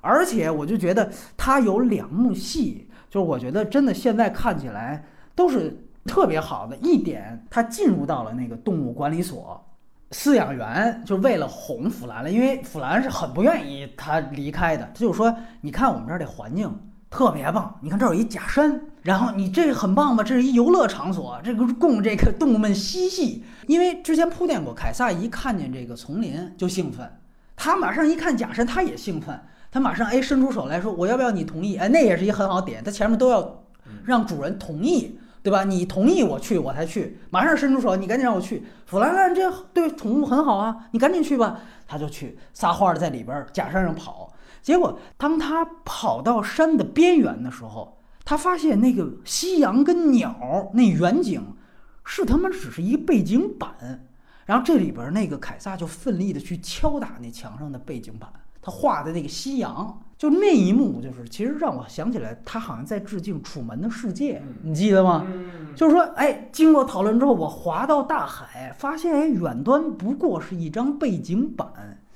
[0.03, 7.47] 而且我就觉得它有两幕戏，就是我觉得真的现在看起来都是特别好的一点。
[7.49, 9.65] 它进入到了那个动物管理所，
[10.11, 14.85] 饲养员就为了哄弗兰了，因为弗兰是很不愿意他离开的。
[14.93, 15.32] 他就说
[15.62, 16.69] ：“你看我们这儿的环境
[17.09, 17.78] 特别棒。
[17.81, 20.24] 你看这儿有一假山，然后你这个很棒吧？
[20.24, 23.45] 这是一游乐场所，这个供这个动物们嬉戏。
[23.69, 27.09] 因为之前铺垫过，凯撒一看见这个丛林就兴奋，
[27.55, 31.77] 他马上一看假山他也兴奋，他马上哎伸出手来说我要不要你同意？
[31.77, 33.62] 哎，那也是一很好点，他前面都要
[34.05, 35.20] 让主人同意。
[35.43, 35.65] 对吧？
[35.65, 37.19] 你同意我去，我才去。
[37.31, 38.62] 马上伸出手，你赶紧让我去。
[38.87, 41.61] 弗兰兰，这对宠物很好啊，你赶紧去吧。
[41.87, 44.33] 他就去撒欢儿在里边假山上跑。
[44.62, 51.57] 结果当他跑到山的边缘的时候，他发现那个夕阳跟鸟那远景，
[52.05, 54.07] 是他妈只是一个背景板。
[54.45, 58.29] 然后这里边那个凯撒就奋力的去敲打那墙上的背景板。
[58.62, 65.27] 他画的那个夕阳，就那一幕，就是其实让我想起来，他好像在致敬《楚门的世界》，你记得吗？
[65.74, 71.69] 就是说，哎，经过讨论之后，我滑到大海，发现哎，远端不过是一张背景板，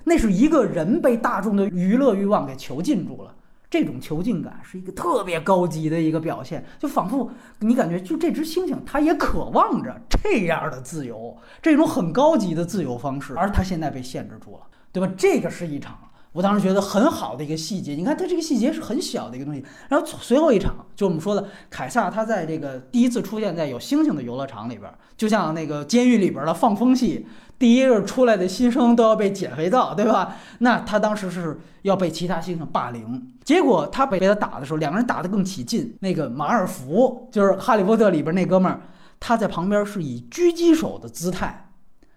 [0.04, 3.34] 那是一个人被大众的娱乐欲望给囚禁住了。
[3.70, 7.30] 这种囚禁感是一个特别高级的一个表现，就仿佛
[7.60, 14.60] 你感觉，就这只猩猩，它也渴望着这样的自由，这种很高级的自由方式，而它现在被限制住了，
[14.92, 15.10] 对吧？
[15.16, 15.98] 这个是一场。
[16.34, 19.64] 我当时觉得很好的一个细节，你看它这个细节是很小的一个东西。
[19.88, 27.24] 然后随后一场，就我们说的凯撒，他在这个第一次出现在有星星的游乐场里边，就像那个监狱里边的放风戏，
[27.56, 30.36] 第一个出来的新生都要被捡肥皂，对吧？
[30.58, 35.96] 那他当时是要被其他猩猩霸凌，结果他被被他打的时候，两个人打得更起劲。
[36.00, 38.80] 那个马尔福就是《哈利波特》里边那哥们儿，
[39.20, 41.70] 他在旁边是以狙击手的姿态。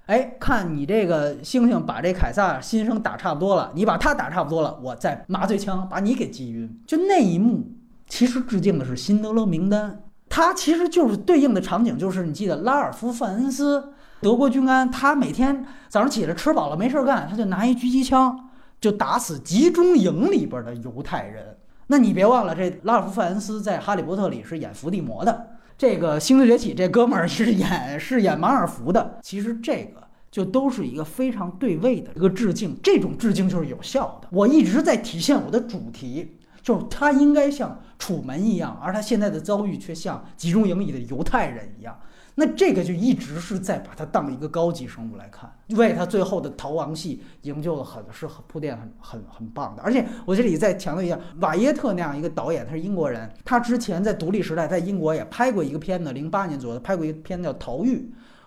[0.08, 6.80] 哎，看你这个猩猩把这凯撒新生打差不多了，你把他打差不多了，我再麻醉枪把你给击晕。
[6.88, 7.74] 就那一幕，
[8.08, 9.92] 其实致敬的是《辛德勒名单》，
[10.30, 18.48] 他其实就是对应的场景，就是你记得拉尔夫·范恩斯，德国军官，他每天早上起来吃饱了没事干，他就拿一狙击枪
[18.80, 21.58] 就打死集中营里边的犹太人。
[21.88, 25.48] 那你别忘了，这拉尔夫·范恩斯在《哈利波特》里是演伏地魔的。
[25.78, 30.02] 这个《星之崛起》这哥们儿是演是演马尔福的，其实这个
[30.32, 34.28] 就都是一个非常对位的一个致敬，这种致敬就是有效的。
[34.32, 41.96] 我一直在体现我的主题，就是他应该像楚门一样，而他现在的遭遇却像集中营里的犹太人一样。
[42.40, 49.82] 那这个就一直是在把它当一个高级生物来看，为他最后的逃亡戏营救了很是很铺垫很很很棒的。
[49.82, 57.96] 而且我这里再强调一下，瓦耶特那样一个导演，他是英国人，他之前在独立时代在英国也拍过一个片子，零八年左右拍过一个片子叫《逃狱》。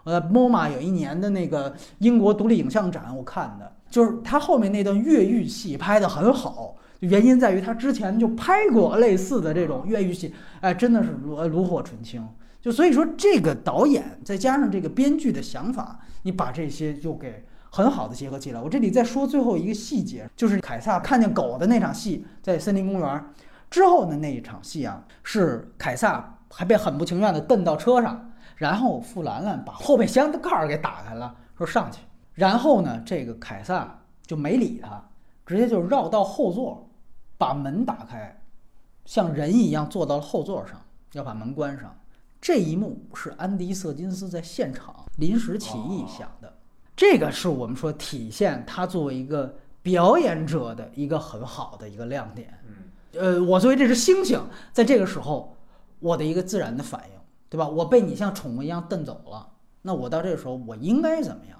[0.04, 12.24] 呃，MoMA 有一年的那个英国独立影像展，我看的就是他后面那段越狱戏拍得很好，原因在于他之前就拍过类似的这种越狱戏，哎，真的是炉炉火纯青。
[12.60, 18.60] 就所以说，这个导演再加上这个编剧的想法，你把这些就给很好的结合起来。
[18.60, 23.24] 我这里再说最后一个细节，就是凯撒看见狗的那场戏，在森林公园
[23.70, 32.00] 之后的那一场戏啊，是凯撒还被很不情愿的蹬到车上，然后富兰兰把后备箱的盖儿给打开了，说上去。
[32.34, 35.02] 然后呢，这个凯撒就没理他，
[35.46, 36.90] 直接就绕到后座，
[37.38, 38.38] 把门打开，
[39.06, 40.78] 像人一样坐到了后座上，
[41.14, 41.94] 要把门关上。
[42.40, 46.50] 这一幕是安迪·瑟金斯在现场临时起意想的，
[46.96, 52.58] 这个是我们说体现他作为一个表演者的一个很好的一个亮点。
[53.12, 54.40] 呃，我作为这只猩猩，
[54.72, 55.54] 在这个时候，
[55.98, 57.68] 我的一个自然的反应，对吧？
[57.68, 59.46] 我被你像宠物一样蹬走了，
[59.82, 61.58] 那我到这个时候我应该怎么样，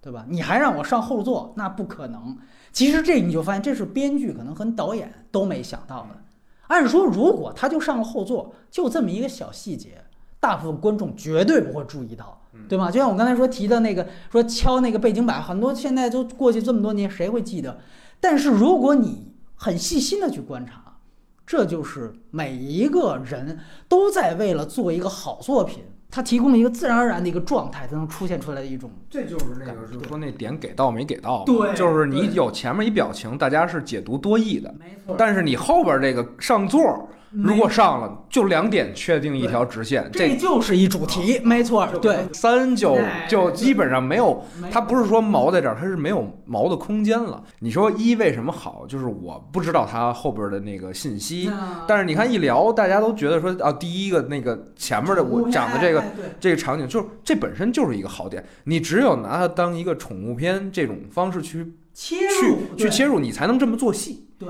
[0.00, 0.24] 对吧？
[0.28, 2.38] 你还让我上后座，那不可能。
[2.72, 6.22] 其实这你就发现，这是编剧可能和导演都没想到的。
[6.68, 10.02] 按说，如果他就上了后座，就这么一个小细节。
[10.46, 12.88] 大部分观众绝对不会注意到，对吗？
[12.88, 17.80] 就像我刚才说提的那个，说敲那个背景板，很多现在都过去这么多年，谁会记得？
[18.20, 20.98] 但是如果你很细心的去观察，
[21.44, 23.58] 这就是每一个人
[23.88, 25.82] 都在为了做一个好作品。
[26.08, 35.16] 它提供了一个自然而然的一个状态，才能出现出来的一种，这就是那个，就是说那点给到没给到，对，就是你有前面一表情，大家是解读多义的，没错。
[35.18, 37.08] 但是你后边这个上座，
[37.42, 41.86] 如果上了，就两点确定一条直线，这就是一主题，没错。
[42.00, 42.98] 对，三就
[43.28, 47.42] 就基本上没有，它不是说毛在这儿，它是没有毛的空间了。
[47.58, 48.84] 你说一为什么好？
[48.88, 51.50] 就是我不知道它后边的那个信息，
[51.86, 56.02] 但是你看一聊，大家都觉得说啊，第一个那个前面的我讲的这个。
[56.38, 64.28] 这个场景就是这本身就是一个好点，你只有拿它当一个宠物片这种方式去切入，去切入，你才能这么做戏。
[64.38, 64.48] 对。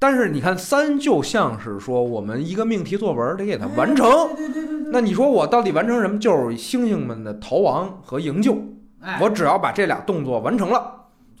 [0.00, 4.10] 但是你看三就像是说我们一个命题作文得给它完成。
[4.90, 6.18] 那你说我到底完成什么？
[6.18, 8.56] 就是猩猩们的逃亡和营救。
[9.20, 10.90] 我只要把这俩动作完成了，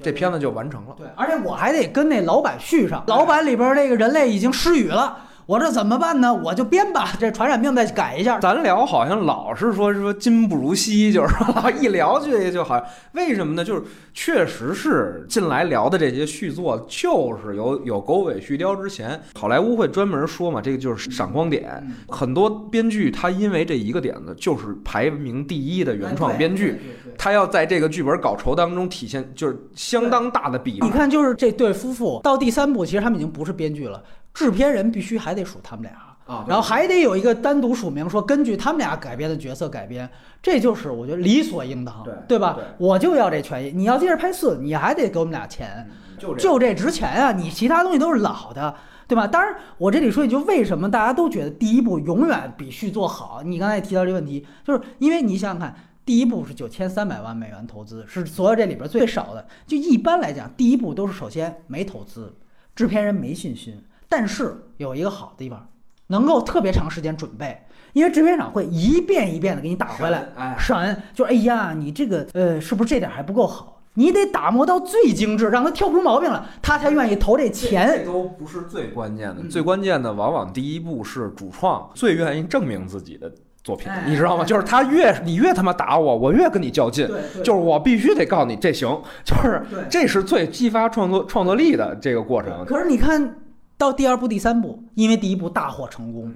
[0.02, 0.94] 这片子就完成了。
[0.96, 3.02] 对，而且我还得跟那老板续上。
[3.06, 5.16] 老板里边那个人类已经失语了。
[5.50, 6.32] 我这怎么办呢？
[6.32, 8.38] 我就编吧， 这传染病再改一下。
[8.38, 13.64] 咱聊好像老是说说今不如昔，就是说 一聊这就好像为什么呢？
[13.64, 13.82] 就是
[14.14, 21.84] 确实是近来聊的这些续作，就是有有狗尾续貂之前，好莱坞会专门说嘛，这个就是闪光点。
[22.08, 26.80] 很多编剧他因为这一个点子，就是排名第一的原创编剧，
[27.18, 30.78] 他要在这个剧本稿酬当中体现就是相当大的比例。
[30.82, 34.00] 你看，就是这对夫妇到第三部，其实他们已经不是编剧了。
[34.32, 35.92] 制片人必须还得数他们俩
[36.26, 40.08] 啊，然后还得有一个单独署名说根据他们俩改编的角色改编，
[40.40, 42.56] 这就是我觉得理所应当，对对吧？
[42.78, 47.32] 我就要这权益，你要接着拍四，你还得给我们俩钱，就就这值钱啊！
[47.32, 48.76] 你其他东西都是老的，
[49.08, 49.26] 对吧？
[49.26, 53.42] 当然，我这里说一句，为什么大家都觉得第一部永远比续作好？
[53.44, 55.74] 你刚才提到这个问题，就是因为你想想看，
[56.04, 59.44] 第一部是九千三百万美元投资，是所有这里边最少的。
[59.66, 62.36] 就一般来讲，第一部都是首先没投资，
[62.76, 63.82] 制片人没信心。
[64.10, 65.68] 但是有一个好的地方，
[66.08, 67.62] 能够特别长时间准备，
[67.92, 70.26] 因为制片厂会一遍一遍的给你打回来，
[70.58, 73.80] 审，就哎呀，你这个呃是不是这点还不够好？
[73.94, 77.88] 你得打磨到最精致，让他挑不出毛病来，他才愿意投这钱。
[77.88, 83.32] 这都不是最关键的，最关键的往往第一步是主创最愿意证明自己的
[83.62, 84.44] 作品，你知道吗？
[84.44, 87.08] 就是他越你越他妈打我，我越跟你较劲，
[87.44, 92.64] 就是我必须得告诉你这行，就是这是最激发创作创作力的这个过程。
[92.64, 93.36] 可是你看。
[93.80, 96.30] 到第二部、第三部，因为第一部大获成功，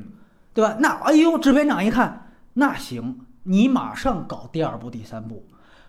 [0.55, 0.77] 对吧？
[0.79, 5.45] 那哎呦，制片长一看，那行，你马上搞第二部、第三部，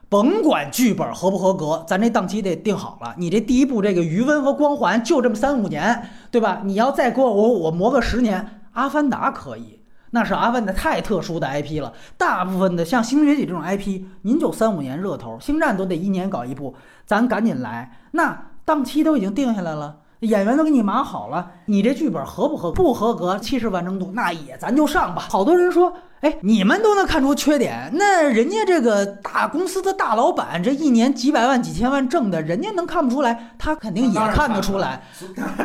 [0.10, 3.16] 甭管剧本合不合格，咱这档期得定好了。
[3.18, 6.62] 你这第一部这个余温和光环就这么三五年，对吧？
[6.66, 9.80] 你要再给我我我磨个十年，阿凡达可以，
[10.10, 11.94] 那是阿凡达太特殊的 IP 了。
[12.18, 16.76] 大部分的像《星崛起》这种 IP，您就三五年热头，《星战》都得一年搞一部，
[17.06, 17.98] 咱赶紧来。
[18.12, 20.00] 那档期都已经定下来了。
[20.26, 22.72] 演员都给你码好了，你这剧本合不合？
[22.72, 25.26] 不合格，七十完成度，那也咱就上吧。
[25.30, 33.54] 好多人说，哎，你们都能看出缺点，那人家这个大公司的大老板，这一年几百万、几千万挣的，人家能看不出来？
[33.58, 35.04] 他肯定也看得出来。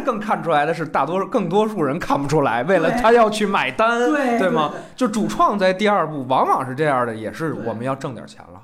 [0.04, 4.70] 更看出来的是，大多数更多数人看不出来，为了他要去买单，对对吗？
[4.94, 8.60] 就主创在第二部往往是这样的，也是我们要挣点钱了，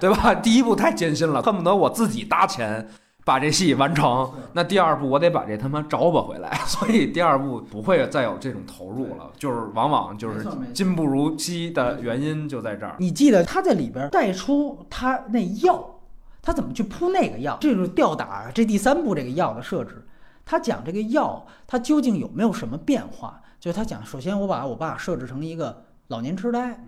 [0.00, 0.34] 对对吧？
[0.34, 2.88] 第一部太艰辛了，恨不得我自己搭钱。
[3.24, 12.96] 把这戏完成，那第二部我得把这他妈找吧回来， 所以第二部不会再有这种投入了，就是往往就是今不如昔的原因就在这儿。
[12.98, 16.00] 你记得他在里边带出他那药，
[16.42, 17.58] 他怎么去铺那个药？
[17.60, 20.06] 这就是吊打这第三部这个药的设置。
[20.44, 23.40] 他讲这个药，它究竟有没有什么变化？
[23.60, 26.82] 就是他讲，首先我把我爸设置成一个老年痴呆。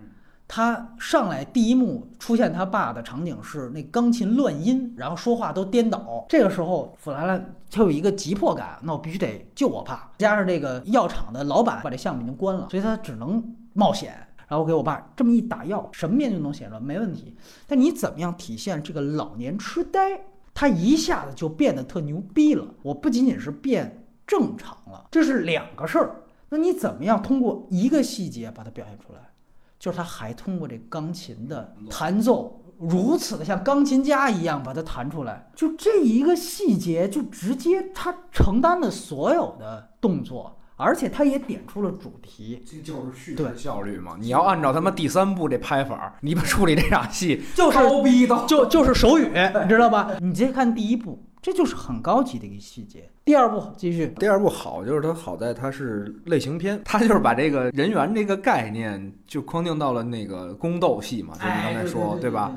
[0.55, 6.27] 他上来第一幕出现他爸的场景是那钢琴乱音，然后说话都颠倒。
[6.29, 10.13] 这个时候，弗兰兰他有一个急迫感，那我必须得救我爸。
[10.19, 13.43] 加上这个药厂的老板把这项目已经关了，所以他只能
[13.73, 14.15] 冒险，
[14.47, 17.35] 然后给我爸这么一打药，什么面就能写出来，没问题。
[17.67, 20.21] 但你怎么样体现这个老年痴呆？
[20.53, 22.67] 他一下子就变得特牛逼了。
[22.83, 26.17] 我不仅仅是变正常了，这是两个事儿。
[26.51, 29.32] 那你怎么样通过一个细节把它表现出来？
[29.83, 44.17] 就是他还通过这钢琴的弹奏，如此的像钢琴家一样把它弹出来，就这一个细节，就直接他承担了所有的动作，而且他也点出了主题，这就是叙事效率嘛。
[44.21, 49.33] 你要按照他妈第三部这拍法，你们处理这场戏就是高逼到，就就是手语，
[49.65, 50.13] 你知道吧？
[50.21, 51.21] 你直接看第一部。
[51.43, 53.11] 这就是很高级的一个细节。
[53.25, 62.57] 第二部继续，第二部好就是它好在它是类型片，它就是把这个人员这个概念就框定到了那个宫斗戏嘛，就你刚才说对吧？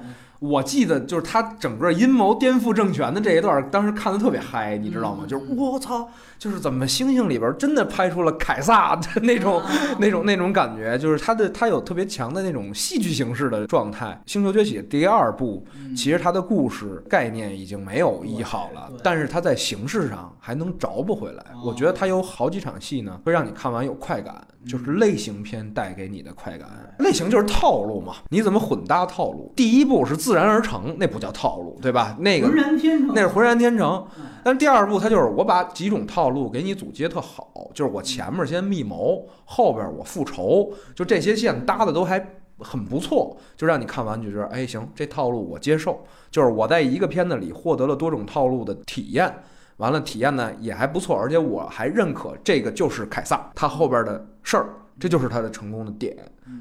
[0.49, 5.25] 我记得就是他整个阴谋颠覆政权的这一段，当时看的特别嗨，你知道吗？
[5.27, 6.07] 就是我操，
[6.37, 9.61] 就是怎么星星里边真的拍出了凯撒的那种、
[9.99, 14.07] 那种、那种感觉，就是他的他有特别强的那种戏剧形式的状态。
[14.31, 15.65] 《星球崛起》第二部
[15.95, 21.43] 其实它的故事概念已经没有一好了，但是它在形式上还能着不回来。
[21.63, 24.45] 我觉得它有好几场戏呢，会让你看完有快感。
[24.67, 26.67] 就是类型片带给你的快感，
[26.97, 29.53] 类型就是套路嘛，你怎么混搭套路？
[29.55, 32.15] 第一部是自然而成，那不叫套路，对吧？
[32.19, 34.05] 那个浑然天成那是浑然天成。
[34.43, 42.23] 但是第二步它就是我把几种套路给你组接特好，就是我前面先密谋，后边我复仇，就这些线搭的都还
[42.59, 46.03] 很不错，就让你看完就觉得哎行，这套路我接受。
[46.29, 49.33] 就是我在一个片子里获得了多种套路的体验。
[49.77, 54.69] 完了，体验呢也还不错，而且我还认可这个就是凯撒，他后边的事儿
[54.99, 56.15] 这就是它的成功的点。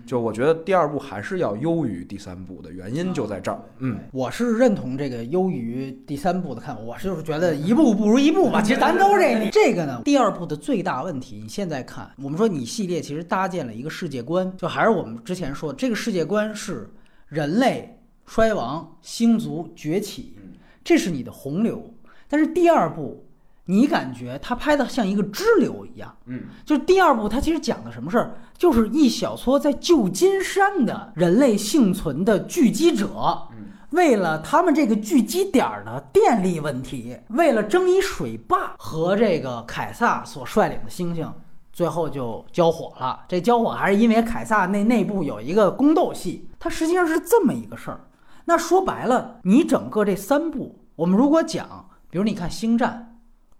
[0.06, 3.61] 就我觉得第二部还是要优于第三部的原因就在这儿。
[3.78, 8.62] 嗯，我是认同这个优于第三部的看法，我就是觉得一步不如一步吧。
[8.62, 9.51] 其实咱都这理。
[9.52, 16.90] 这个呢，第二部的最大问题，你现在看，我们说你系列其实搭建了一个世界观，就还是我们之前说，这个世界观是
[17.28, 20.36] 人类衰亡、星族崛起，
[20.82, 21.94] 这是你的洪流。
[22.27, 23.23] 但是第二部，
[23.66, 33.49] 你感觉他拍的像一个支流一样，嗯，就是第二部他其实讲的什么事儿，就是一小撮在旧金山的人类幸存的聚集者，
[33.91, 41.31] 为了他们这个聚集点的电力问题，为了争一水坝和这个凯撒所率领的猩猩，
[41.73, 43.24] 最后就交火了。
[43.28, 48.01] 这交火还是因为凯撒那内部有一个宫斗戏，它实际上是这么一个事儿。
[48.45, 51.89] 那说白了，你整个这三部，我们如果讲。
[52.11, 53.09] 比如你看《星战》《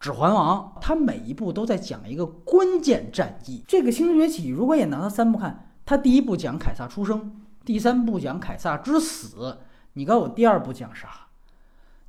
[0.05, 3.65] 指环王》，它每一部都在讲一个关键战役。
[3.67, 7.33] 这个《星球崛起》如果也拿它三部看，它第一部讲凯撒出生，
[7.65, 9.61] 第三部讲凯撒之死。
[9.95, 11.09] 你告诉我第二部讲啥？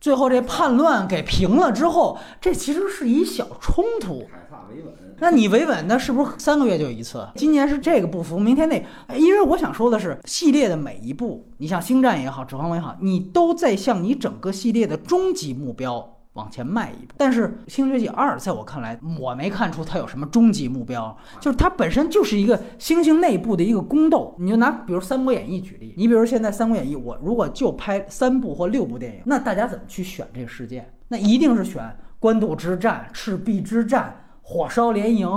[0.01, 4.27] 最后这叛乱给平了之后，这其实是一小冲突。
[4.29, 7.25] 凯撒维稳，那你维稳，那是不是三个月就一次？
[7.35, 8.75] 今年是这个不服，明天那。
[9.17, 16.14] 因为我想说的是，系列的每一步，你像《星战》也好，《指环王》也好，你都在向你整个系列的终极目标。
[16.35, 24.35] 往前迈一步，但是《星球崛起二》在我看来，我没看出它有什么终极目标，就是它本身就是一个星星内部的一个宫斗。
[24.37, 30.93] 你就拿比如《三国演义》举例，你比如现在《三国演义》，我如果就拍三部或六部电影，那大家怎么去选这个事件？
[31.07, 31.83] 那一定是选
[32.19, 35.29] 官渡之战、赤壁之战、火烧连营、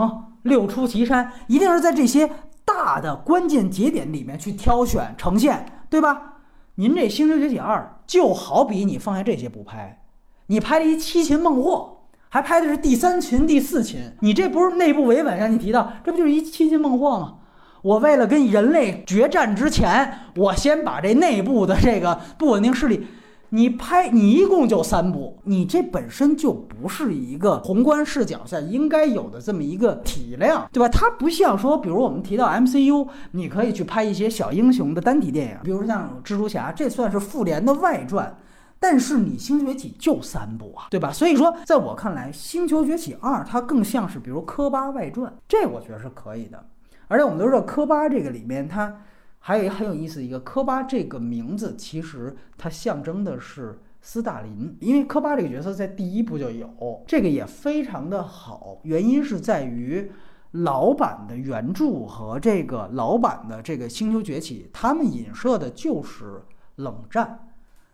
[0.42, 2.28] 六出祁山，一定是在这些
[2.64, 6.34] 大的关键节点里面去挑选呈现，对吧？
[6.74, 10.02] 您这《星球崛起二》就好比你放下这些不拍。
[10.50, 11.98] 你拍了一七擒孟获，
[12.30, 15.36] 还拍的是第三擒、第四擒，你这不是内部维稳？
[15.38, 17.34] 让你提到，这不就是一七擒孟获吗？
[17.82, 23.06] 我为了跟人类决战之前，我先把这内部的这个不稳定势力，
[23.50, 30.88] 你拍，你一共就三部，你这本身就不是一个宏观视角下应该有的这么一个体量，对吧？
[30.88, 38.34] 它不像说，比如我们提到 MCU，你可以去拍一些小英雄的单体电影，比如像蜘蛛侠，这算是复联的外传。
[38.80, 41.12] 但是你《星球崛起》就三部啊，对吧？
[41.12, 46.64] 所以说，在我看来，《星球崛起二》它更像是比如科巴外传，这我觉得是可以的。
[47.08, 49.02] 而且我们都知道，科巴这个里面它
[49.40, 58.78] 还有一个很有意思的一个，科巴这个名字其实它象征的是斯大林，因为科巴这个角色在第一部就有，这个也非常的好。
[58.84, 60.10] 原因是在于
[60.52, 66.42] 老版的原著和这个老版的这个《星球崛起》，他们影射的就是
[66.76, 67.47] 冷战。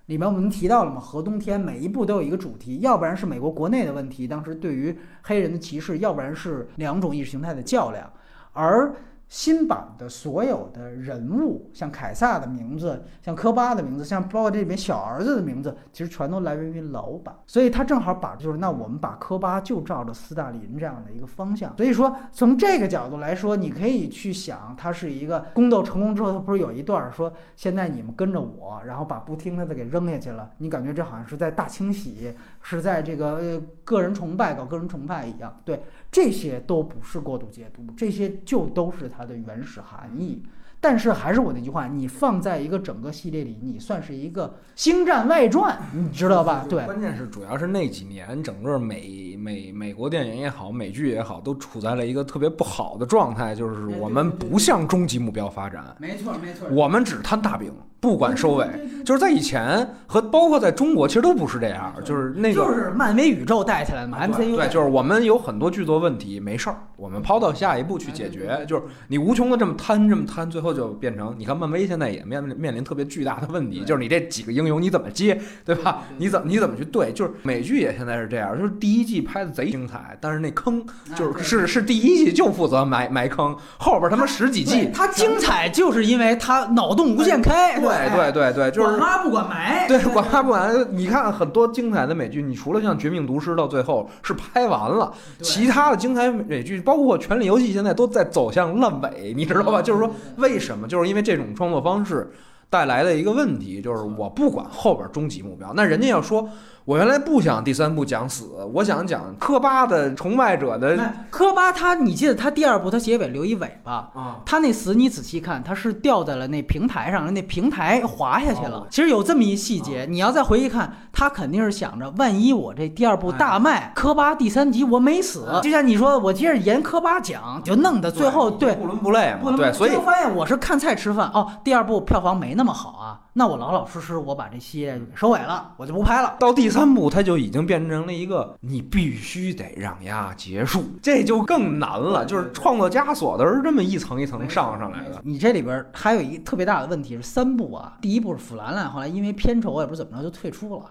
[0.07, 8.13] 里面我们提到了嘛，核冬天每一步都有一个主题，要不然是美国国内的问题，当时对于黑人的歧视，要不然是两种意识形态的较量，
[8.53, 8.95] 而。
[9.35, 32.33] 新版的所有的人物，像凯撒的名字，像科巴的名字，像包括这里面小儿子的名字，其实全都来源于老版，所以他正好把就是那我们把科巴就照着斯大林这样的一个方向，所以说从这个角度来说，你可以去想，他是一个宫斗成功之后，他不是有一段说现在你们跟着我，然后把不听他的给扔下去了，你感觉这好像是在大清洗，
[32.67, 35.85] 是在这个个人崇拜搞个人崇拜一样，对。
[36.11, 40.43] 这些都不是过度解读，这些就都是它的原始含义。
[40.81, 46.67] 但是还是我那句话，你放在一个整个系列里，你算是一个星战外传，你知道吧？
[46.69, 55.97] 对，关键是主要是那几年，整个美美美国电影也好，美剧也好，都处在了一个特别不好的状态，就是我们不向终极目标发展。
[55.99, 57.73] 没错，没错，我们只贪大饼。
[58.05, 58.69] 不管收尾，
[59.03, 68.63] 就是在以前和包括在中国，其实都不是这样，就是那个就是漫威宇宙带起来的嘛，MCU 对，就是我们有很多剧作问题，没事儿，我们抛到下一步去解决。
[68.69, 76.03] 就是你无穷的这么摊，这么摊，最后就变成你看漫威现在也面面临特别巨大的问题，就是你这几个英雄你怎么接，对吧？
[76.19, 77.11] 你怎么你怎么去对？
[77.15, 80.85] 就是美剧也现在是这样，就是第一季拍的贼精彩，但是那坑
[81.17, 87.81] 就是是是第一季就负责埋埋坑，后边他妈十几季它精彩就是因为它脑洞无限开。
[87.81, 89.87] 对对对对对，就是管妈不管埋。
[89.89, 90.87] 对，管妈不管。
[90.91, 99.81] 你看很多精彩的美剧，你除了像《绝命毒师》到最后是拍完了，其他的精彩美剧，包括《权力游戏》，现在都在走向烂尾，你知道吧？
[99.83, 100.87] 就是说为什么？
[100.89, 102.31] 就是因为这种创作方式。
[102.71, 106.49] 带来的一个问题，就是我不管后边终极目标，那人家要说。
[106.85, 108.45] 我原来不想第三部讲死，
[108.75, 111.15] 我想讲科巴的崇拜者的。
[111.31, 114.37] 科巴他，你记得他第二部他结尾留一尾巴啊？
[114.45, 118.87] 他那死你仔细看，他是掉在了那平台上，那平台滑下去了。
[118.91, 129.57] 其实有这么一细节，你要再回去看，他肯定是想着，万一我这第二部大卖，科巴第三集我没死，就像你说，我接着沿科巴讲，就弄得最后对不伦不类嘛。
[129.57, 131.51] 对，所以发现我是看菜吃饭哦。
[131.65, 133.24] 第二部票房没那么好啊。
[133.37, 136.37] 那我老老实实，我把这系列收尾了，我就不拍了。
[136.39, 142.25] 到第三部，它就已经变成了一个你必须得让呀结束，这就更难了。
[142.25, 145.21] 就是创作枷锁都是这么一层一层上上来的。
[145.25, 150.85] 你这里边还有一特别大的问题是三部啊，第一部是弗兰兰，后来因为片酬也不知怎么着就退出了，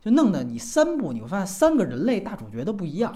[0.00, 3.12] 就弄得你三部你会发现三个人类大主角都不一样。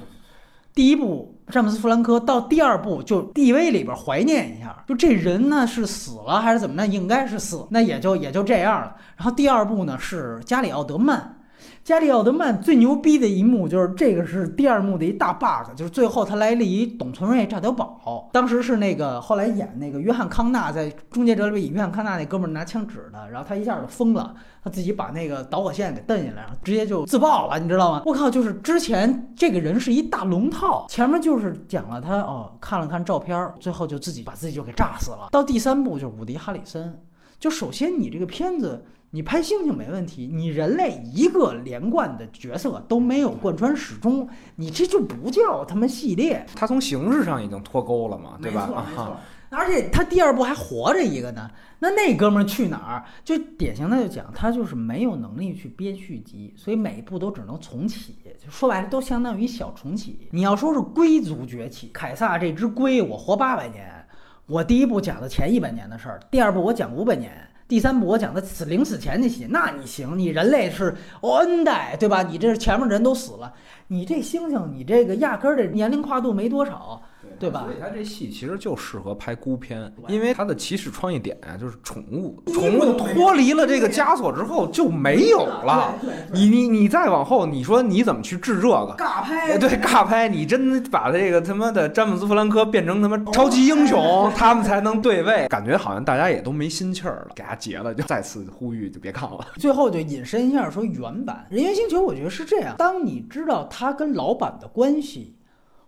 [0.74, 6.86] 第一部詹姆斯·弗兰科到第二部就 D.V 里边怀念一下，就这人呢是死了还是怎么的？
[6.86, 8.96] 应该是死，那也就也就这样了。
[9.16, 11.36] 然后第二部呢是加里奥德曼。
[11.84, 18.30] 加里奥德曼最牛逼的一幕就是这个是第二幕的一大 bug，就是最后他来了一董存瑞炸碉堡。
[18.32, 28.02] 当时是那个后来演那个约翰康纳在《终结者》里边演约翰康纳那哥们儿拿枪指的，然后他一下就疯了，他自己把那个导火线给蹬下来，然后直接就自爆了，你知道吗？
[28.06, 35.28] 我靠，就是之前这个人是一大龙套，前面就是讲了他哦看了看照片，最后就自己把自己就给炸死了。
[35.32, 36.96] 到第三部就是伍迪·哈里森，
[37.40, 38.84] 就首先你这个片子。
[39.14, 44.26] 你拍猩猩没问题，你人类一个连贯的角色都没有贯穿始终，
[44.56, 46.46] 你这就不叫他妈系列。
[46.56, 48.86] 它从形式上已经脱钩了嘛，对吧？
[48.88, 49.16] 没错，
[49.50, 51.50] 而且他第二部还活着一个呢。
[51.78, 53.04] 那那哥们儿去哪儿？
[53.22, 58.16] 就典型的就讲他就是没有能力去编续集，所以每一部都只能重启。
[58.42, 60.26] 就说白了，都相当于小重启。
[60.30, 64.06] 你要说是龟族崛起，凯撒这只龟，我活八百年，
[64.46, 67.30] 我第一部讲的前一百年的事儿，第二部我讲五百年。
[67.72, 72.22] 第三部我讲的死临死前那些，那你行，你人类是 N 代，对吧？
[72.22, 73.50] 你这前面人都死了，
[73.86, 77.00] 你这猩猩，你这个压根儿的年龄跨度没多少。
[77.42, 77.64] 对吧？
[77.64, 85.92] 所以他这戏其实就适合拍孤片，因为他的起始创意点呀，就是宠物，宠物脱离了这个枷锁之后就没有了。
[86.32, 88.94] 你你你再往后，你说你怎么去治这个？
[88.96, 95.48] 尬拍，对，尬拍，你真把这个他妈的詹姆斯·弗兰科变成他妈超级英雄， 他们才能对位。
[95.48, 99.44] 感觉好像大家也都没心气儿了，给他结了，就再次呼吁就别看了。
[99.56, 105.34] 最后就引申一下说原版《人猿星球》，我觉得是这样：当你知道他跟老版的关系。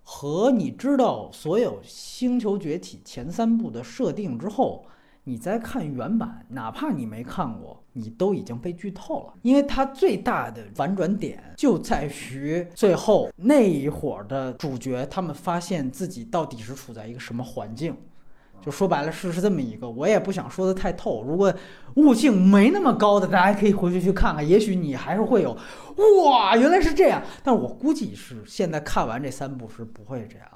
[0.06, 4.84] 和你知道所有《星球崛起》前三部的设定之后，
[5.24, 9.32] 你再看原版，哪怕你没看过，你都已经被剧透了。
[9.40, 17.96] 因为它最大的反转点就在于最后那一伙的主角，他们发现自己到底是处在一个什么环境。
[18.64, 21.22] 就说白了是是这么一个，我也不想说的太透。
[21.22, 21.52] 如果
[21.96, 25.54] 悟性没那么高的，大家可以回去去看看，也许你还是会有
[26.24, 27.22] 哇，原来是这样。
[27.42, 30.48] 但我估计是现在看完这三部是不会这样，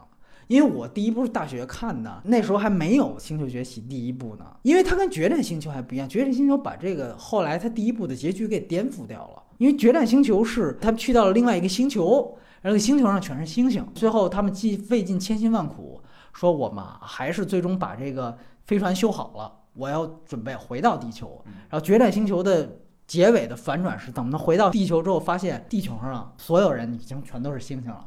[0.47, 4.47] 因为我第一部是大学看的，那时候还没有《星球崛起》第一部呢。
[4.63, 9.43] 因为它跟《决战星球》还不一样，《决战星球》把这个后来它第一部的结局给颠覆掉了。
[9.59, 16.01] 因为《决战星球》是他们去到了另外一个星球，然后星球上全是星星，最后他们既费尽千辛万苦。
[16.33, 21.43] 说我们还是最终把这个飞船修好了，我要准备回到地球。
[21.69, 28.05] 然后决战星球的结尾的反转是，等他回到地球之后，发现地球上所有人已经全都是星星了。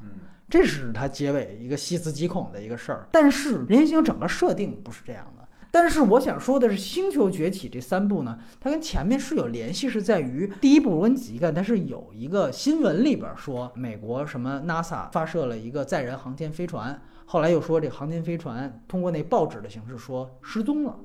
[0.49, 3.07] 这是他结尾一个细思极恐的一个事儿。
[3.11, 5.47] 但是人星整个设定不是这样的。
[5.73, 17.01] 但是我想说的是，《星球崛起》这三部呢，它跟前面是有联系，是在于第一部我跟你仔细看，它是有一个新闻里边说，美国什么 NASA 发射了一个载人航天飞船。
[17.31, 20.99] 后来又说这航天飞船通过那报纸的形式说失踪了，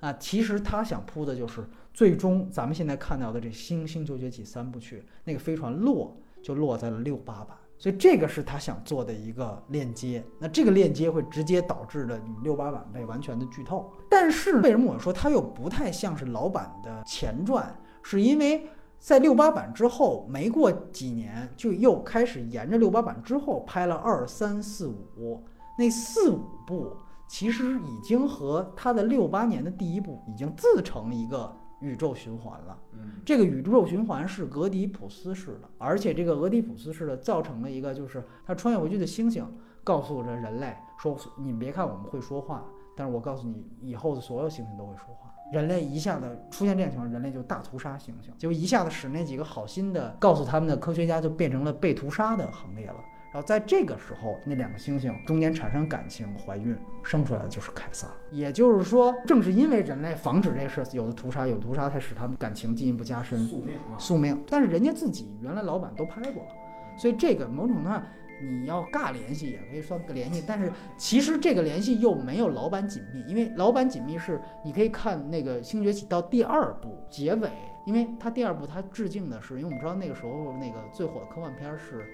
[0.00, 10.22] 啊，其实他想铺的就是最终咱们现在看到的这《星星球崛起》三部曲，那个飞船落就落在了六八版，所以这个是他想做的一个链接。
[10.38, 13.90] 那这个链接会直接导致的你六八版被完全的剧透。
[14.10, 17.74] 但是为什么我说它又不太像是老版的前传？
[18.02, 18.68] 是因为。
[18.98, 25.42] 在六八版之后，没过几年，就又开始沿着六八版之后拍了二三四五。
[25.78, 26.96] 那四五部
[27.28, 32.76] 其实已经和他的六八年的第一部已经自成一个宇宙循环了。
[32.94, 39.46] 嗯，这个宇宙循环是俄狄浦斯式的，而且这个俄狄浦斯式的造成了一个，就是他穿越回去的星星
[39.84, 42.64] 告诉着人类说：“你们别看我们会说话，
[42.96, 52.96] 但是我告诉你，以后的所有星星都会说话。”人类一下子出现这种情况，人类就大屠杀猩猩，就一下子使那几个好心的告诉他们的科学家就变成了被屠杀的行列了。
[53.32, 58.08] 然然后在这个时候，那两个星星中间产生感情、怀孕，生出来的就是凯撒。
[58.32, 63.46] 也就是说，正是因为人类防止这事，有的屠杀，有的屠杀，才使他们感情进一步加深。
[63.46, 63.94] 宿命啊！
[63.96, 64.42] 宿命。
[64.48, 66.50] 但是人家自己原来老板都拍过了，
[66.98, 68.02] 所以这个某种程度上
[68.42, 77.50] 你要尬联系也可以算个联系，但是其实这个联系又没有老版紧密，因为老版紧密是你可以看那个《星崛起》到第二部结尾，
[77.86, 82.06] 因为它第二部它致敬的是，因为我们知道那个时候那个最火的科幻片是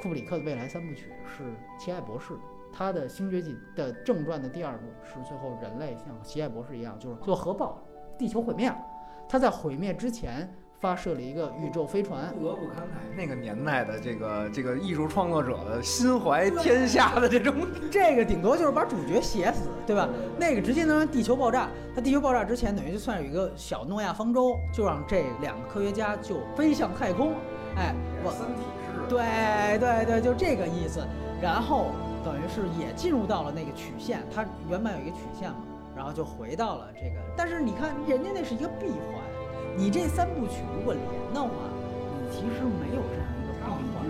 [0.00, 1.44] 库布里克的未来三部曲是
[1.78, 2.34] 奇爱博士。
[2.72, 7.82] 他的《星崛起》的正传的第二部是最后人类像奇爱博士一样，就是做核爆，
[8.16, 8.76] 地球毁灭了。
[9.28, 10.48] 他在毁灭之前
[10.80, 17.54] 发射了一个宇宙飞船，不得不感慨那个年代的这个这个艺术创作者的心怀天下的这种，
[17.92, 20.08] 这个顶多就是把主角写死，对吧？
[20.38, 21.68] 那个直接能让地球爆炸。
[21.94, 27.32] 它地球爆炸之前，等于就算有一个小诺亚方舟，就让这两个科学家就飞向太空。
[27.76, 27.94] 哎，
[28.24, 28.62] 我三体
[28.94, 31.00] 式，对对对，就这个意思。
[31.42, 31.90] 然后
[32.24, 35.58] 等于是也进入到了那个曲线，它原本有一个曲线嘛，
[35.94, 37.16] 然后就回到了这个。
[37.36, 39.20] 但是你看，人家那是一个闭环，
[39.76, 41.02] 你这三部曲如果连
[41.34, 41.50] 的话，
[42.20, 44.00] 你其实没有这样一个闭环。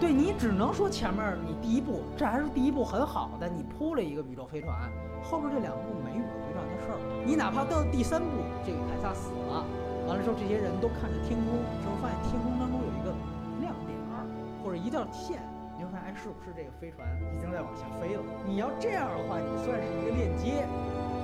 [0.00, 4.90] 对你只能说前面你第一部，这还是第一部很好的，你铺了一个宇宙飞船，
[5.22, 6.98] 后边这两部没宇宙飞船的事儿。
[7.22, 9.62] 你哪怕到第三部，这个凯撒死了，
[10.08, 13.14] 完了之后这些人都看着天空，之后发现天空当中有一个
[13.62, 14.26] 亮点儿
[14.58, 15.38] 或者一道线。
[15.78, 18.22] 你会发现，哎，是不是这个飞船已经在往下飞了？
[18.42, 20.66] 你要这样的话，你算是一个链接，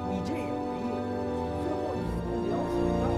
[0.06, 0.94] 你这也没有，
[1.66, 3.17] 最后你了解到。